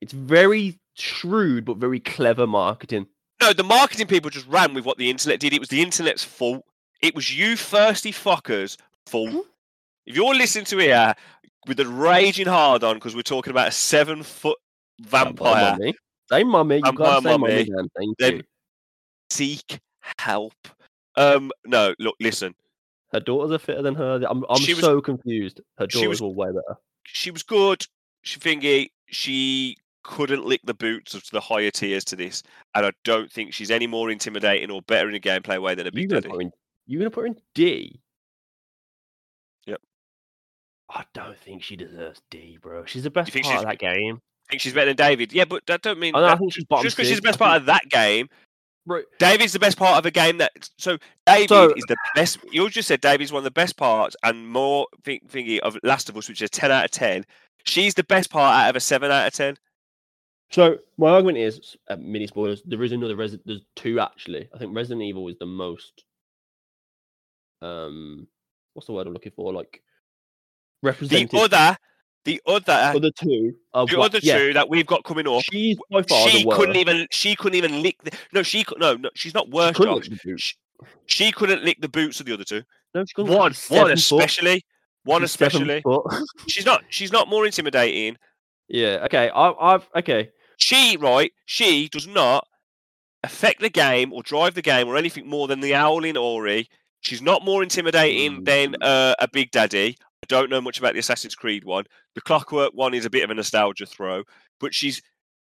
[0.01, 3.07] It's very shrewd but very clever marketing.
[3.41, 5.53] No, the marketing people just ran with what the internet did.
[5.53, 6.63] It was the internet's fault.
[7.01, 9.29] It was you thirsty fuckers' fault.
[9.29, 9.43] Mhm.
[10.07, 11.13] If you're listening to here
[11.67, 14.57] with the raging hard on because we're talking about a seven foot
[15.01, 15.93] vampire, mummy.
[16.29, 16.81] Say mummy.
[16.83, 17.63] You got to say mummy.
[17.65, 17.89] Dan.
[17.95, 18.43] Thank Then- you.
[19.29, 19.79] seek
[20.19, 20.53] help.
[21.15, 22.53] Um, no, look, listen.
[23.13, 24.21] Her daughters are fitter than her.
[24.29, 25.61] I'm, I'm She was- so confused.
[25.77, 26.77] Her daughters was- were way better.
[27.05, 27.85] she was good.
[28.23, 28.89] She thingy.
[29.07, 32.43] She couldn't lick the boots of the higher tiers to this,
[32.75, 35.87] and I don't think she's any more intimidating or better in a gameplay way than
[35.87, 36.29] a Big gonna Daddy.
[36.31, 36.51] put her in?
[36.85, 38.01] You gonna put her in D?
[39.65, 39.81] Yep.
[40.89, 42.85] I don't think she deserves D, bro.
[42.85, 44.21] She's the best part of that game.
[44.47, 45.33] I think she's better than David.
[45.33, 47.21] Yeah, but that don't mean I, know, I think she's bottom just because she's the
[47.23, 48.29] best part of that game.
[48.85, 49.03] Right.
[49.19, 50.69] David's the best part of a game that.
[50.77, 52.39] So David So- is the best.
[52.51, 56.07] You just said David's one of the best parts and more thing, thingy of Last
[56.07, 57.25] of Us, which is a ten out of ten.
[57.65, 59.57] She's the best part out of a seven out of ten.
[60.49, 62.61] So my argument is, uh, mini spoilers.
[62.63, 63.45] There is another Resident.
[63.45, 64.47] There's two actually.
[64.55, 66.05] I think Resident Evil is the most.
[67.61, 68.27] Um,
[68.73, 69.51] what's the word I'm looking for?
[69.51, 69.81] Like
[70.81, 71.33] The represented.
[71.35, 71.77] other,
[72.27, 73.55] the other, other two.
[73.73, 75.41] The what- other yeah, two that we've got coming up.
[75.51, 76.59] She's by far she the worst.
[76.59, 79.69] couldn't even she couldn't even lick the no she no no she's not worse.
[79.69, 80.39] She couldn't lick the boot.
[80.41, 80.55] She,
[81.07, 82.61] she couldn't lick the boots of the other two
[82.93, 83.33] No, she couldn't.
[83.33, 84.63] one one especially
[85.03, 85.83] one She's especially
[86.47, 88.17] she's not she's not more intimidating
[88.69, 88.99] yeah.
[89.05, 89.29] Okay.
[89.29, 90.29] I, I've okay.
[90.57, 92.45] she right she does not
[93.23, 96.69] affect the game or drive the game or anything more than the owling Ori
[97.01, 98.75] she's not more intimidating than Mm.
[98.81, 99.97] uh, a Big Daddy
[100.27, 101.85] don't know much about the Assassin's Creed one
[102.15, 104.23] the Clockwerk one is a bit of a nostalgia throw
[104.59, 105.01] but she's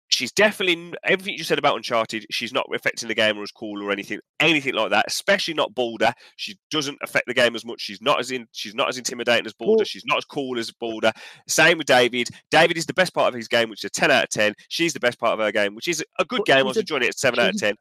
[0.09, 2.27] she's definitely everything you said about Uncharted.
[2.31, 5.07] She's not affecting the game or as cool or anything, anything like that.
[5.09, 6.13] Especially not Baldur.
[6.37, 7.81] She doesn't affect the game as much.
[7.81, 8.47] She's not as in.
[8.53, 9.87] She's not as intimidating as Baldur.
[9.87, 11.13] She's not as cool as Baldur.
[11.49, 12.29] Same with David.
[12.51, 14.53] David is the best part of his game, which is a ten out of ten.
[14.69, 16.59] She's the best part of her game, which is a good But game.
[16.59, 17.75] I was a- enjoying it at seven out of ten.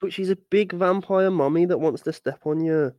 [0.00, 2.92] But she's a big vampire mummy that wants to step on you.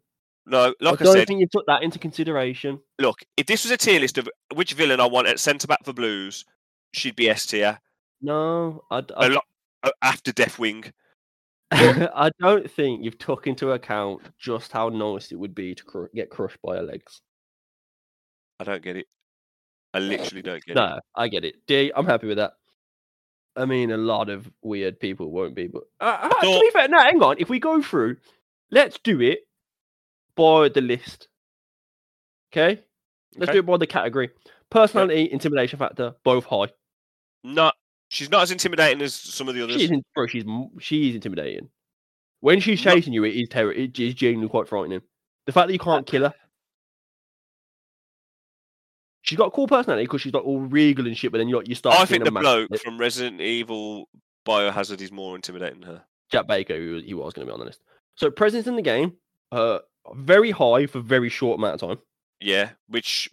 [0.49, 2.79] No, like I I, don't said, think you took that into consideration.
[2.97, 5.85] look, if this was a tier list of which villain I want at centre back
[5.85, 6.43] for Blues,
[6.91, 7.79] she'd be S tier.
[8.21, 9.45] No, I, I, lot
[9.83, 10.91] uh, after Deathwing.
[11.71, 16.05] I don't think you've took into account just how nice it would be to cr-
[16.15, 17.21] get crushed by her legs.
[18.59, 19.05] I don't get it.
[19.93, 20.79] I literally don't get it.
[20.79, 21.55] No, I get it.
[21.67, 22.53] D, I'm happy with that.
[23.55, 26.87] I mean, a lot of weird people won't be, but uh, uh, to be fair,
[26.87, 27.35] no, hang on.
[27.37, 28.17] If we go through,
[28.71, 29.41] let's do it
[30.39, 31.27] by the list.
[32.51, 32.81] Okay,
[33.35, 33.53] let's Okay.
[33.53, 34.29] do it by the category.
[34.71, 36.67] Personality, intimidation factor, both high.
[37.43, 37.71] No,
[38.11, 39.75] She's not as intimidating as some of the others.
[39.75, 40.43] She's in, bro, she's
[40.79, 41.69] she's intimidating.
[42.39, 43.71] When she's No- chasing you, it is terror.
[43.71, 45.01] It is genuinely quite frightening.
[45.45, 46.33] The fact that you can't kill her.
[49.21, 51.57] She's got a cool personality because she's like all regal and shit, but then you
[51.57, 51.99] like you start.
[51.99, 54.09] I think the bloke from Resident Evil
[54.47, 56.03] Biohazard is more intimidating than her.
[56.31, 57.81] Jack Baker, he was, he was going to be on the list.
[58.15, 59.13] So presence in the game,
[59.51, 59.79] uh,
[60.15, 61.99] very high for very short amount of time.
[62.41, 63.29] Yeah, which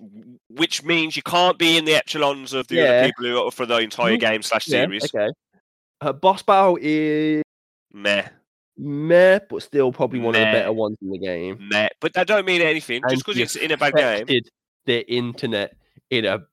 [0.48, 2.82] which means you can't be in the echelons of the Yeah.
[2.84, 4.20] other people who are for the entire Mhm.
[4.20, 5.04] game slash Yeah, series.
[5.14, 5.28] okay.
[6.02, 7.42] Her boss battle is
[7.92, 8.28] Meh.
[8.76, 11.68] meh, but still probably one of the better ones in the game.
[11.70, 11.88] Meh.
[12.00, 13.02] But that don't mean anything.
[13.04, 14.26] And Just because it's in a bad game,
[14.86, 15.76] the internet
[16.10, 16.44] in a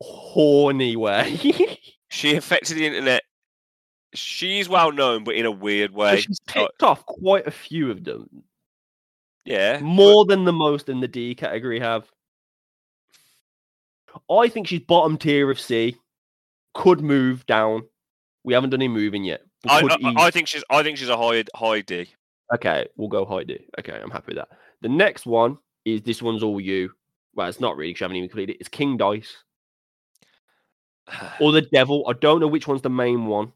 [0.00, 1.36] horny way.
[2.10, 3.22] she affected the internet.
[4.14, 6.20] She's well known, but in a weird So way.
[6.20, 8.28] she's Uh, ticked off quite a few of them,
[9.44, 9.74] yeah.
[9.74, 12.10] but- more than the most in the D category have.
[14.30, 15.96] I think she's bottom tier of C.
[16.72, 17.82] Could move down.
[18.44, 19.42] We haven't done any moving yet.
[19.68, 20.62] I, I, I think she's.
[20.70, 22.06] I think she's a high high D.
[22.54, 23.66] Okay, we'll go high D.
[23.78, 24.48] Okay, I'm happy with that.
[24.82, 26.90] The next one is this one's all you.
[27.34, 28.60] Well, it's not really because I haven't even completed it.
[28.60, 29.34] It's King Dice
[31.40, 32.04] or the Devil.
[32.08, 33.52] I don't know which one's the main one.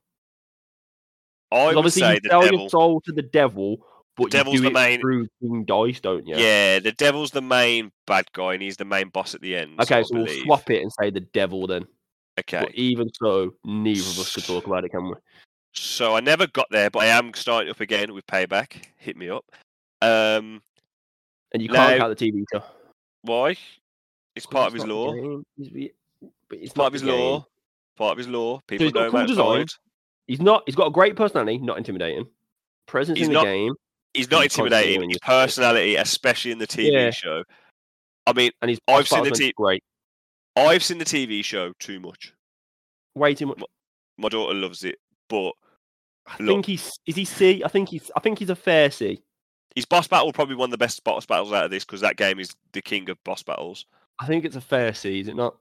[1.50, 2.60] I would obviously, say you the sell devil.
[2.60, 3.86] your soul to the devil,
[4.18, 6.36] but devil's the main- through King Dice, don't you?
[6.36, 9.80] Yeah, the devil's the main bad guy, and he's the main boss at the end.
[9.80, 11.86] Okay, I so we'll swap it and say the devil then.
[12.38, 15.14] Okay, But even so, neither of us could talk about it, can we?
[15.74, 18.84] so I never got there, but I am starting up again with Payback.
[18.96, 19.44] Hit me up.
[20.02, 20.62] Um,
[21.52, 21.98] And you can't No.
[21.98, 22.62] count the TV show.
[23.22, 23.56] why?
[24.36, 25.42] It's part of his lore.
[25.58, 25.94] it's
[26.48, 27.46] But it's part of his lore.
[27.96, 28.60] Part of his lore.
[28.68, 29.66] People got know cool design.
[30.26, 30.62] He's not.
[30.66, 32.26] He's got a great personality, not intimidating.
[32.86, 33.72] Presence He's in the not- game,
[34.14, 35.08] He's not intimidating.
[35.08, 37.10] His personality, especially in the TV Yeah.
[37.10, 37.44] show.
[38.26, 38.78] I mean, and he's.
[38.88, 39.82] I've seen the t- T- Great.
[40.56, 42.32] I've seen the TV show too much.
[43.14, 43.60] Way too much.
[44.16, 44.96] My daughter loves it,
[45.28, 45.52] but
[46.26, 46.48] I look.
[46.56, 46.98] think he's.
[47.06, 47.62] Is he C?
[47.64, 48.10] I think he's.
[48.16, 49.22] I think he's a fair C.
[49.74, 52.16] his boss battle probably one of the best boss battles out of this because that
[52.16, 53.86] game is the king of boss battles.
[54.18, 55.20] I think it's a fair C.
[55.20, 55.56] Is it not?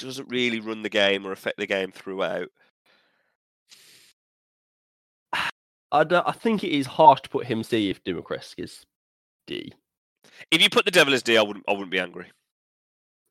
[0.00, 2.48] It doesn't really run the game or affect the game throughout.
[5.92, 8.84] I, don't, I think it is harsh to put him C if Dimitrescu is
[9.46, 9.72] D.
[10.50, 11.64] If you put the devil as D, I wouldn't.
[11.68, 12.26] I wouldn't be angry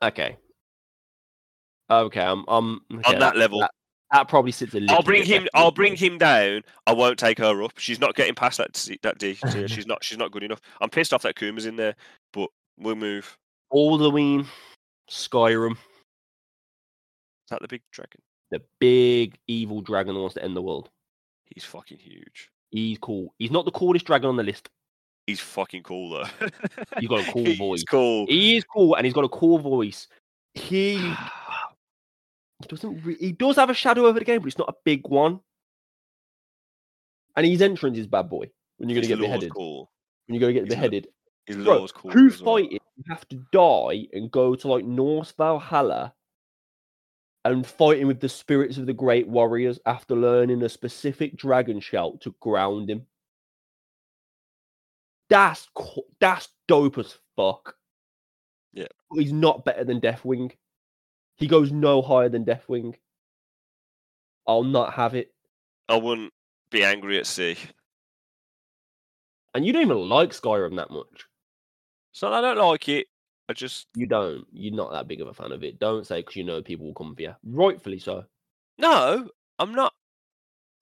[0.03, 0.37] Okay.
[1.89, 2.43] Okay, I'm.
[2.47, 3.59] I'm okay, on that level.
[3.59, 3.71] That,
[4.11, 4.95] that probably sits a little.
[4.95, 5.47] I'll bring bit him.
[5.53, 6.63] I'll bring him down.
[6.85, 7.73] I won't take her up.
[7.77, 9.37] She's not getting past that C, that D.
[9.51, 9.67] tier.
[9.67, 10.03] she's not.
[10.03, 10.61] She's not good enough.
[10.81, 11.95] I'm pissed off that Kuma's in there,
[12.33, 13.37] but we'll move.
[13.73, 14.45] Alduin,
[15.09, 15.77] Skyrim, Is
[17.49, 18.21] that the big dragon?
[18.49, 20.89] the big evil dragon that wants to end the world.
[21.53, 22.49] He's fucking huge.
[22.71, 23.33] He's cool.
[23.39, 24.69] He's not the coolest dragon on the list.
[25.25, 26.47] He's fucking cool though.
[26.99, 27.83] He's got a cool He's voice.
[27.83, 28.25] cool.
[28.27, 30.07] He is cool, and he's got a cool voice.
[30.53, 31.13] He, he
[32.67, 33.03] doesn't.
[33.03, 35.39] Re- he does have a shadow over the game, but it's not a big one.
[37.35, 38.49] And his entrance is bad boy.
[38.77, 39.53] When you're gonna His get beheaded.
[39.53, 39.91] Cool.
[40.27, 41.07] When you're gonna get His lo- beheaded.
[41.45, 42.11] His Bro, cool.
[42.11, 42.37] who well.
[42.55, 42.79] fighting?
[42.97, 46.13] You have to die and go to like Norse Valhalla
[47.51, 52.21] and fighting with the spirits of the great warriors after learning a specific dragon shout
[52.21, 53.05] to ground him.
[55.29, 55.67] That's
[56.19, 57.75] that's dope as fuck.
[58.73, 58.87] Yeah.
[59.13, 60.51] He's not better than Deathwing.
[61.35, 62.95] He goes no higher than Deathwing.
[64.47, 65.33] I'll not have it.
[65.89, 66.33] I wouldn't
[66.69, 67.57] be angry at C.
[69.53, 71.25] And you don't even like Skyrim that much.
[72.11, 73.07] So I don't like it.
[73.49, 74.45] I just You don't.
[74.51, 75.79] You're not that big of a fan of it.
[75.79, 77.35] Don't say because you know people will come for you.
[77.45, 78.25] Rightfully so.
[78.77, 79.29] no.
[79.59, 79.91] I'm not.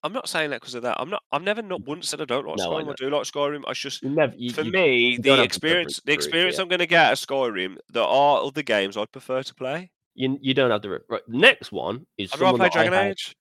[0.04, 0.98] I'm not saying that because of that.
[1.00, 1.24] I'm not.
[1.32, 2.82] I've never not once said I don't like No, Skyrim.
[2.82, 2.94] I, know.
[2.98, 3.64] do like Skyrim.
[3.68, 4.34] I just You never.
[4.36, 6.64] You, for you- me the experience the experience yeah.
[6.64, 7.78] I'm going to get at Skyrim.
[7.92, 9.92] There are other games I'd prefer to play.
[10.14, 11.22] you, you don't have the right.
[11.28, 13.36] The next one is I'd rather someone play that I Dragon had- Age.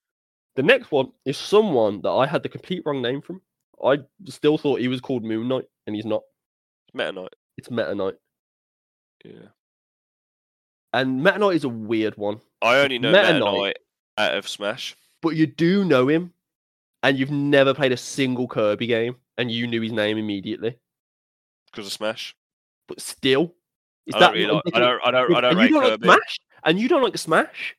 [0.57, 3.43] The next one is someone that I had the complete wrong name from.
[3.85, 3.99] I
[4.29, 6.23] still thought he was called Moon Knight, and he's not.
[6.95, 7.35] Meta Knight.
[7.59, 8.15] It's Meta Knight,
[9.25, 9.49] Yeah.
[10.93, 12.41] and Meta Knight is a weird one.
[12.63, 13.53] I only know Meta Meta, Knight.
[13.57, 13.77] Knight
[14.19, 14.97] out of Smash.
[15.23, 16.33] But you do know him,
[17.03, 20.77] and you've never played a single Kirby game, and you knew his name immediately.
[21.71, 22.37] Because of Smash.
[22.87, 23.55] But still,
[24.07, 24.63] is I that don't really like.
[24.75, 25.01] I don't.
[25.05, 25.35] I don't.
[25.35, 26.07] I don't and rate you don't Kirby.
[26.07, 27.77] like Smash, and you don't like Smash,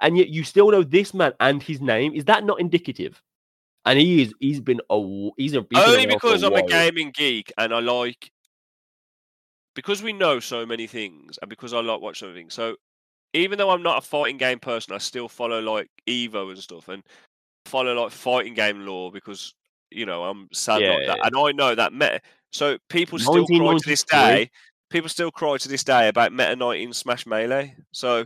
[0.00, 2.14] and yet you still know this man and his name.
[2.14, 3.22] Is that not indicative?
[3.84, 4.34] And he is.
[4.40, 5.64] he's been a He's a.
[5.70, 8.32] he's Only because I'm a gaming geek and I like.
[9.76, 12.54] Because we know so many things, and because I like watching things.
[12.54, 12.74] So,
[13.34, 16.88] even though I'm not a fighting game person, I still follow like Evo and stuff,
[16.88, 17.04] and
[17.66, 19.54] follow like fighting game lore because
[19.90, 22.20] you know I'm sad Yeah, like that, yeah, and I know that meta.
[22.52, 24.50] So people still cry to this day.
[24.88, 27.74] People still cry to this day about Meta Knight in Smash Melee.
[27.92, 28.24] So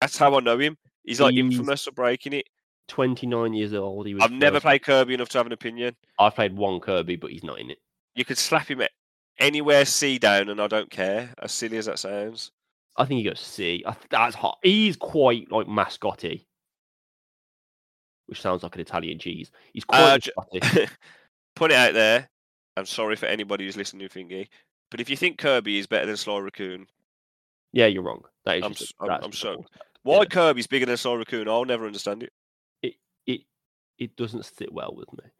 [0.00, 0.76] that's how I know him.
[1.04, 2.46] He's like He's- infamous for breaking it.
[2.88, 4.06] 29 years old.
[4.06, 4.24] He was.
[4.24, 5.94] I've never played Kirby enough to have an opinion.
[6.18, 7.78] I've played one Kirby, but he's not in it.
[8.16, 8.90] You could slap him at
[9.40, 11.34] anywhere C down, and I don't care.
[11.42, 12.50] As silly as that sounds.
[12.96, 13.82] I think he goes C.
[13.86, 14.58] I th- that's hot.
[14.62, 16.44] He's quite like mascoty,
[18.26, 19.50] which sounds like an Italian cheese.
[19.72, 20.00] He's quite
[20.36, 20.86] Uh, j-
[21.56, 22.28] Put it out there.
[22.76, 24.48] I'm sorry for anybody who's listening to Thingy,
[24.90, 26.86] but if you think Kirby is better than Sly Raccoon,
[27.72, 28.22] yeah, you're wrong.
[28.44, 28.64] That is.
[28.64, 29.64] I'm just I'm- I'm so-
[30.02, 30.24] why Yeah.
[30.26, 32.32] Kirby's bigger than Sly Raccoon, I'll never understand it.
[32.82, 32.94] it.
[33.26, 33.40] it
[33.98, 35.30] it doesn't sit well with me.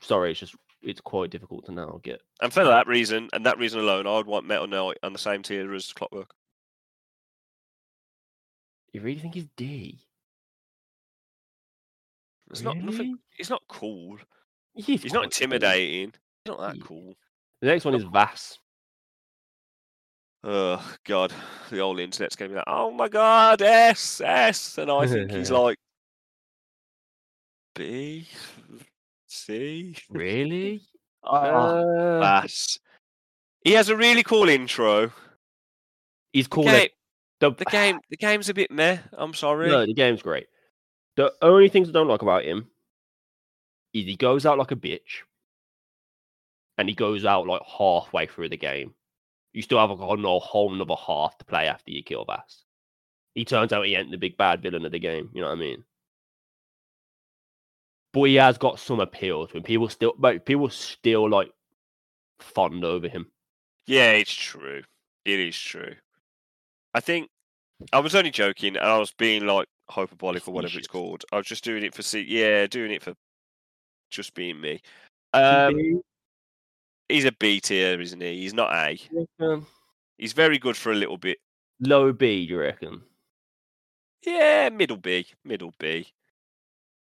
[0.00, 0.54] Sorry, it's just
[0.84, 2.20] it's quite difficult to now get.
[2.40, 5.18] And for that reason, and that reason alone, I would want Meta Knight on the
[5.18, 6.30] same tier as Clockwerk.
[8.92, 9.98] You really think he's D?
[12.50, 12.98] It's not nothing.
[12.98, 13.14] Really?
[13.36, 14.18] He's not cool.
[14.74, 15.44] He's, He's not quite cool.
[15.44, 16.12] intimidating.
[16.44, 16.82] He's not that Yeah.
[16.84, 17.14] cool.
[17.60, 18.58] The next one is Vaas.
[20.46, 21.32] Oh God,
[21.70, 25.50] the old internet's gonna be like, oh my God, S S, and I think he's
[25.50, 25.78] like
[27.74, 28.28] B,
[29.34, 29.96] C.
[30.10, 30.82] Really?
[31.26, 32.78] Oh, Uh, Vaas.
[33.62, 35.10] He has a really cool intro.
[36.34, 36.88] he's called Game,
[37.40, 38.98] the, the game, the game's a bit meh.
[39.12, 39.70] I'm sorry.
[39.70, 40.48] No, the game's great.
[41.16, 42.66] The only things I don't like about him
[43.94, 45.22] is he goes out like a bitch,
[46.76, 48.92] and he goes out like halfway through the game.
[49.54, 52.64] You still have a whole, no- whole another half to play after you kill Vaas.
[53.34, 55.30] He turns out he ain't the big bad villain of the game.
[55.32, 55.84] You know what I mean?
[58.14, 59.64] But he has got some appeal to him.
[59.64, 61.50] People still, but people still like
[62.38, 63.26] fond over him.
[63.86, 64.82] Yeah, it's true.
[65.24, 65.94] It is true.
[66.94, 67.28] I think
[67.92, 71.24] I was only joking, and I was being like hyperbolic or whatever it's called.
[71.32, 72.22] I was just doing it for see.
[72.22, 73.14] Yeah, doing it for
[74.10, 74.80] just being me.
[75.32, 76.00] Um,
[77.08, 78.42] he's a B tier, isn't he?
[78.42, 78.98] He's not A.
[79.40, 79.66] Um,
[80.18, 81.38] He's very good for a little bit.
[81.80, 83.02] low B, do you reckon?
[84.24, 86.06] Yeah, middle B, middle B.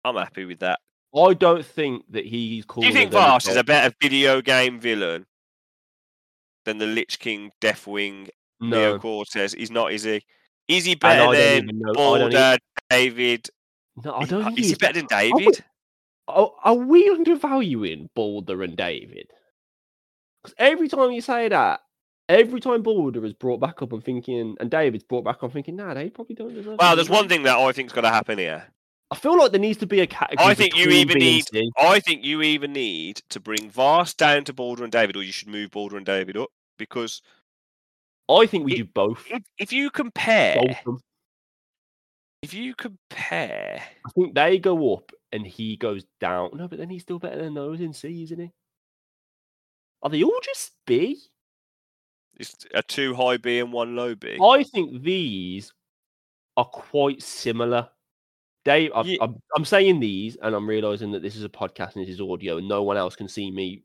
[0.05, 0.79] I'm happy with that.
[1.15, 2.81] I don't think that he's cool.
[2.81, 5.25] Do you think Vaas is a better video game villain
[6.65, 8.29] than the Lich King, Deathwing,
[8.61, 8.99] Neo no?
[8.99, 9.53] Cortex?
[9.53, 10.23] He's not, is he?
[10.67, 12.59] Is he better than even know- I don't even-
[12.89, 13.49] David?
[14.03, 15.63] No, I don't uh, think Is he he's better than David?
[16.27, 19.27] Are, are we undervaluing Baldur and David?
[20.41, 21.81] Because every time you say that,
[22.29, 25.75] every time Baldur is brought back up, I'm thinking, and David's brought back, I'm thinking,
[25.75, 26.77] nah, they probably don't deserve.
[26.79, 28.65] Well, there's one thing that I think's got to happen here.
[29.11, 30.49] I feel like there needs to be a category.
[30.49, 31.45] I think you even need-.
[31.77, 35.33] I think you either need to bring Vaas down to Baldur and David, or you
[35.33, 37.21] should move Baldur and David up because
[38.29, 39.25] I think we it- do both.
[39.29, 40.79] if, if you compare,
[42.41, 46.51] if you compare, I think they go up and he goes down.
[46.53, 48.51] No, but then he's still better than those in C, isn't he?
[50.03, 51.19] Are they all just B?
[52.39, 54.39] it's a two high B and one low B.
[54.41, 55.73] I think these
[56.57, 57.89] are quite similar.
[58.63, 61.95] Dave, I've, Ye- I'm, I'm saying these, and I'm realizing that this is a podcast
[61.95, 63.83] and this is audio, and no one else can see me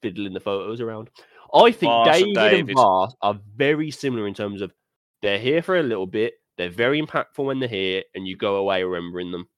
[0.00, 1.10] fiddling the photos around.
[1.54, 2.76] I think Vaas and David and David.
[2.76, 4.72] Vaas are very similar in terms of
[5.22, 8.56] they're here for a little bit, they're very impactful when they're here, and you go
[8.56, 9.48] away remembering them.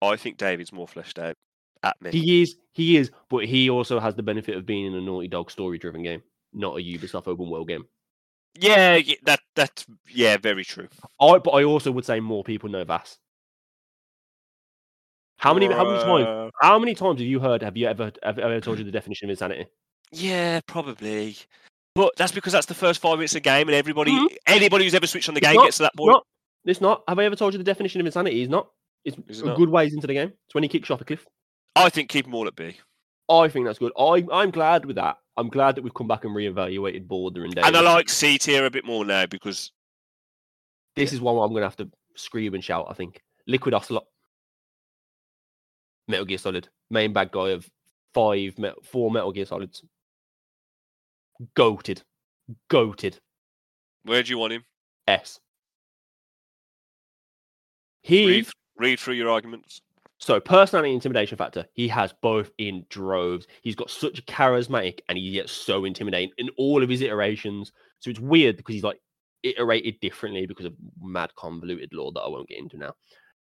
[0.00, 1.34] I think David's more fleshed out
[1.82, 2.10] at me.
[2.10, 5.28] He is, he is, but he also has the benefit of being in a Naughty
[5.28, 6.22] Dog story-driven game,
[6.52, 7.84] not a Ubisoft open world game.
[8.58, 10.88] Yeah, yeah, that that's yeah, very true.
[11.20, 13.18] I, but I also would say more people know Vaas.
[15.38, 15.66] How many?
[15.66, 16.52] How many times?
[16.60, 17.62] How many times have you heard?
[17.62, 19.66] Have you ever have, ever told you the definition of insanity?
[20.12, 21.36] Yeah, probably.
[21.94, 24.36] But that's because that's the first five minutes of the game, and everybody, Mhm.
[24.46, 26.12] anybody who's ever switched on the It's game not- gets to that point.
[26.12, 26.26] not.
[26.64, 27.02] It's not.
[27.08, 28.42] Have I ever told you the definition of insanity?
[28.42, 28.68] Is not.
[29.04, 29.56] It's Is it a not?
[29.56, 30.32] good ways into the game.
[30.46, 31.24] It's when he kicks you off a cliff.
[31.76, 32.76] I think keep them all at B.
[33.28, 33.92] I think that's good.
[33.98, 35.18] I I'm glad with that.
[35.36, 37.68] I'm glad that we've come back and reevaluated Baldur and David.
[37.68, 39.70] And I like C tier a bit more now because
[40.96, 42.86] this is one where I'm gonna have to scream and shout.
[42.88, 44.06] I think Liquid Ocelot,
[46.08, 47.68] Metal Gear Solid, main bad guy of
[48.14, 49.82] five, four Metal Gear Solids.
[51.54, 52.02] Goated,
[52.70, 53.18] goated.
[54.04, 54.64] where do you want him?
[55.06, 55.38] S.
[58.02, 59.80] He Read, read through your arguments.
[60.18, 61.66] so personality intimidation factor.
[61.74, 63.46] He has both in droves.
[63.62, 67.72] He's got such a charismatic, and he gets so intimidating in all of his iterations.
[68.00, 69.00] So it's weird because he's like
[69.42, 72.94] iterated differently because of mad convoluted lore that I won't get into now.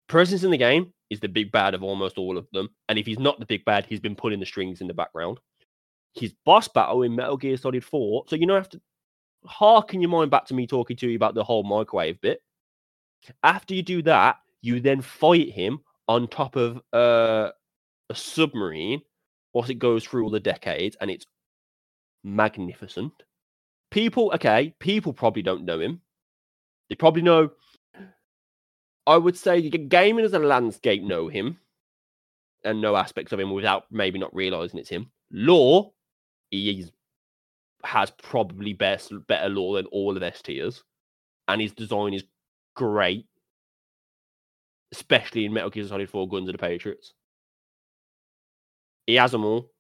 [0.09, 3.07] Presence in the game is the big bad of almost all of them, and if
[3.07, 5.39] he's not the big bad, he's been pulling the strings in the background.
[6.15, 8.81] His boss battle in Metal Gear Solid 4, so you don't have to
[9.45, 12.41] harken your mind back to me talking to you about the whole microwave bit.
[13.43, 17.51] After you do that, you then fight him on top of uh,
[18.11, 19.01] a submarine
[19.53, 21.27] whilst it goes through all the decades, and it's
[22.25, 23.13] magnificent.
[23.91, 26.01] People, okay, people probably don't know him.
[26.89, 27.51] They probably know.
[29.07, 31.59] I would say the gaming as a landscape know him
[32.65, 35.11] and know aspects of him without maybe not realizing it's him.
[35.33, 35.93] Lore,
[36.51, 36.89] he
[37.85, 40.85] has probably best better lore than all of S tiers,
[41.49, 42.25] and his design is
[42.77, 43.27] great,
[44.93, 47.13] especially in Metal Gear Solid 4 Guns of the Patriots.
[49.07, 49.71] He has them all.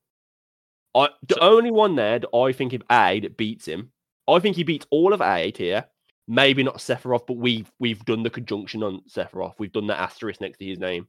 [0.94, 3.92] I, the only one there that I think of A that beats him,
[4.28, 5.86] I think he beats all of A tier.
[6.28, 9.54] Maybe not Sephiroth, but we've we've done the conjunction on Sephiroth.
[9.58, 11.08] We've done that asterisk next to his name.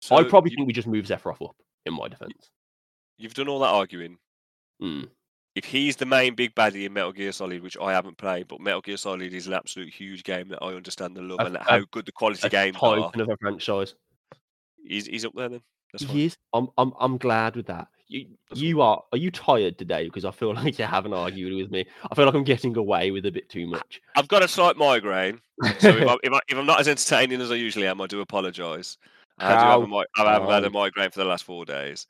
[0.00, 1.56] So I probably you, think we just move Sephiroth up.
[1.86, 2.50] In my defense,
[3.18, 4.18] you've done all that arguing.
[4.82, 5.08] mm.
[5.54, 8.60] If he's the main big baddie in Metal Gear Solid, which I haven't played, but
[8.60, 11.56] Metal Gear Solid is an absolute huge game that I understand and love, A- and
[11.56, 12.96] a- how good the quality a games are.
[12.96, 13.94] titan of a franchise.
[14.82, 15.60] He's, he's up there then.
[15.92, 16.16] That's fine.
[16.16, 16.36] He is.
[16.52, 16.68] I'm.
[16.78, 16.92] I'm.
[16.98, 17.88] I'm glad with that.
[18.08, 18.26] You.
[18.48, 19.02] That's You are.
[19.12, 20.04] Are you tired today?
[20.04, 21.86] Because I feel like you haven't argued with me.
[22.10, 24.00] I feel like I'm getting away with a bit too much.
[24.16, 25.40] I've got a slight migraine,
[25.78, 28.06] so if, I, if, I, if I'm not as entertaining as I usually am, I
[28.06, 28.96] do apologise.
[29.38, 32.06] I do have a, How mi- had a migraine for the last four days.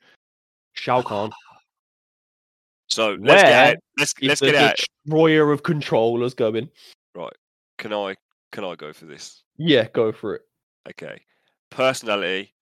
[0.73, 1.31] Shao Kahn
[2.87, 3.77] So let's get out.
[3.97, 4.75] Let's let's the get out.
[4.75, 6.69] destroyer of controllers going.
[7.15, 7.33] Right.
[7.77, 8.15] Can I
[8.51, 9.43] can I go for this?
[9.57, 10.41] Yeah, go for it.
[10.89, 11.21] Okay.
[11.69, 12.53] Personality,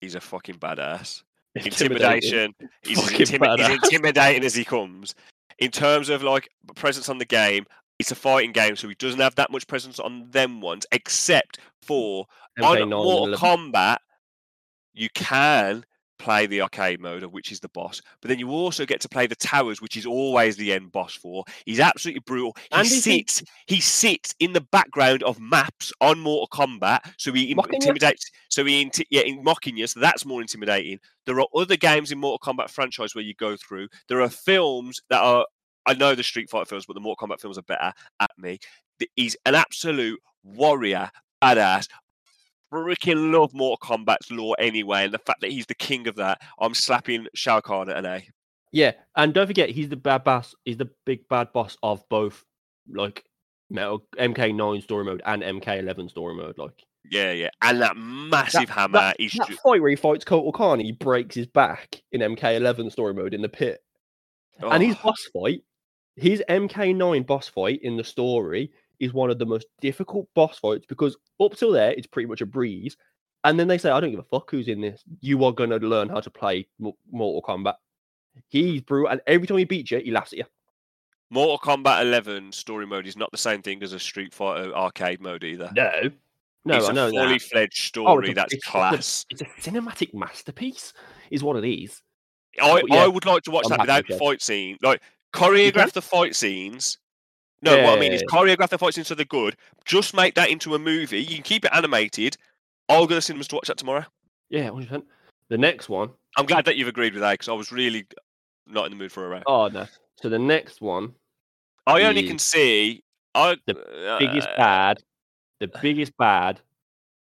[0.00, 1.22] he's a fucking badass.
[1.54, 5.14] Intimidation, he's intimi- he's intimidating as he comes.
[5.58, 7.66] In terms of like presence on the game,
[7.98, 11.58] it's a fighting game, so he doesn't have that much presence on them ones, except
[11.82, 12.26] for
[12.62, 13.98] on MK9 Mortal Kombat,
[14.94, 15.84] you can
[16.18, 19.08] play the arcade mode, of which is the boss, but then you also get to
[19.08, 21.44] play the towers, which is always the end boss for.
[21.64, 22.56] He's absolutely brutal.
[22.58, 27.00] He And he's in- sits, he sits in the background of maps on Mortal Kombat,
[27.16, 27.76] so he Mocking you?
[27.76, 28.30] intimidates.
[28.50, 29.86] So he, inti- yeah, in mocking you.
[29.86, 30.98] So that's more intimidating.
[31.26, 33.88] There are other games in Mortal Kombat franchise where you go through.
[34.08, 35.46] There are films that are.
[35.86, 38.58] I know the Street Fighter films, but the Mortal Kombat films are better at me.
[39.16, 41.10] He's an absolute warrior,
[41.42, 41.88] badass.
[42.72, 46.40] Freaking love Mortal Kombat's lore anyway, and the fact that he's the king of that,
[46.58, 48.28] I'm slapping Shao Kahn at an A.
[48.72, 50.54] Yeah, and don't forget he's the bad boss.
[50.64, 52.44] He's the big bad boss of both,
[52.90, 53.24] like
[53.70, 56.58] Metal MK9 story mode and MK11 story mode.
[56.58, 60.24] Like Yeah, yeah, and that massive hammer that, is that ju- fight where he fights
[60.24, 63.80] Kotal Kahn, he breaks his back in MK11 story mode in the pit,
[64.60, 65.62] and his oh, boss fight,
[66.16, 68.70] his MK9 boss fight in the story
[69.00, 72.40] is one of the most difficult boss fights because up till there it's pretty much
[72.40, 72.96] a breeze,
[73.44, 75.02] and then they say I don't give a fuck who's in this.
[75.20, 77.74] You are gonna learn how to play Mo- Mortal Kombat.
[78.48, 80.44] He's brutal, and every time he beats you, he laughs at you.
[81.30, 85.20] Mortal Kombat 11 story mode is not the same thing as a Street Fighter arcade
[85.20, 85.70] mode either.
[85.74, 85.92] No,
[86.64, 87.42] no, it's I know a fully that.
[87.42, 89.26] fledged Oh, it's story a- that's it's a- class.
[89.30, 90.94] It's a cinematic masterpiece,
[91.30, 92.00] is what it is.
[92.60, 94.78] I, yeah, I would like to watch I'm that without the fight scene.
[94.82, 95.02] Like
[95.34, 96.98] choreograph the fight scenes.
[97.60, 99.56] No, what I mean is choreograph the fight scenes so they're good.
[99.84, 101.20] Just make that into a movie.
[101.20, 102.36] You can keep it animated.
[102.88, 104.04] I'll go to cinemas to watch that tomorrow.
[104.48, 105.02] Yeah, 100%.
[105.48, 108.06] The next one, I'm glad that you've agreed with that because I was really
[108.66, 109.42] not in the mood for a row.
[109.46, 109.86] oh no.
[110.16, 111.14] So the next one,
[111.86, 113.02] I only can see
[113.34, 113.74] I the
[114.18, 114.98] biggest uh, bad,
[115.60, 116.60] the biggest bad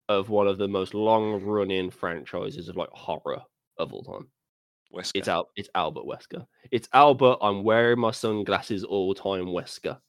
[0.09, 3.41] of one of the most long-running franchises of like horror
[3.77, 4.27] of all time.
[4.93, 5.11] Wesker.
[5.15, 5.49] It's Al.
[5.57, 6.45] It's Albert Wesker.
[6.71, 7.37] It's Albert.
[7.41, 9.47] I'm wearing my sunglasses all the time.
[9.47, 9.99] Wesker.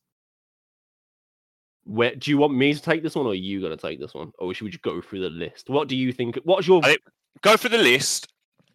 [1.89, 4.13] Where do you want me to take this one, or are you gonna take this
[4.13, 5.71] one, or should we just go through the list?
[5.71, 6.39] What do you think?
[6.45, 6.99] What's your I
[7.41, 8.29] Go for the list.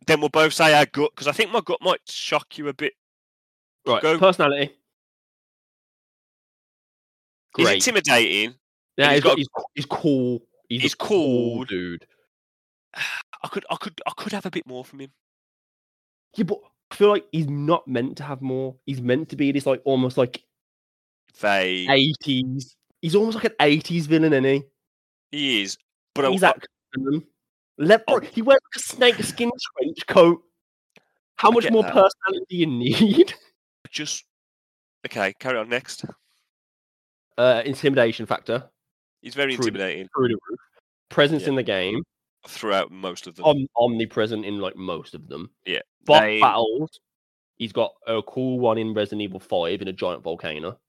[0.07, 2.73] Then we'll both say our gut because I think my gut might shock you a
[2.73, 2.93] bit.
[3.85, 4.73] right go- personality?
[7.55, 8.55] He's intimidating.
[8.97, 10.41] Yeah, he's he's, got, he's, he's cool.
[10.67, 11.65] He's, he's cool cool.
[11.65, 12.07] dude.
[12.95, 15.11] I could, I could, I could have a bit more from him.
[16.35, 16.59] Yeah, but
[16.91, 18.75] I feel like he's not meant to have more.
[18.87, 20.43] He's meant to be this like almost like
[21.37, 21.89] Vague.
[21.91, 22.75] eighties.
[23.03, 24.63] He's almost like an eighties villain, isn't he?
[25.29, 25.77] He is,
[26.15, 26.57] but He's that
[26.95, 27.27] villain.
[28.07, 28.19] Oh.
[28.21, 30.41] He wears like a snake skin trench coat.
[31.35, 31.91] How I much more that.
[31.91, 33.33] personality do you need?
[33.91, 34.23] just
[35.05, 35.33] okay.
[35.37, 36.05] Carry on next.
[37.37, 38.63] Uh, intimidation factor
[39.21, 40.59] He's very Through intimidating through the roof.
[41.09, 41.49] Presence Yeah.
[41.49, 42.03] in the game,
[42.47, 43.43] throughout most of them.
[43.45, 45.49] om- omnipresent in like most of them.
[45.65, 46.99] Yeah, Boss they- battles.
[47.57, 50.79] He's got a cool one in Resident Evil Five in a giant volcano.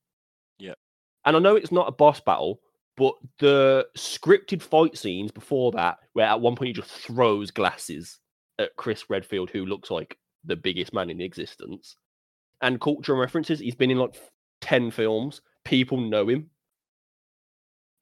[1.25, 2.61] And I know it's not a boss battle,
[2.97, 8.19] but the scripted fight scenes before that, where at one point he just throws glasses
[8.59, 11.97] at Chris Redfield, who looks like the biggest man in existence,
[12.61, 13.59] and culture and references.
[13.59, 14.15] He's been in like
[14.61, 15.41] ten films.
[15.63, 16.49] People know him,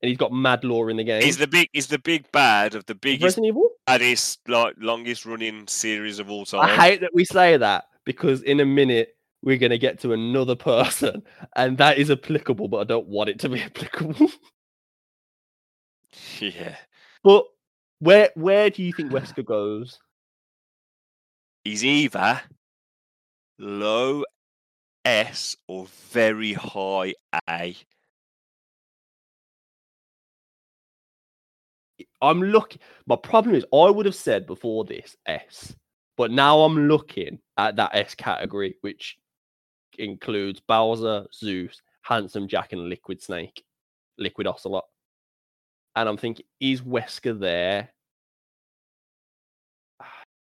[0.01, 1.23] and he's got mad lore in the game.
[1.23, 3.69] He's the big, he's the big bad of the biggest, Resident Evil.
[3.87, 6.61] baddest, like longest running series of all time.
[6.61, 10.13] I hate that we say that because in a minute we're going to get to
[10.13, 11.23] another person,
[11.55, 14.29] and that is applicable, but I don't want it to be applicable.
[16.39, 16.75] yeah,
[17.23, 17.45] but
[17.99, 19.99] where where do you think Wesker goes?
[21.63, 22.41] he's either
[23.59, 24.23] low
[25.05, 27.13] S or very high
[27.49, 27.75] A.
[32.21, 32.79] I'm looking.
[33.05, 35.75] My problem is, I would have said before this S,
[36.15, 39.17] but now I'm looking at that S category, which
[39.99, 43.63] includes Bowser, Zeus, Handsome Jack, and Liquid Snake,
[44.17, 44.85] Liquid Ocelot.
[45.95, 47.89] And I'm thinking, is Wesker there?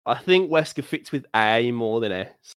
[0.04, 2.52] I think Wesker fits with A more than S.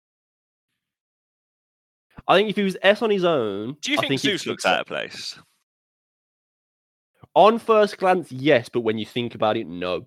[2.29, 4.47] I think if he was S on his own, Do you I think, think Zeus
[4.47, 5.39] looks out of place?
[7.35, 10.07] On first glance, yes, but when you think about it, no.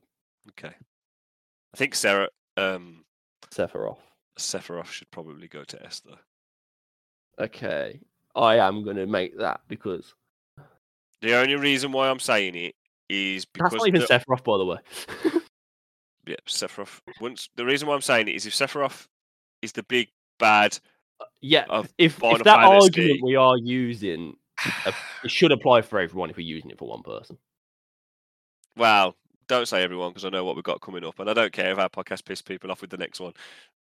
[0.50, 0.74] Okay.
[1.74, 3.06] I think Sarah um
[3.52, 4.00] Sephiroth.
[4.38, 6.18] Sephiroth should probably go to S though.
[7.40, 8.00] Okay,
[8.36, 10.14] I am gonna make that because
[11.22, 12.76] The only reason why I'm saying it
[13.10, 14.78] is because that's not even the- Sephiroth, by the way.
[16.28, 17.02] yeah, Sephiroth.
[17.20, 19.08] Once the reason why I'm saying it is if Sephiroth
[19.62, 20.78] is the big bad
[21.42, 24.36] yeah, of if, if that Fantasy- argument we are using,
[24.86, 24.92] uh,
[25.24, 27.38] it should apply for everyone if we're using it for one person.
[28.78, 29.16] Well,
[29.48, 31.72] don't say everyone because I know what we've got coming up, and I don't care
[31.72, 33.34] if our podcast piss people off with the next one.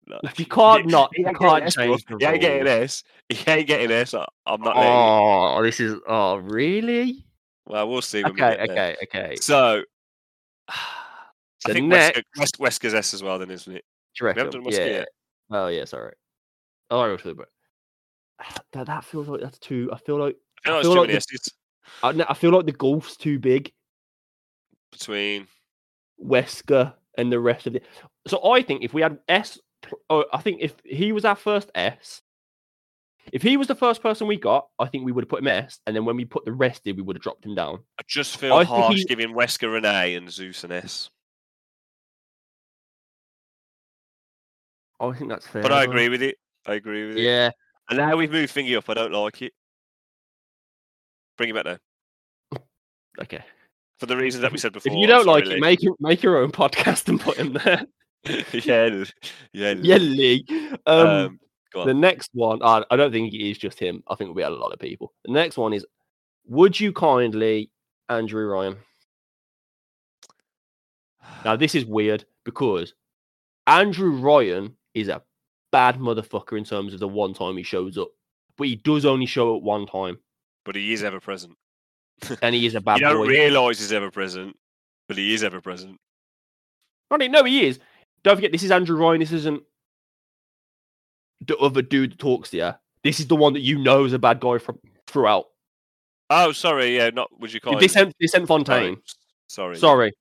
[0.10, 0.20] No.
[0.38, 2.18] You can't not- you can't getting S, change bro.
[2.18, 2.82] the He ain't getting rules.
[2.82, 3.04] S.
[3.30, 4.14] He ain't getting S.
[4.16, 4.76] I- I'm not.
[4.76, 7.26] Oh, this is oh really?
[7.68, 8.24] Well, we'll see.
[8.24, 8.72] When we Okay, there.
[8.72, 9.36] okay, okay.
[9.36, 9.84] So,
[11.62, 13.84] So I think next, Wesker, Wes- Wesker's S as well, then, isn't it?
[14.16, 14.64] do you reckon?
[14.70, 14.86] yeah.
[14.86, 15.08] yet.
[15.52, 16.14] Oh yeah, sorry.
[16.90, 17.50] Oh, I go through, but
[18.74, 19.90] that, that feels like that's too.
[19.94, 21.54] I feel like I feel like feel it's too like many the- S's
[22.02, 23.72] I, I feel like the gulf's too big.
[24.92, 25.48] between.
[26.24, 27.86] Wesker and the rest of it.
[28.28, 29.64] So I think if we had S, pl-
[30.10, 32.22] oh, I think if he was our first S,
[33.32, 35.48] if he was the first person we got, I think we would have put him
[35.48, 37.80] S, and then when we put the rest in, we would have dropped him down.
[38.00, 41.10] I just feel I think harsh he- giving Wesker an A and Zeus an S.
[45.00, 45.62] I think that's fair.
[45.62, 46.36] But I agree with it.
[46.66, 47.22] I agree with it.
[47.22, 47.52] Yeah,
[47.90, 48.90] And now we've moved thingy up.
[48.90, 49.54] I don't like it.
[51.38, 52.58] Bring it back now.
[53.22, 53.44] okay.
[54.00, 54.92] For the reasons that we said before.
[54.92, 57.86] If you don't sorry, like it, make make your own podcast and put him there.
[58.54, 59.04] yeah,
[59.54, 59.76] yeah.
[59.82, 60.46] Yeah, Lee.
[60.86, 61.40] Um,
[61.76, 64.04] Um, the next one, I, I don't think it is just him.
[64.08, 65.14] I think it'll be a lot of people.
[65.26, 65.86] The next one is,
[66.48, 67.70] would you kindly,
[68.10, 68.78] Andrew Ryan?
[71.46, 72.94] Now this is weird because
[73.68, 75.22] Andrew Ryan is a
[75.72, 78.10] bad motherfucker in terms of the one time he shows up,
[78.58, 80.18] but he does only show up one time,
[80.66, 81.56] but he is ever present.
[82.42, 83.28] and he is a bad you don't boy.
[83.28, 84.56] realise he's ever present,
[85.08, 86.00] but he is ever present.
[87.12, 87.80] I know he is.
[88.24, 89.20] Don't forget, this is Andrew Ryan.
[89.20, 89.64] This isn't
[91.42, 92.72] the other dude that talks to you.
[93.04, 95.46] This is the one that you know is a bad guy from throughout.
[96.30, 96.96] Oh, sorry.
[96.96, 97.30] Yeah, not.
[97.40, 97.80] Would you call it.
[97.80, 98.14] This it?
[98.20, 98.98] this Fontaine.
[99.48, 99.78] Sorry.
[99.78, 100.12] Sorry.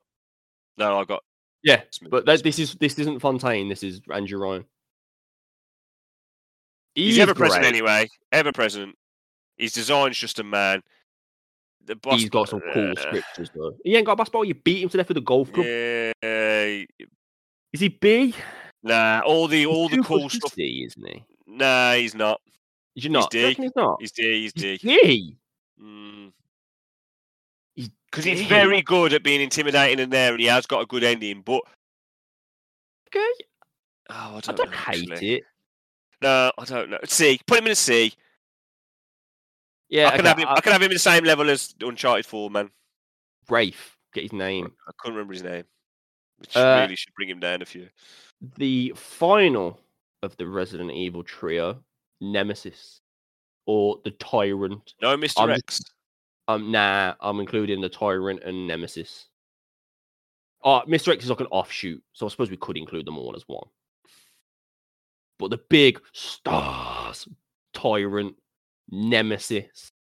[0.76, 1.22] No, I got.
[1.62, 3.68] Yeah, Smith- but that, this is this isn't Fontaine.
[3.68, 4.64] This is Andrew Ryan.
[6.94, 7.68] He's He ever is present great.
[7.74, 8.08] anyway.
[8.32, 8.96] Ever present.
[9.56, 10.82] His design's just a man.
[11.84, 12.20] The boss.
[12.20, 13.74] He's got some cool uh, scriptures though.
[13.84, 14.44] He ain't got a basketball.
[14.44, 15.66] You beat him to death with a golf club.
[15.66, 16.84] Yeah.
[17.78, 18.34] Is he B?
[18.82, 19.20] Nah.
[19.24, 20.52] All the all He's the cool stuff.
[20.52, 21.24] C, isn't he?
[21.46, 22.40] Nah, he's not.
[22.96, 23.32] Is you not?
[23.32, 23.62] You D.
[23.62, 23.98] He's not.
[24.00, 24.42] He's D.
[24.42, 24.78] He's D.
[24.78, 25.36] He's D.
[25.80, 26.32] Mm.
[27.76, 30.86] He's Because he's very good at being intimidating in there, and he has got a
[30.86, 31.42] good ending.
[31.42, 31.62] But
[33.06, 33.44] Okay.
[34.10, 35.34] oh, I I don't, don't know, hate actually.
[35.36, 35.44] it.
[36.20, 36.98] No, I don't know.
[37.04, 37.38] C.
[37.46, 38.12] Put him in a C.
[39.88, 40.48] Yeah, I can okay, have him.
[40.48, 42.70] I- I can have him in the same level as Uncharted Four, man.
[43.48, 43.96] Rafe.
[44.12, 44.72] Get his name.
[44.88, 45.62] I couldn't remember his name.
[46.38, 47.88] Which Uh, really should bring him down a few.
[48.56, 49.80] the final
[50.22, 51.82] of the Resident Evil trio,
[52.20, 53.00] Nemesis,
[53.66, 54.94] or the Tyrant.
[55.02, 55.40] No, Mr.
[55.40, 55.80] I'm- X.
[56.46, 59.26] Um, nah, I'm including the Tyrant and Nemesis.
[60.64, 61.12] Oh, Mr.
[61.12, 63.68] X is like an offshoot, so I suppose we could include them all as one.
[65.38, 67.28] But the big stars,
[67.74, 68.36] Tyrant,
[68.90, 69.92] Nemesis,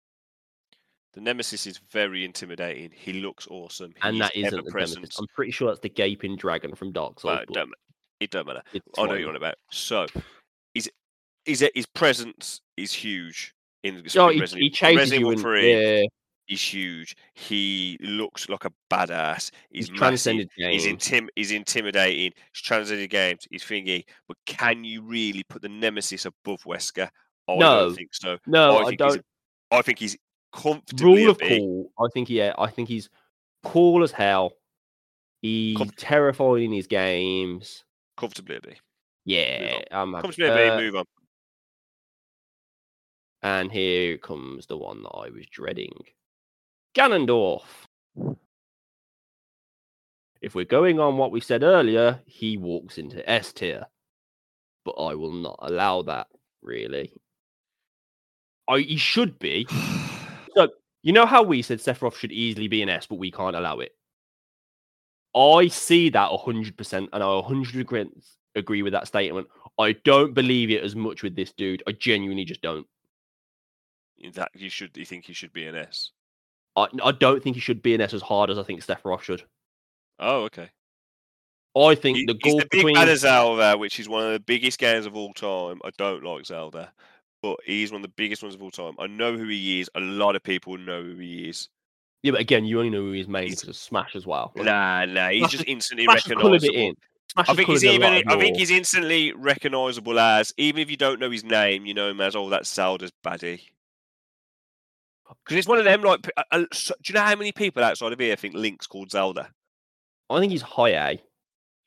[1.17, 2.91] The Nemesis is very intimidating.
[2.93, 3.91] He looks awesome.
[4.03, 4.99] and He's that isn't the present.
[4.99, 5.17] Nemesis.
[5.17, 7.31] I'm pretty sure that's the gaping dragon from Dark Souls.
[7.33, 7.73] Well, it but don't,
[8.19, 8.61] it don't matter.
[8.71, 9.55] it's I know what you're on about.
[9.71, 10.05] So,
[10.75, 10.91] his
[11.45, 14.75] his his presence is huge in Oh, in he, Resident he Evil.
[14.77, 15.97] chases Resident you Evil and Three.
[16.01, 16.03] yeah,
[16.45, 17.15] He's huge.
[17.33, 19.49] He looks like a badass.
[19.71, 21.03] He's, he's transcended He's games.
[21.03, 22.31] intim- he's intimidating.
[22.53, 23.47] He's transcended games.
[23.49, 24.03] He's thingy.
[24.27, 27.09] But can you really put the Nemesis above Wesker?
[27.49, 27.79] I No.
[27.87, 28.37] don't think so.
[28.45, 29.17] no, I I, think he's don't.
[29.71, 30.15] a- I think he's
[30.53, 31.91] comfortably Rule of cool.
[31.99, 33.09] I think yeah, I think he's
[33.63, 34.53] cool as hell.
[35.41, 37.83] He's Com- terrifying in his games.
[38.15, 38.73] Comfortably a B.
[39.25, 40.21] Yeah, I'm happy.
[40.23, 40.69] Comfortably a B.
[40.69, 41.05] Uh, Move on.
[43.43, 45.93] and here comes the one that I was dreading.
[46.95, 47.63] Ganondorf.
[50.41, 53.85] If we're going on what we said earlier, he walks into S tier.
[54.85, 56.27] But I will not allow that,
[56.61, 57.11] really.
[58.67, 59.67] I, he should be.
[61.07, 63.79] You know how we said Sephiroth should easily be an S, but we can't allow
[63.79, 63.95] it?
[65.33, 68.09] I see that 100%, and I 100%
[68.55, 69.47] agree with that statement.
[69.79, 71.81] I don't believe it as much with this dude.
[71.87, 72.85] I genuinely just don't.
[74.33, 74.97] that you should.
[74.97, 76.11] You think he should be an S?
[76.75, 79.21] I, I don't think he should be an S as hard as I think Sephiroth
[79.21, 79.43] should.
[80.19, 80.69] Oh, okay.
[81.73, 84.25] I think He- the he's goal the big between fan of Zelda, which is one
[84.25, 85.79] of the biggest games of all time.
[85.85, 86.91] I don't like Zelda,
[87.41, 88.93] but he's one of the biggest ones of all time.
[88.99, 89.89] I know who he is.
[89.95, 91.69] A lot of people know who he is.
[92.23, 94.51] yeah, but again, you only know who he's mainly He's- because of Smash as well.
[94.55, 96.79] Like, Nah, nah, he's Smash just instantly Smash has coloured it recognisable.
[96.89, 96.95] in.
[97.35, 98.27] I think he's coloured it a even.
[98.29, 102.09] I think he's instantly recognisable as, even if you don't know his name, you know
[102.09, 103.61] him as, oh, that's Zelda's baddie.
[105.43, 106.01] Because it's one of them.
[106.01, 108.87] Like, uh, uh, so- do you know how many people outside of here think Link's
[108.87, 109.51] called Zelda?
[110.29, 111.21] I think he's high A.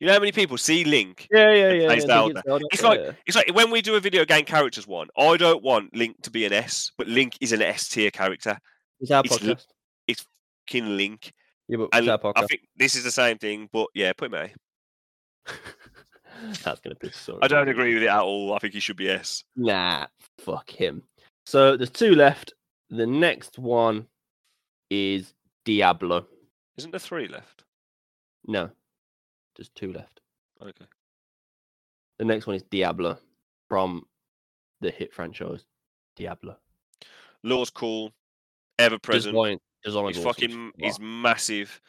[0.00, 1.28] You know how many people see Link?
[1.30, 1.90] Yeah, yeah, yeah.
[1.90, 2.42] I Zelda.
[2.46, 3.12] Zelda, It's like yeah.
[3.26, 5.08] it's like when we do a video game characters one.
[5.16, 8.58] I don't want Link to be an S, but Link is an S tier character.
[8.98, 9.32] it's our podcast.
[9.32, 9.54] it's li-
[10.14, 10.24] podcast.
[10.66, 11.32] King Link.
[11.68, 12.42] Yeah, but And it's our podcast.
[12.42, 14.50] I think this is the same thing, but yeah, put him A.
[16.64, 17.38] That's gonna piss so.
[17.42, 18.54] I don't agree with it at all.
[18.54, 19.44] I think he should be S.
[19.54, 20.06] Nah,
[20.38, 21.02] fuck him.
[21.44, 22.54] So there's two left.
[22.88, 24.06] The next one
[24.88, 26.26] is Diablo.
[26.78, 27.64] Isn't there three left?
[28.46, 28.70] No,
[29.56, 30.20] there's two left.
[30.62, 30.84] Okay.
[32.18, 33.18] The next one is Diablo
[33.68, 34.04] from
[34.80, 35.64] the hit franchise
[36.16, 36.56] Diablo.
[37.42, 38.12] Lore's cool,
[38.78, 39.34] ever present.
[39.34, 40.72] Design, design He's fucking.
[40.76, 41.80] He's massive.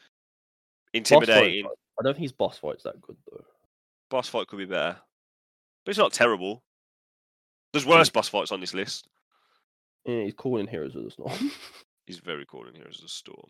[0.93, 1.65] Intimidating.
[1.65, 3.43] I don't think his boss fight's that good though.
[4.09, 4.97] Boss fight could be better,
[5.85, 6.63] but it's not terrible.
[7.73, 9.07] There's worse boss fights on this list.
[10.05, 11.51] Yeah, he's cool in Heroes of the Storm.
[12.07, 13.49] He's very cool in Heroes of the Storm.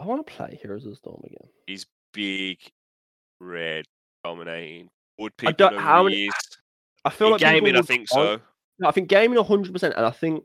[0.00, 1.48] I want to play Heroes of the Storm again.
[1.66, 2.58] He's big,
[3.40, 3.86] red,
[4.24, 4.88] dominating.
[5.18, 6.30] Would people I don't- know how many-
[7.04, 8.40] I feel In like gaming, I think so.
[8.78, 10.44] No, I think gaming 100, percent and I think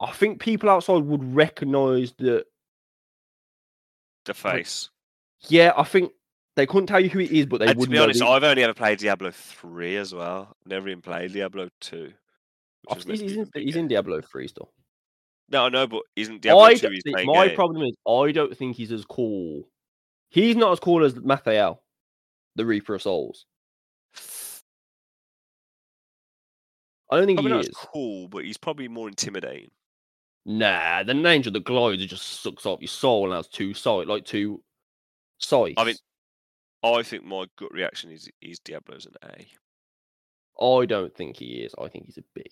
[0.00, 2.46] I think people outside would recognise that.
[4.26, 4.90] The face.
[5.48, 6.12] Yeah, I think
[6.56, 8.44] they couldn't tell you who it is, but they And to would be honest, I've
[8.44, 10.56] only ever played Diablo three as well.
[10.66, 12.12] Never even played Diablo two.
[12.88, 14.70] I which oh, is think meant he's, he's in, he's in Diablo 3 still.
[15.48, 16.90] No, I know, but isn't Diablo I two
[17.24, 17.56] my game?
[17.56, 19.68] problem is I don't think he's as cool.
[20.28, 21.78] He's not as cool as Malthael,
[22.56, 23.46] the Reaper of Souls.
[27.10, 27.76] I don't think Probably he not as is.
[27.76, 29.70] cool, but he's probably more intimidating.
[30.44, 34.06] Nah, the Angel of the Glider just sucks up your soul and has two sight,
[34.06, 34.62] like two
[35.38, 35.74] sights.
[35.76, 35.96] I mean,
[36.82, 40.64] I think my gut reaction is is Diablo's an A.
[40.64, 41.74] I don't think he is.
[41.78, 42.44] I think he's a B.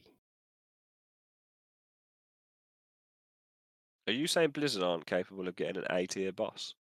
[4.06, 6.74] Are you saying Blizzard aren't capable of getting an A tier boss?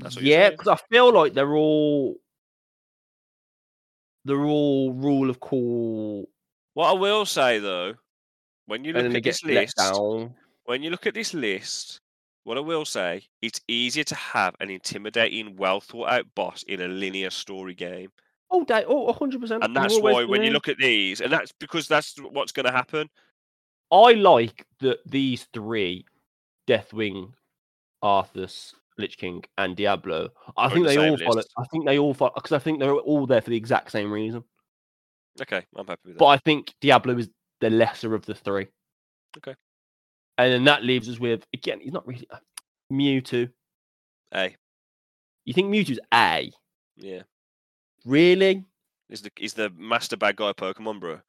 [0.00, 2.16] That's what yeah, because I feel like they're all
[4.24, 6.28] they're all rule of cool,
[6.74, 7.94] What I will say though,
[8.66, 10.34] when you look at this list, down.
[10.64, 12.00] when you look at this list,
[12.44, 16.80] what I will say, it's easier to have an intimidating, well thought out boss in
[16.80, 18.10] a linear story game.
[18.50, 19.64] Oh, day, oh, hundred percent.
[19.64, 22.72] And that's why when you look at these, and that's because that's what's going to
[22.72, 23.08] happen.
[23.92, 26.04] I like that these three,
[26.68, 27.32] Deathwing,
[28.02, 30.28] Arthas, Lich King, and Diablo.
[30.56, 31.42] I in think the they all follow.
[31.58, 34.12] I think they all follow because I think they're all there for the exact same
[34.12, 34.44] reason.
[35.40, 36.18] Okay, I'm happy with that.
[36.18, 37.28] But I think Diablo is
[37.60, 38.68] the lesser of the three.
[39.38, 39.54] Okay.
[40.38, 41.80] And then that leaves us with again.
[41.80, 42.38] He's not really uh,
[42.92, 43.50] Mewtwo.
[44.34, 44.56] A,
[45.44, 46.52] You think Mewtwo's A?
[46.96, 47.22] yeah,
[48.04, 48.64] Really?
[49.08, 51.20] is the is the master bad guy Pokemon, bro.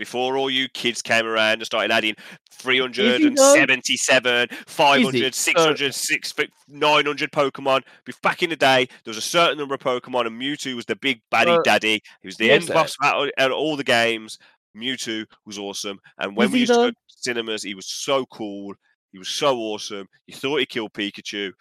[0.00, 2.14] Before all you kids came around and started adding
[2.52, 6.34] 377, 500, 600, 6,
[6.68, 7.82] 900 Pokemon.
[8.22, 10.96] Back in the day, there was a certain number of Pokemon, and Mewtwo was the
[10.96, 12.02] big baddie Uh, daddy.
[12.22, 12.96] He was the end boss
[13.36, 14.38] at all the games.
[14.74, 16.00] Mewtwo was awesome.
[16.16, 18.74] And when we he used to go to cinemas, he was so cool.
[19.12, 20.08] He was so awesome.
[20.26, 21.52] You thought he killed Pikachu.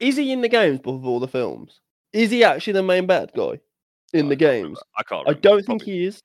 [0.00, 1.80] Is he in the games before the films?
[2.12, 3.60] Is he actually the main bad guy
[4.12, 4.68] in I the can't remember.
[4.68, 4.78] games?
[4.98, 6.20] I can't I don't think he is.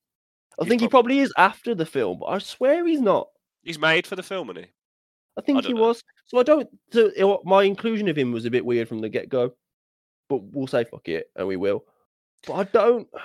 [0.60, 3.30] I he's think he probably- is after the film, but I swear he's not.
[3.64, 4.70] He's made for the film, isn't he?
[5.38, 5.82] I think he know.
[5.82, 6.04] was.
[6.26, 6.68] So I don't.
[6.92, 9.54] So it my inclusion of him was a bit weird from the get go,
[10.28, 11.86] but we'll say fuck it, and we will.
[12.46, 13.08] But I don't.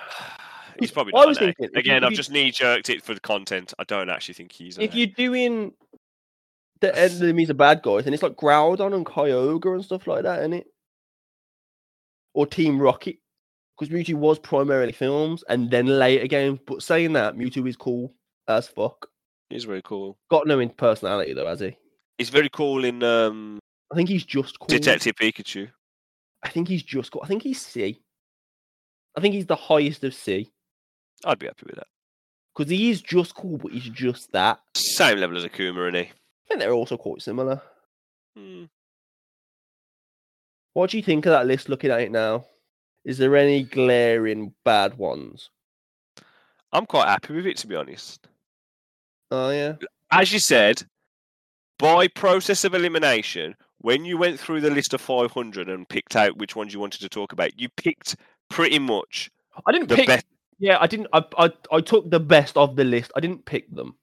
[0.80, 3.20] He's probably I was thinking, you- Again, I've you- just knee jerked it for the
[3.20, 3.72] content.
[3.78, 4.76] I don't actually think he's.
[4.78, 5.72] If you're doing
[6.80, 10.40] the enemies are bad guys, then it's like Groudon and Kyogre and stuff like that,
[10.40, 10.66] isn't it?
[12.34, 13.16] Or Team Rocket,
[13.78, 16.60] because Mewtwo was primarily films and then later games.
[16.66, 18.12] But saying that, Mewtwo is cool
[18.48, 19.08] as fuck.
[19.50, 20.16] he's very cool.
[20.30, 21.76] Got no in personality though, has he?
[22.18, 23.58] He's very cool in um,
[23.92, 24.68] I think he's just cool.
[24.68, 25.70] Detective Pikachu.
[26.42, 27.22] I think he's just cool.
[27.24, 28.00] I think he's C.
[29.16, 30.50] I think he's the highest of C
[31.24, 31.86] I'd be happy with that.
[32.54, 34.60] because he is just cool, but he's just that.
[34.76, 36.10] Same level as Akuma, isn't he?
[36.10, 37.62] I think they're also quite similar.
[38.36, 38.64] Hmm.
[40.74, 42.44] What do you think of that list looking at it now?
[43.04, 45.50] Is there any glaring bad ones?
[46.72, 48.26] I'm quite happy with it, to be honest.
[49.30, 49.74] Oh yeah.
[50.10, 50.82] As you said,
[51.78, 56.36] by process of elimination, when you went through the list of 500 and picked out
[56.38, 58.16] which ones you wanted to talk about, you picked
[58.48, 59.30] pretty much
[59.66, 60.06] I didn't the pick.
[60.06, 60.26] best.
[60.58, 61.08] Yeah, I didn't.
[61.12, 63.12] I, I I took the best of the list.
[63.16, 63.96] I didn't pick them.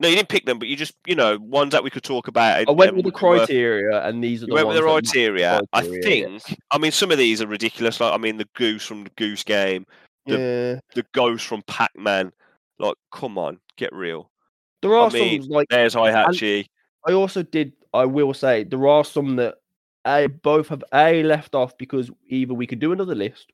[0.00, 2.28] No, you didn't pick them, but you just, you know, ones that we could talk
[2.28, 2.68] about.
[2.68, 4.86] I went with the would be worth- criteria, and these are the went with the
[4.86, 5.60] ones that match criteria.
[5.72, 6.42] I think.
[6.70, 7.98] I mean, some of these are ridiculous.
[8.00, 9.86] Like, I mean, the goose from the Goose Game,
[10.26, 12.32] the- Yeah, the ghost from Pac Man.
[12.78, 14.30] Like, come on, get real.
[14.82, 16.66] there are mean, some like There's Heihachi.
[17.06, 17.72] I also did.
[17.92, 19.56] I will say there are some that
[20.06, 23.50] a both have a left off because either we could do another list,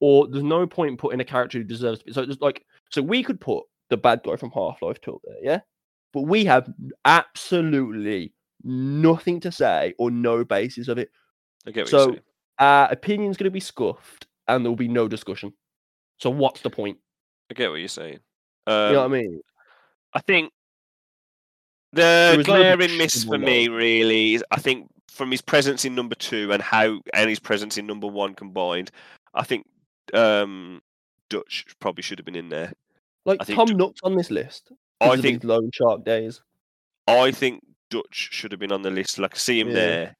[0.00, 2.12] or there's no point in putting a character who deserves to be.
[2.12, 5.36] So it's like so we could put the bad guy from Half Life Two there,
[5.42, 5.60] yeah,
[6.14, 6.72] but we have
[7.04, 8.32] absolutely
[8.62, 11.10] nothing to say or no basis of it.
[11.66, 12.20] I get what so- you're saying.
[12.60, 15.52] Our opinion's going to be scuffed, and there will be no discussion.
[16.18, 16.98] So what's the point?
[17.50, 18.20] I get what you're saying.
[18.68, 19.40] you know what I Um, mean?
[20.14, 20.52] I think
[21.92, 25.94] the was no glaring miss for me really is I think from his presence in
[25.96, 28.92] number two and how and his presence in number one combined,
[29.34, 29.66] I think
[30.12, 30.80] um
[31.30, 32.72] Dutch probably should have been in there.
[33.24, 34.70] Like Tom Nook's on this list.
[35.10, 36.40] I think Lone Shark days.
[37.06, 39.18] I think Dutch should have been on the list.
[39.18, 39.74] Like see him Yeah.
[39.74, 40.16] there,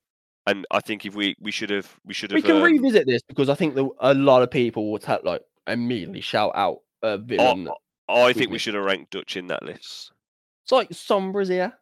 [0.47, 3.07] and I think if we we should have we should have We can um, revisit
[3.07, 6.79] this because I think that a lot of people will have, like immediately shout out
[7.03, 7.65] a villain.
[7.65, 7.75] that-
[8.07, 10.13] I think we should have ranked Dutch in that list.
[10.65, 11.73] It's like Sombra's here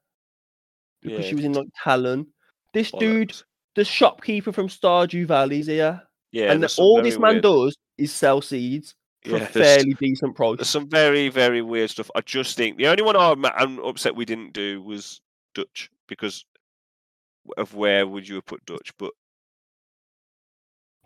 [1.03, 2.29] because Yeah, she was in like Talon.
[2.73, 3.35] This dude,
[3.75, 6.01] the shopkeeper from Stardew Valley's here,
[6.31, 10.35] Yeah, and the- all this man weird- does is sell seeds for Yeah, fairly decent
[10.35, 10.57] price.
[10.59, 12.11] There's some very, very weird stuff.
[12.15, 15.21] I just think the only one I'm, I'm upset we didn't do was
[15.55, 16.45] Dutch because
[17.57, 18.93] of where would you have put Dutch?
[18.99, 19.13] But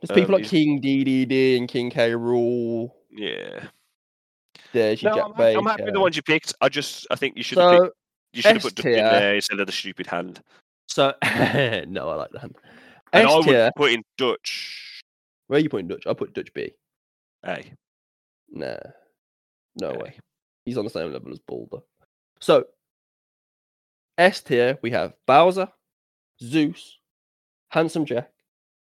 [0.01, 2.11] There's people um, like he's- King DDD and King K.
[2.13, 2.91] Rool.
[3.11, 3.67] yeah,
[4.73, 6.55] There's your no, Jack I'm, happy- I'm happy with the ones you picked.
[6.61, 7.97] I just I think you should have So, picked,
[8.33, 10.43] you should have put Dutch in there instead of the stupid hand.
[10.89, 12.51] so no, I like that.
[13.13, 15.03] And I S would put in Dutch.
[15.47, 16.07] Where are you putting Dutch?
[16.07, 16.73] I put Dutch B.
[17.45, 17.65] A.
[18.51, 18.77] Nah,
[19.81, 19.99] no A.
[19.99, 20.15] way.
[20.65, 21.79] He's on the same level as Baldur.
[22.41, 22.65] So,
[24.19, 25.69] S tier, we have Bowser,
[26.43, 26.99] Zeus,
[27.71, 28.31] Handsome Jack,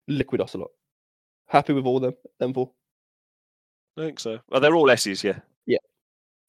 [0.07, 0.71] Liquid Ocelot.
[1.47, 2.71] Happy with all them, them four.
[3.97, 4.39] I think so.
[4.49, 5.39] Well, they're all S's, yeah.
[5.65, 5.77] Yeah.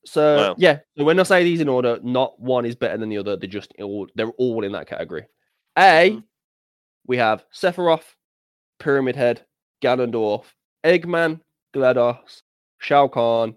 [0.06, 0.54] So Wow.
[0.58, 3.36] yeah, so when I say these in order, not one is better than the other.
[3.36, 5.26] They're just all they're all in that category.
[5.78, 6.24] A, Mhm.
[7.06, 8.14] we have Sephiroth,
[8.78, 9.46] Pyramid Head,
[9.82, 10.44] Ganondorf,
[10.84, 11.40] Eggman,
[11.74, 12.42] GLaDOS,
[12.84, 13.54] Shao Kahn,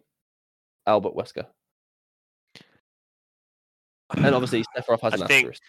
[0.85, 1.45] Albert Wesker,
[4.15, 5.63] and obviously Sephiroth has I an think- asterisk.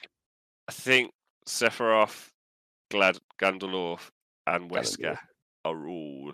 [0.69, 1.11] I think
[1.47, 2.29] Sephiroth,
[2.91, 4.11] Glad Gandalf,
[4.47, 5.19] and Wesker
[5.65, 6.33] are all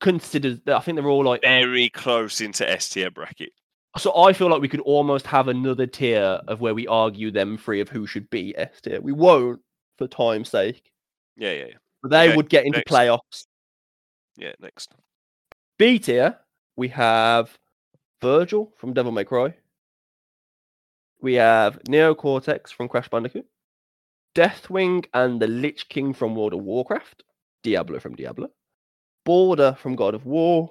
[0.00, 1.42] Considered, I think they're all like.
[1.42, 3.52] very close into S tier bracket.
[3.98, 7.58] So I feel like we could almost have another tier of where we argue them
[7.58, 8.98] three of who should be S tier.
[9.02, 9.60] We won't
[9.98, 10.90] for time's sake,
[11.36, 11.74] Yeah, yeah, yeah.
[12.02, 12.90] but they Okay, would get into next.
[12.90, 13.44] playoffs.
[14.38, 14.94] Yeah, next.
[15.80, 16.36] B tier,
[16.76, 17.58] we have
[18.20, 19.54] Vergil from Devil May Cry.
[21.22, 23.46] We have Neo Cortex from Crash Bandicoot.
[24.34, 27.22] Deathwing and the Lich King from World of Warcraft.
[27.62, 28.48] Diablo from Diablo.
[29.24, 30.70] Baldur from God of War.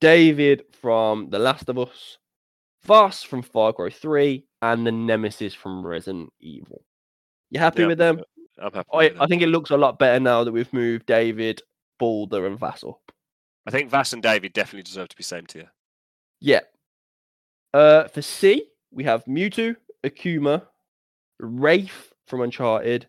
[0.00, 2.18] David from The Last of Us.
[2.84, 4.46] Vaas from Far Cry 3.
[4.62, 6.84] And the Nemesis from Resident Evil.
[7.50, 8.20] You happy Yeah, with them?
[8.62, 8.88] I'm happy.
[8.92, 11.62] I, I think it looks a lot better now that we've moved David,
[11.98, 13.09] Baldur, and Vaas up.
[13.70, 15.70] I think Vaas and David definitely deserve to be same tier.
[16.40, 16.62] Yeah.
[17.72, 20.66] Uh, for C, we have Mewtwo, Akuma,
[21.38, 23.06] Rafe from Uncharted,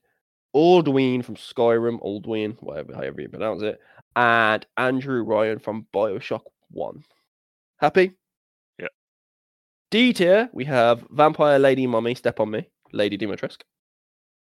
[0.56, 3.80] Alduin from Skyrim, Alduin, whatever, however you pronounce it,
[4.16, 7.04] and Andrew Ryan from Bioshock 1.
[7.78, 8.12] Happy?
[8.78, 8.90] Yeah.
[9.90, 13.64] D tier, we have Vampire Lady Mummy, Step on Me, Lady Dimitrescu.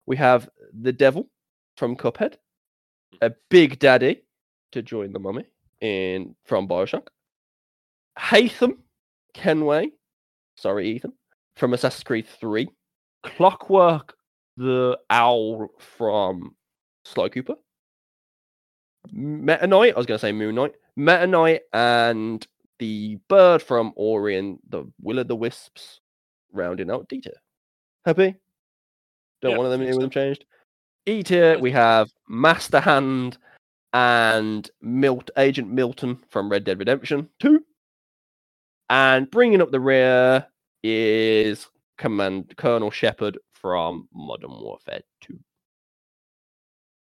[0.05, 0.47] We have
[0.79, 1.27] The Devil
[1.75, 2.35] from Cuphead,
[3.19, 4.21] a Big Daddy
[4.73, 5.45] to join the Mummy
[5.83, 7.07] in from Bioshock.
[8.17, 8.77] Haytham
[9.33, 9.91] Kenway,
[10.55, 11.13] sorry, Ethan,
[11.57, 12.69] from Assassin's Creed 3.
[13.25, 14.11] Clockwerk,
[14.57, 16.55] the owl from
[17.05, 17.55] Sly Cooper.
[19.11, 20.73] Meta Knight, I was going to say Moon Knight.
[20.95, 22.45] Meta Knight and
[22.79, 25.99] the bird from Ori and the Will of the Wisps
[26.53, 27.33] rounding out D tier.
[28.05, 28.35] Happy?
[29.41, 30.01] Don't Yeah, want them think any of so.
[30.01, 30.45] them changed.
[31.05, 33.37] E tier, we have Master Hand
[33.93, 37.63] and Milt Agent Milton from Red Dead Redemption 2.
[38.89, 40.45] And bringing up the rear
[40.83, 41.67] is
[41.97, 45.33] Command Colonel Shepard from Modern Warfare 2.
[45.33, 45.37] I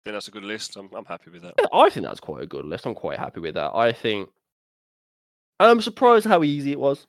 [0.05, 0.77] think that's a good list.
[0.77, 1.55] I'm, I'm happy with that.
[1.59, 2.85] Yeah, I think that's quite a good list.
[2.87, 3.75] I'm quite happy with that.
[3.75, 4.29] I think
[5.59, 7.07] I'm surprised how easy it was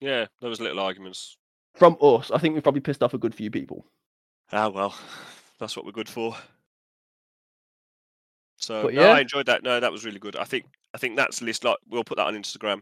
[0.00, 1.36] Yeah, there was little arguments.
[1.74, 2.30] from us.
[2.30, 3.84] I think we probably pissed off a good few people.
[4.52, 4.94] Ah well,
[5.58, 6.36] That's what we're good for.
[8.56, 9.12] So But no, yeah.
[9.12, 9.62] I enjoyed that.
[9.62, 10.36] No, that was really good.
[10.36, 10.64] I think
[10.94, 11.64] I think that's a list.
[11.64, 12.80] Like we'll put that on Instagram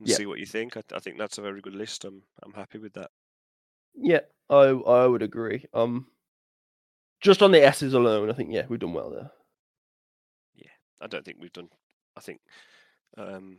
[0.00, 0.16] and Yeah.
[0.16, 0.76] see what you think.
[0.76, 2.04] I, I think that's a very good list.
[2.04, 3.10] I'm I'm happy with that.
[3.94, 4.20] Yeah,
[4.50, 5.64] I I would agree.
[5.72, 6.08] Um,
[7.20, 9.30] just on the S's alone, I think yeah, we've done well there.
[10.54, 10.70] Yeah,
[11.00, 11.68] I don't think we've done.
[12.16, 12.40] I think.
[13.16, 13.58] Um,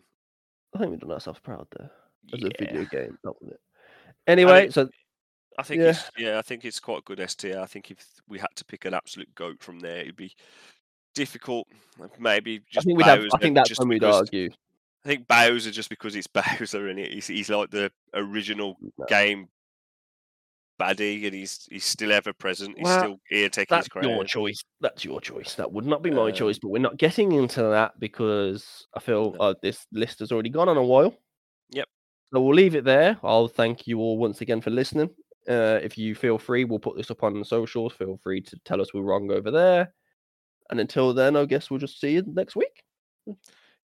[0.75, 1.89] I think we've done ourselves proud there
[2.33, 3.59] as a video game, not with it.
[4.27, 4.89] Anyway, so
[5.57, 5.89] I think Yeah.
[5.89, 7.59] it's yeah, I think it's quite a good STR.
[7.59, 10.35] I think if we had to pick an absolute goat from there, it'd be
[11.17, 11.67] difficult.
[12.19, 13.19] Maybe I think we'd have.
[13.19, 14.49] I Bowser, think that's just when we'd because- argue.
[15.05, 16.27] I think Bowser just because it's
[16.61, 19.05] Bowser and he's he's like the original No.
[19.07, 19.47] game
[20.79, 22.77] baddie and he's he's still ever present.
[22.77, 24.63] He's Well, still here taking his That's your choice.
[24.81, 25.55] That's your choice.
[25.55, 28.99] That would not be my Um, choice, but we're not getting into that because I
[28.99, 29.39] feel No.
[29.39, 31.15] uh, this list has already gone on a while.
[31.71, 31.87] Yep.
[32.33, 33.17] So we'll leave it there.
[33.23, 35.09] I'll thank you all once again for listening.
[35.49, 37.93] Uh, if you feel free, we'll put this up on the socials.
[37.93, 39.93] Feel free to tell us we're wrong over there.
[40.69, 42.83] And until then, I guess we'll just see you next week.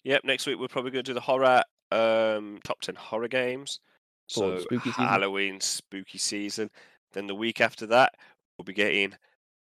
[0.04, 3.80] Yep, next week we're probably going to do the horror um, top ten horror games.
[4.28, 4.90] So spooky.
[4.90, 6.70] Halloween spooky season.
[7.14, 8.14] Then the week after that,
[8.58, 9.14] we'll be getting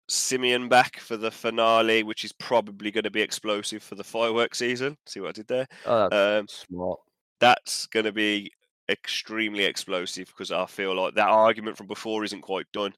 [0.07, 4.59] Simeon back for the finale, which is probably going to be explosive for the fireworks
[4.59, 4.97] season.
[5.05, 5.67] See what I did there?
[5.85, 6.99] Oh, that's Um, smart.
[7.39, 8.51] that's going to be
[8.89, 12.93] extremely explosive because I feel like that argument from before isn't quite done.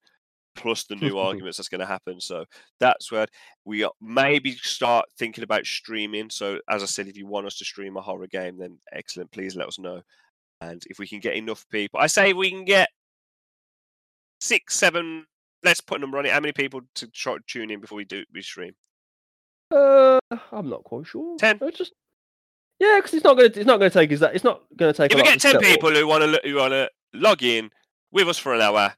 [0.55, 2.19] Plus the new arguments that's going to happen.
[2.19, 2.45] So
[2.79, 3.27] that's where
[3.65, 6.29] we maybe start thinking about streaming.
[6.29, 9.31] So as I said, if you want us to stream a horror game, then excellent.
[9.31, 10.01] Please let us know.
[10.61, 12.89] And if we can get enough people, I say we can get
[14.39, 15.25] six, seven.
[15.63, 16.31] Let's put a number on it.
[16.31, 18.73] How many people to try to tune in before we do we stream?
[19.71, 20.19] Uh,
[20.51, 21.37] I'm not quite sure.
[21.37, 21.59] 10?
[21.61, 21.93] It's just
[22.79, 23.47] yeah, because it's not gonna.
[23.47, 24.35] It's not gonna take is that.
[24.35, 25.11] It's not gonna take.
[25.11, 25.61] If a we lot get ten up.
[25.61, 27.69] people who want to who want to log in
[28.11, 28.93] with us for an hour,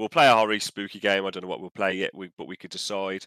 [0.00, 1.26] we'll play a horror spooky game.
[1.26, 3.26] I don't know what we'll play yet, we, but we could decide.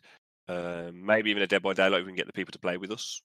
[0.49, 2.01] Um, maybe even a Dead by Daylight.
[2.01, 3.21] If We can get the people to play with us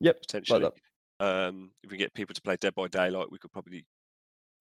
[0.00, 0.70] Yep, potentially.
[1.18, 1.24] that.
[1.24, 3.84] Um, if we get people to play Dead by Daylight, we could probably.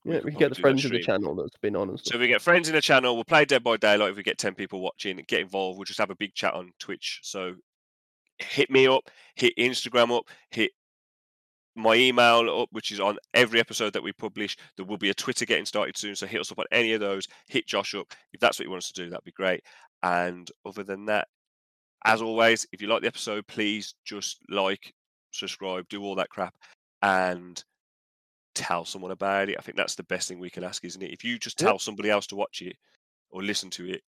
[0.03, 2.15] we Yeah, could we can get the friends of the channel that's been on So
[2.15, 4.09] if we get friends in the channel, we'll play Dead by Daylight.
[4.11, 5.77] If we get ten people watching, get involved.
[5.77, 7.19] We'll just have a big chat on Twitch.
[7.23, 7.55] So
[8.39, 10.71] hit me up, hit Instagram up, hit
[11.75, 14.57] my email up, which is on every episode that we publish.
[14.75, 16.99] There will be a Twitter getting started soon, so hit us up on any of
[16.99, 17.27] those.
[17.47, 19.09] Hit Josh up if that's what you want us to do.
[19.09, 19.63] That'd be great.
[20.03, 21.27] And other than that,
[22.05, 24.93] as always, if you like the episode, please just like,
[25.31, 26.53] subscribe, do all that crap,
[27.01, 27.63] and
[28.55, 29.55] tell someone about it.
[29.57, 31.13] I think that's the best thing we can ask, isn't it?
[31.13, 32.75] If you just tell somebody else to watch it
[33.29, 34.01] or listen to it,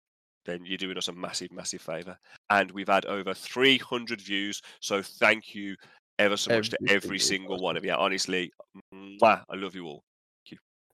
[0.45, 2.19] then you're doing us a massive, massive favor.
[2.51, 5.77] And we've had over 300 views, so thank you
[6.19, 7.93] ever so much to Every single one of you.
[7.93, 8.53] Honestly,
[8.95, 10.05] mwah, I love you all.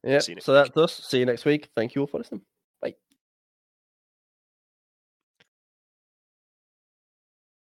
[0.05, 0.73] Yeah, see you next so week.
[0.73, 1.07] that's us.
[1.09, 1.69] See you next week.
[1.75, 2.43] Thank you all for listening.